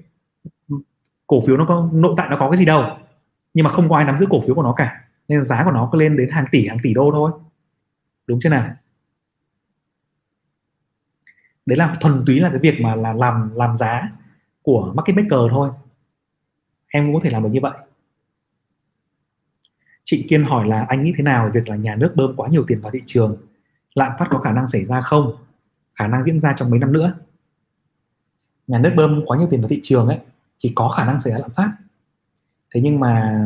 [1.26, 2.84] Cổ phiếu nó có, nội tại nó có cái gì đâu.
[3.54, 5.04] Nhưng mà không có ai nắm giữ cổ phiếu của nó cả.
[5.28, 7.32] Nên giá của nó cứ lên đến hàng tỷ hàng tỷ đô thôi.
[8.26, 8.70] Đúng chưa nào?
[11.66, 14.08] Đấy là thuần túy là cái việc mà là làm làm giá
[14.62, 15.70] của market maker thôi
[16.92, 17.72] em cũng có thể làm được như vậy.
[20.04, 22.48] Trịnh Kiên hỏi là anh nghĩ thế nào về việc là nhà nước bơm quá
[22.48, 23.36] nhiều tiền vào thị trường?
[23.94, 25.36] Lạm phát có khả năng xảy ra không?
[25.94, 27.14] Khả năng diễn ra trong mấy năm nữa?
[28.66, 30.18] Nhà nước bơm quá nhiều tiền vào thị trường ấy,
[30.60, 31.72] thì có khả năng xảy ra lạm phát.
[32.74, 33.44] Thế nhưng mà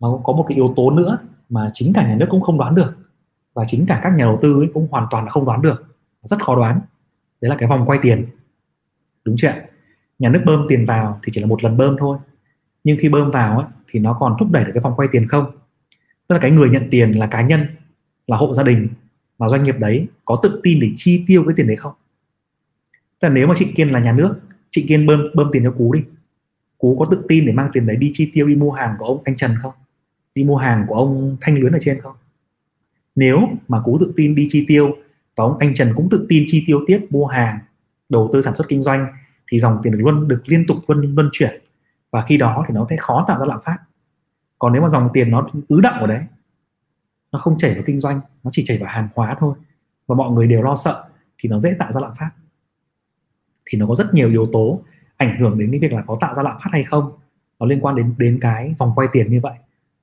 [0.00, 1.18] nó có một cái yếu tố nữa
[1.48, 2.96] mà chính cả nhà nước cũng không đoán được
[3.54, 5.96] và chính cả các nhà đầu tư ấy cũng hoàn toàn là không đoán được.
[6.22, 6.80] Rất khó đoán.
[7.40, 8.26] Đấy là cái vòng quay tiền.
[9.24, 9.52] Đúng chưa
[10.18, 12.18] nhà nước bơm tiền vào thì chỉ là một lần bơm thôi
[12.84, 15.28] nhưng khi bơm vào ấy, thì nó còn thúc đẩy được cái vòng quay tiền
[15.28, 15.44] không?
[16.26, 17.66] Tức là cái người nhận tiền là cá nhân
[18.26, 18.88] là hộ gia đình
[19.38, 21.92] mà doanh nghiệp đấy có tự tin để chi tiêu cái tiền đấy không?
[23.20, 25.70] Tức là nếu mà chị kiên là nhà nước chị kiên bơm bơm tiền cho
[25.70, 26.04] cú đi.
[26.78, 29.06] Cú có tự tin để mang tiền đấy đi chi tiêu đi mua hàng của
[29.06, 29.72] ông anh trần không?
[30.34, 32.16] Đi mua hàng của ông thanh luyến ở trên không?
[33.14, 34.96] Nếu mà cú tự tin đi chi tiêu
[35.36, 37.58] và ông anh trần cũng tự tin chi tiêu tiếp mua hàng
[38.08, 39.06] đầu tư sản xuất kinh doanh
[39.50, 41.60] thì dòng tiền được luôn được liên tục luân luân chuyển
[42.10, 43.76] và khi đó thì nó sẽ khó tạo ra lạm phát.
[44.58, 46.20] Còn nếu mà dòng tiền nó ứ động ở đấy,
[47.32, 49.54] nó không chảy vào kinh doanh, nó chỉ chảy vào hàng hóa thôi
[50.06, 51.04] và mọi người đều lo sợ,
[51.38, 52.30] thì nó dễ tạo ra lạm phát.
[53.64, 54.80] Thì nó có rất nhiều yếu tố
[55.16, 57.12] ảnh hưởng đến cái việc là có tạo ra lạm phát hay không.
[57.58, 59.54] Nó liên quan đến đến cái vòng quay tiền như vậy.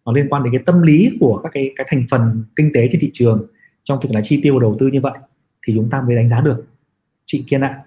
[0.06, 2.88] Nó liên quan đến cái tâm lý của các cái cái thành phần kinh tế
[2.91, 3.45] trên thị trường
[3.84, 5.18] trong việc là chi tiêu và đầu tư như vậy,
[5.68, 6.66] thì chúng ta mới đánh giá được.
[7.26, 7.84] Chị kiên ạ.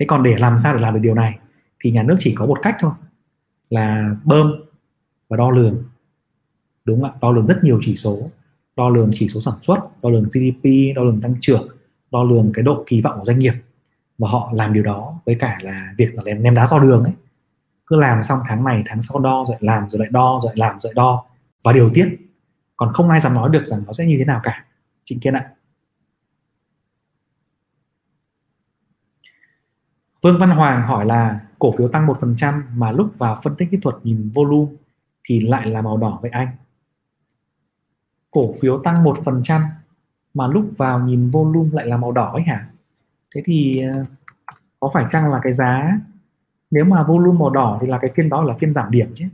[0.00, 1.38] Thế còn để làm sao để làm được điều này,
[1.80, 2.92] thì nhà nước chỉ có một cách thôi
[3.74, 4.52] là bơm
[5.28, 5.84] và đo lường.
[6.84, 7.16] Đúng không ạ?
[7.20, 8.30] Đo lường rất nhiều chỉ số.
[8.76, 11.68] Đo lường chỉ số sản xuất đo lường GDP đo lường tăng trưởng
[12.10, 13.52] đo lường cái độ kỳ vọng của doanh nghiệp.
[14.18, 17.04] Và họ làm điều đó với cả là việc là ném, ném đá so đường
[17.04, 17.12] ấy.
[17.86, 20.68] Cứ làm xong tháng này tháng sau đo rồi làm rồi lại đo rồi lại
[20.68, 21.24] làm rồi lại đo.
[21.64, 22.08] Và điều tiết.
[22.76, 24.64] Còn không ai dám nói được rằng nó sẽ như thế nào cả.
[25.04, 25.50] Chị Kiên ạ.
[30.22, 33.78] Vương Văn Hoàng hỏi là cổ phiếu tăng 1% mà lúc vào phân tích kỹ
[33.82, 34.72] thuật nhìn volume
[35.24, 36.48] thì lại là màu đỏ vậy anh.
[38.30, 39.60] Cổ phiếu tăng 1%
[40.34, 42.68] mà lúc vào nhìn volume lại là màu đỏ ấy hả?
[43.34, 44.04] Thế thì ờ,
[44.80, 45.98] có phải chăng là cái giá,
[46.70, 49.24] nếu mà volume màu đỏ thì là cái phiên đó là phiên giảm điểm chứ?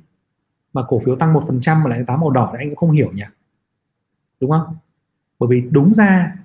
[0.72, 3.12] Mà cổ phiếu tăng 1% mà lại tám màu đỏ thì anh cũng không hiểu
[3.12, 3.24] nhỉ?
[4.40, 4.76] Đúng không?
[5.38, 6.36] Bởi vì đúng ra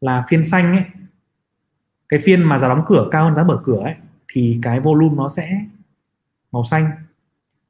[0.00, 0.84] là phiên xanh ấy,
[2.08, 3.94] cái phiên mà giá đóng cửa cao hơn giá mở cửa ấy
[4.32, 5.64] thì cái volume nó sẽ
[6.52, 6.90] màu xanh.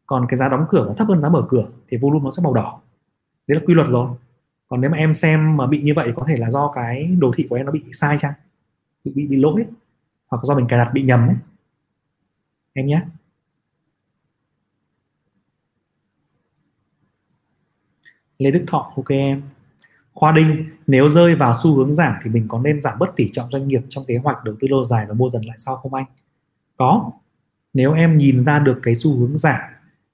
[0.06, 2.42] Còn cái giá đóng cửa nó thấp hơn giá mở cửa thì volume nó sẽ
[2.42, 2.80] màu đỏ.
[3.46, 4.16] Đấy là quy luật rồi.
[4.68, 7.32] Còn nếu mà em xem mà bị như vậy có thể là do cái đồ
[7.36, 8.32] thị của em nó bị sai chăng?
[9.04, 9.66] Bị bị, bị lỗi
[10.26, 11.36] hoặc do mình cài đặt bị nhầm ấy.
[12.72, 13.02] Em nhé.
[18.38, 19.42] Lê Đức Thọ ok em.
[20.12, 23.30] Khoa Đinh nếu rơi vào xu hướng giảm thì mình có nên giảm bớt tỷ
[23.32, 25.76] trọng doanh nghiệp trong kế hoạch đầu tư lâu dài và mua dần lại sau
[25.76, 26.04] không anh?
[26.80, 27.12] Có.
[27.72, 29.60] Nếu em nhìn ra được cái xu hướng giảm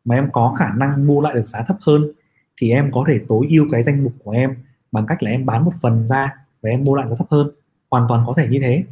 [0.04, 2.12] mà em có khả năng mua lại được giá thấp hơn
[2.56, 4.56] thì em có thể tối ưu cái danh mục của em
[4.92, 7.50] bằng cách là em bán một phần ra và em mua lại giá thấp hơn.
[7.90, 8.84] Hoàn toàn có thể như thế.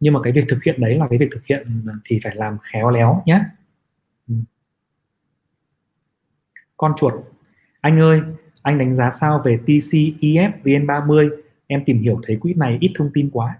[0.00, 2.58] Nhưng mà cái việc thực hiện đấy là cái việc thực hiện thì phải làm
[2.62, 3.40] khéo léo nhé.
[4.28, 4.34] Ừ.
[6.76, 7.14] Con chuột.
[7.80, 8.20] Anh ơi
[8.62, 11.30] anh đánh giá sao về TCEF VN30
[11.66, 13.58] em tìm hiểu thấy quỹ này ít thông tin quá.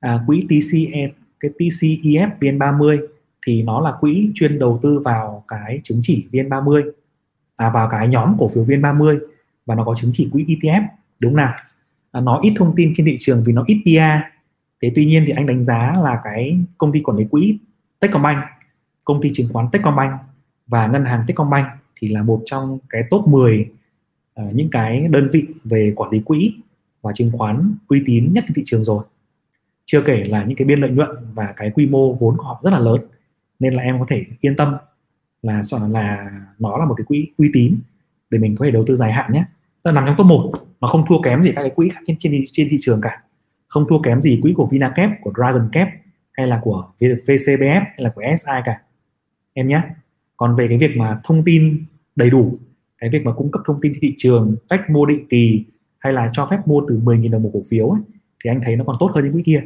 [0.00, 1.10] À, quỹ TCE
[1.40, 3.06] cái TCEF VN30
[3.46, 6.90] thì nó là quỹ chuyên đầu tư vào cái chứng chỉ VN30
[7.56, 9.18] à, vào cái nhóm cổ phiếu VN30
[9.66, 10.82] và nó có chứng chỉ quỹ ETF
[11.22, 11.54] đúng nào?
[12.12, 14.26] À, nó ít thông tin trên thị trường vì nó ít PR
[14.82, 17.58] thế tuy nhiên thì anh đánh giá là cái công ty quản lý quỹ
[18.00, 18.38] Techcombank
[19.04, 20.12] công ty chứng khoán Techcombank
[20.66, 21.66] và ngân hàng Techcombank
[22.00, 23.68] thì là một trong cái top 10 uh,
[24.34, 26.54] à, những cái đơn vị về quản lý quỹ
[27.02, 29.04] và chứng khoán uy tín nhất trên thị trường rồi
[29.92, 32.60] chưa kể là những cái biên lợi nhuận và cái quy mô vốn của họ
[32.64, 33.00] rất là lớn.
[33.58, 34.74] Nên là em có thể yên tâm
[35.42, 37.78] là là nó là một cái quỹ uy tín
[38.30, 39.44] để mình có thể đầu tư dài hạn nhé.
[39.82, 42.00] Tức là nằm trong top 1 mà không thua kém gì các cái quỹ khác
[42.06, 43.22] trên, trên, trên thị trường cả.
[43.68, 45.88] Không thua kém gì quỹ của Vinacap của Dragon Cap
[46.32, 48.80] hay là của VCBF hay là của SI cả.
[49.52, 49.82] Em nhé.
[50.36, 51.84] Còn về cái việc mà thông tin
[52.16, 52.58] đầy đủ
[52.98, 55.64] cái việc mà cung cấp thông tin trên thị trường cách mua định kỳ
[55.98, 58.00] hay là cho phép mua từ 10.000 đồng một cổ phiếu ấy,
[58.44, 59.62] thì anh thấy nó còn tốt hơn những quỹ kia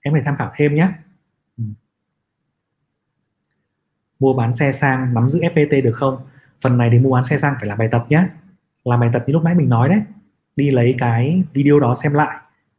[0.00, 0.88] em phải tham khảo thêm nhé.
[1.58, 1.64] Ừ.
[4.20, 6.18] mua bán xe sang nắm giữ FPT được không?
[6.60, 8.24] Phần này thì mua bán xe sang phải làm bài tập nhé.
[8.84, 10.02] Làm bài tập như lúc nãy mình nói đấy.
[10.56, 12.36] Đi lấy cái video đó xem lại.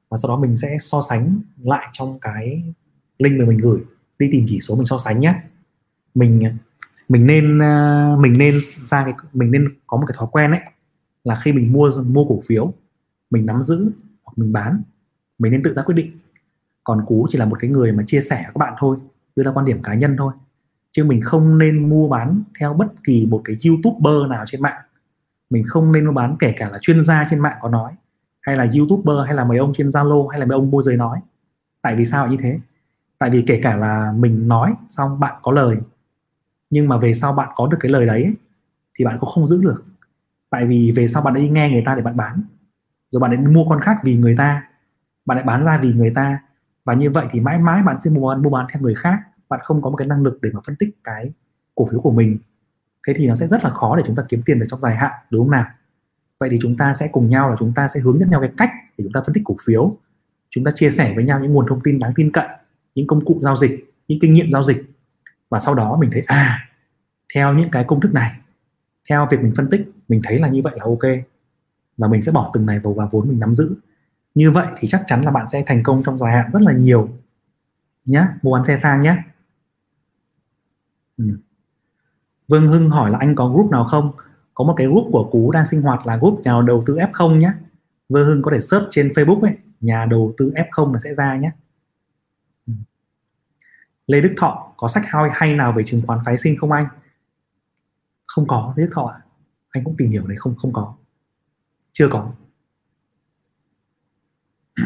[0.10, 2.64] Và sau đó mình sẽ so sánh lại trong cái
[3.18, 3.80] link mà mình gửi.
[4.20, 5.36] Đi tìm chỉ số mình so sánh nhé.
[6.16, 6.44] Mình
[7.12, 10.60] mình nên ờ, mình nên ra cái mình nên có một cái thói quen ấy
[11.24, 12.74] là khi mình mua mua cổ phiếu
[13.30, 13.92] mình nắm giữ
[14.24, 14.82] hoặc mình bán
[15.40, 16.12] mình nên tự ra quyết định
[16.84, 18.98] còn cú chỉ là một cái người mà chia sẻ với các bạn thôi
[19.36, 20.34] đưa ra quan điểm cá nhân thôi.
[20.92, 24.82] Chứ mình không nên mua bán theo bất kỳ một cái youtuber nào trên mạng.
[25.50, 27.94] Mình không nên mua bán kể cả là chuyên gia trên mạng có nói
[28.42, 30.98] hay là youtuber hay là mấy ông trên zalo hay là mấy ông môi giới
[30.98, 31.20] nói.
[31.82, 32.60] Tại vì sao như thế?
[33.18, 35.78] Tại vì kể cả là mình nói xong bạn có lời
[36.70, 38.34] nhưng mà về sau bạn có được cái lời đấy ấy,
[38.96, 39.86] thì bạn cũng không giữ được.
[40.50, 42.42] Tại vì về sau bạn đi nghe người ta để bạn bán
[43.10, 44.64] rồi bạn lại mua con khác vì người ta
[45.26, 46.40] bạn lại bán ra vì người ta
[46.86, 49.20] và như vậy thì mãi mãi bạn sẽ mua bán mua bán theo người khác.
[49.50, 51.32] Bạn không có một cái năng lực để mà phân tích cái
[51.76, 52.38] cổ phiếu của mình.
[53.08, 54.96] Thế thì nó sẽ rất là khó để chúng ta kiếm tiền được trong dài
[54.96, 55.66] hạn, đúng không nào?
[56.40, 58.52] Vậy thì chúng ta sẽ cùng nhau là chúng ta sẽ hướng dẫn nhau cái
[58.58, 59.98] cách để chúng ta phân tích cổ phiếu.
[60.50, 62.48] Chúng ta chia sẻ với nhau những nguồn thông tin đáng tin cậy,
[62.96, 64.84] những công cụ giao dịch, những kinh nghiệm giao dịch.
[65.50, 66.70] Và sau đó mình thấy à
[67.34, 68.32] theo những cái công thức này,
[69.10, 71.26] theo việc mình phân tích, mình thấy là như vậy là ok.
[71.98, 73.76] Và mình sẽ bỏ từng này vào vào vốn mình nắm giữ
[74.36, 76.74] như vậy thì chắc chắn là bạn sẽ thành công trong dài hạn rất là
[76.74, 77.10] nhiều.
[78.06, 79.18] Nhé mua bán xe sang nhé
[81.18, 81.40] ừ.
[82.48, 84.12] Vương Hưng hỏi là anh có group nào không?
[84.54, 87.38] Có một cái group của Cú đang sinh hoạt là group nhà đầu tư F0
[87.38, 87.54] nhé
[88.10, 91.36] Vương Hưng có thể search trên Facebook ấy, nhà đầu tư F0 là sẽ ra
[91.38, 91.52] nhé
[92.68, 92.74] ừ.
[94.08, 96.88] Lê Đức Thọ, có sách hay hay nào về chứng khoán phái sinh không anh?
[98.28, 99.22] Không có, Lê Đức Thọ à?
[99.72, 100.96] anh cũng tìm hiểu đấy không không có.
[101.92, 102.32] Chưa có.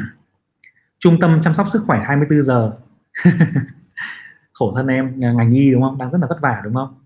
[0.99, 2.71] trung tâm chăm sóc sức khỏe 24 giờ.
[4.53, 5.97] Khổ thân em ngành y đúng không?
[5.97, 6.99] Đang rất là vất vả đúng không?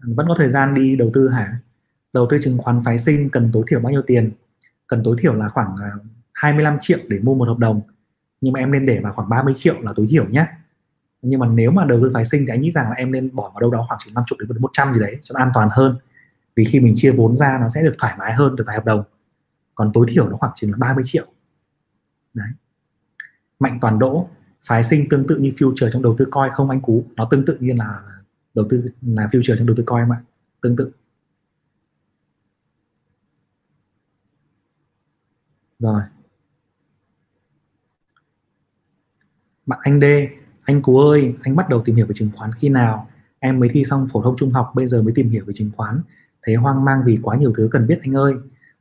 [0.00, 1.58] Vẫn có thời gian đi đầu tư hả?
[2.12, 4.30] Đầu tư chứng khoán phái sinh cần tối thiểu bao nhiêu tiền?
[4.86, 5.90] Cần tối thiểu là khoảng à,
[6.32, 7.80] 25 triệu để mua một hợp đồng.
[8.40, 10.46] Nhưng mà em nên để vào khoảng 30 triệu là tối thiểu nhé
[11.22, 13.36] nhưng mà nếu mà đầu tư phái sinh thì anh nghĩ rằng là em nên
[13.36, 15.68] bỏ vào đâu đó khoảng chừng 50 đến 100 gì đấy cho nó an toàn
[15.72, 15.98] hơn.
[16.56, 18.84] Vì khi mình chia vốn ra nó sẽ được thoải mái hơn được vài hợp
[18.84, 19.02] đồng.
[19.74, 21.26] Còn tối thiểu nó khoảng chừng là 30 triệu
[22.34, 22.48] đấy.
[23.58, 24.28] Mạnh toàn đỗ,
[24.66, 27.04] phái sinh tương tự như future trong đầu tư coi không anh cú?
[27.16, 28.02] Nó tương tự như là
[28.54, 30.22] đầu tư là future trong đầu tư coi ạ?
[30.60, 30.90] Tương tự.
[35.78, 36.02] Rồi.
[39.66, 40.04] Bạn anh D,
[40.62, 43.10] anh Cú ơi, anh bắt đầu tìm hiểu về chứng khoán khi nào?
[43.38, 45.70] Em mới thi xong phổ thông trung học, bây giờ mới tìm hiểu về chứng
[45.76, 46.02] khoán.
[46.42, 48.34] Thấy hoang mang vì quá nhiều thứ cần biết anh ơi.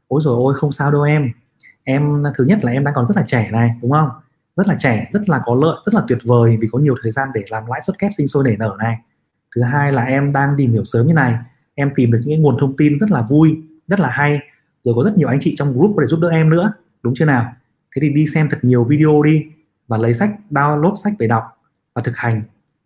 [0.07, 1.31] Ôi rồi ôi, không sao đâu em
[1.87, 4.09] em, thứ nhất là em đang còn rất là trẻ này, đúng không?
[4.55, 7.11] Rất là trẻ, rất là có lợi, rất là tuyệt vời vì có nhiều thời
[7.11, 8.97] gian để làm lãi suất kép sinh sôi nảy nở này.
[9.55, 11.35] Thứ hai là em đang tìm hiểu sớm như này.
[11.75, 14.39] Em tìm được những nguồn thông tin rất là vui, rất là hay.
[14.83, 16.73] Rồi có rất nhiều anh chị trong group để giúp đỡ em nữa,
[17.03, 17.53] đúng chưa nào?
[17.95, 19.45] Thế thì đi xem thật nhiều video đi
[19.87, 21.43] và lấy sách, download sách về đọc
[21.93, 22.41] và thực hành.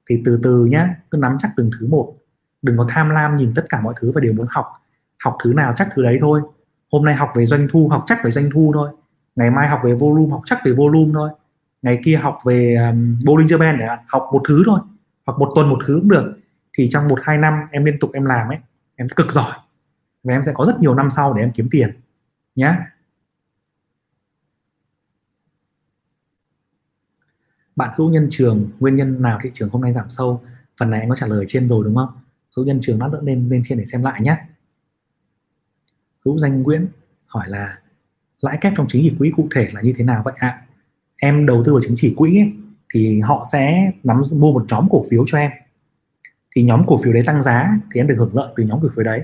[0.10, 2.16] Thì từ từ nhá, cứ nắm chắc từng thứ một.
[2.62, 4.66] Đừng có tham lam nhìn tất cả mọi thứ và đều muốn học.
[5.24, 6.42] Học thứ nào chắc thứ đấy thôi
[6.92, 8.90] hôm nay học về doanh thu học chắc về doanh thu thôi.
[9.36, 11.30] Ngày mai học về volume học chắc về volume thôi.
[11.82, 14.80] Ngày kia học về um, Bollinger Band để học một thứ thôi.
[15.26, 16.38] Hoặc một tuần một thứ cũng được.
[16.74, 18.58] Thì trong một hai năm em liên tục em làm ấy
[18.96, 19.54] em cực giỏi.
[20.24, 22.00] Và em sẽ có rất nhiều năm sau để em kiếm tiền.
[22.56, 22.76] Nhé
[27.76, 30.42] bạn hữu nhân trường nguyên nhân nào thị trường hôm nay giảm sâu?
[30.80, 32.10] Phần này anh có trả lời trên rồi đúng không?
[32.58, 34.38] Hữu nhân trường nó đỡ lên lên trên để xem lại nhé
[36.26, 36.88] hữu danh nguyễn
[37.28, 37.78] hỏi là
[38.42, 40.48] lãi kép trong chứng chỉ quỹ cụ thể là như thế nào vậy ạ?
[40.48, 40.62] À?
[41.22, 42.54] em đầu tư vào chứng chỉ quỹ ấy,
[42.94, 45.52] thì họ sẽ nắm mua một nhóm cổ phiếu cho em.
[46.56, 48.88] Thì nhóm cổ phiếu đấy tăng giá thì em được hưởng lợi từ nhóm cổ
[48.96, 49.24] phiếu đấy.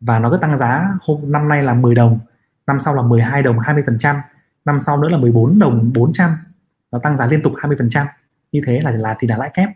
[0.00, 2.18] Và nó cứ tăng giá hôm năm nay là 10 đồng
[2.66, 4.16] năm sau là 12 đồng 20 phần trăm
[4.64, 6.36] năm sau nữa là 14 đồng 400
[6.92, 8.06] nó tăng giá liên tục 20 phần trăm.
[8.52, 9.68] Như thế là là thì là lãi kép.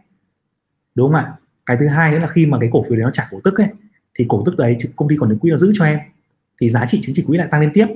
[0.94, 1.32] Đúng không ạ?
[1.66, 3.60] Cái thứ hai nữa là khi mà cái cổ phiếu đấy nó trả cổ tức
[3.60, 3.68] ấy
[4.14, 5.98] thì cổ tức đấy công ty còn được quỹ nó giữ cho em
[6.60, 7.86] thì giá trị chứng chỉ quỹ lại tăng lên tiếp.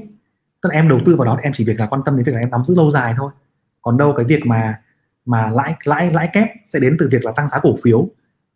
[0.62, 2.24] Tức là em đầu tư vào đó thì em chỉ việc là quan tâm đến
[2.24, 3.32] việc là em nắm giữ lâu dài thôi.
[3.82, 4.80] Còn đâu cái việc mà
[5.24, 8.08] mà lãi lãi lãi kép sẽ đến từ việc là tăng giá cổ phiếu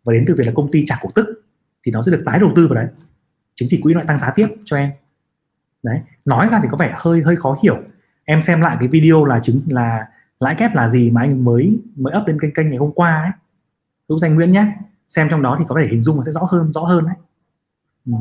[0.05, 1.45] và đến từ việc là công ty trả cổ tức
[1.87, 2.87] thì nó sẽ được tái đầu tư vào đấy.
[3.55, 4.91] Chứng chỉ quỹ lại tăng giá tiếp cho em.
[5.83, 7.79] Đấy, nói ra thì có vẻ hơi hơi khó hiểu.
[8.25, 10.07] Em xem lại cái video là chứng, là
[10.41, 13.23] lãi kép là gì mà anh mới mới up lên kênh kênh ngày hôm qua
[13.23, 13.33] ấy.
[14.09, 14.67] Hữu danh nguyễn nhé.
[15.09, 17.15] Xem trong đó thì có thể hình dung nó sẽ rõ hơn rõ hơn đấy.
[18.07, 18.13] Ừ.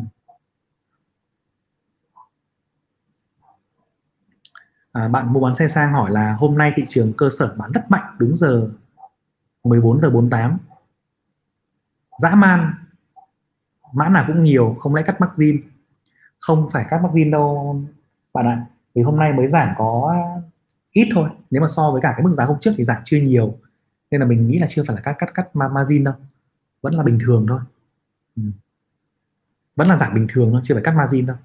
[4.94, 7.72] à, bạn mua bán xe sang hỏi là hôm nay thị trường cơ sở bán
[7.74, 8.70] rất mạnh đúng giờ
[9.64, 10.58] 14 giờ 48
[12.20, 12.74] dã man
[13.94, 15.62] mã nào cũng nhiều không lẽ cắt margin
[16.40, 17.76] không phải cắt margin đâu
[18.34, 18.66] bạn ạ.
[18.96, 20.16] Vì hôm nay mới giảm có
[20.92, 23.18] ít thôi nếu mà so với cả cái mức giá hôm trước thì giảm chưa
[23.18, 23.58] nhiều.
[24.12, 26.14] Nên là mình nghĩ là chưa phải là cắt cắt cắt margin đâu
[26.82, 27.60] vẫn là bình thường thôi.
[28.36, 28.44] Ừ.
[29.76, 31.38] vẫn là giảm bình thường thôi chưa phải cắt margin đâu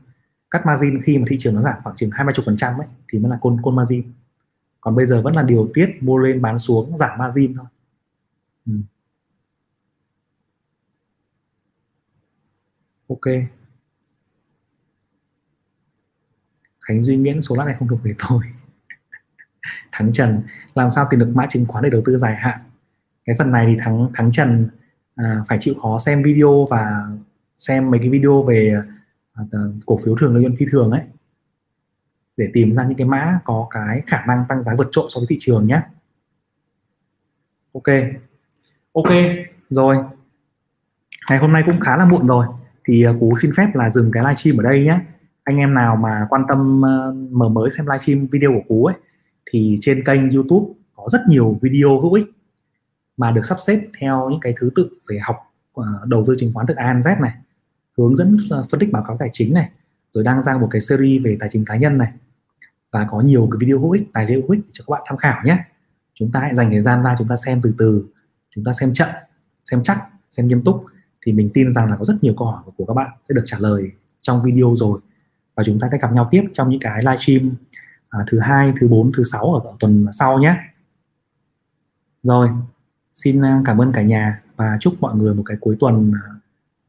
[0.51, 2.87] cắt margin khi mà thị trường nó giảm khoảng chừng hai mươi phần trăm ấy
[3.13, 4.03] thì mới là côn côn margin.
[4.81, 7.67] Còn bây giờ vẫn là điều tiết mua lên bán xuống giảm margin thôi.
[8.67, 8.73] Ừ.
[13.09, 13.35] ok.
[16.81, 18.43] Khánh Duy Nguyễn số lát này không thuộc về tôi.
[19.93, 20.43] Thắng Trần
[20.75, 22.61] làm sao tìm được mã chứng khoán để đầu tư dài hạn?
[23.25, 24.69] Cái phần này thì thắng thắng Trần
[25.15, 27.07] à, phải chịu khó xem video và
[27.57, 28.83] xem mấy cái video về
[29.87, 31.03] cổ phiếu thường lợi nhuận phi thường ấy.
[32.37, 35.21] Để tìm ra những cái mã có cái khả năng tăng giá vượt trội so
[35.21, 35.81] với thị trường nhé.
[37.73, 37.85] Ok.
[38.93, 39.13] Ok,
[39.71, 39.97] rồi.
[41.31, 42.47] Ngày hôm nay cũng khá là muộn rồi.
[42.85, 45.01] Thì à, cú xin phép là dừng cái livestream ở đây nhé.
[45.45, 48.95] Anh em nào mà quan tâm ờ, mở mới xem livestream video của cú ấy,
[49.51, 50.67] thì trên kênh youtube
[50.97, 52.27] có rất nhiều video hữu ích
[53.17, 55.37] mà được sắp xếp theo những cái thứ tự về học
[55.75, 57.33] ờ, đầu tư chứng khoán từ A đến Z này
[57.99, 59.71] hướng dẫn ờ, phân tích báo cáo tài chính này
[60.11, 62.13] rồi đang ra một cái series về tài chính cá nhân này.
[62.93, 65.17] Và có nhiều cái video hữu ích tài liệu hữu ích cho các bạn tham
[65.17, 65.59] khảo nhé.
[66.15, 68.05] Chúng ta hãy dành thời gian ra chúng ta xem từ từ
[68.55, 69.09] chúng ta xem chậm
[69.65, 69.99] xem chắc
[70.31, 70.85] xem nghiêm túc
[71.27, 73.43] thì mình tin rằng là có rất nhiều câu hỏi của các bạn sẽ được
[73.47, 75.01] trả lời trong video rồi.
[75.55, 77.55] Và chúng ta sẽ gặp nhau tiếp trong những cái livestream
[78.09, 80.57] à, thứ hai thứ bốn thứ sáu ở, ở tuần sau nhé.
[82.23, 82.49] Rồi
[83.13, 86.38] xin à, cảm ơn cả nhà và chúc mọi người một cái cuối tuần à,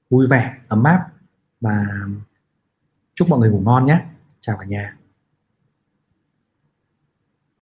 [0.10, 1.08] vui vẻ ấm áp.
[1.62, 1.86] Và
[3.16, 4.06] chúc mọi người ngủ ngon nhé.
[4.40, 4.96] Chào cả nhà.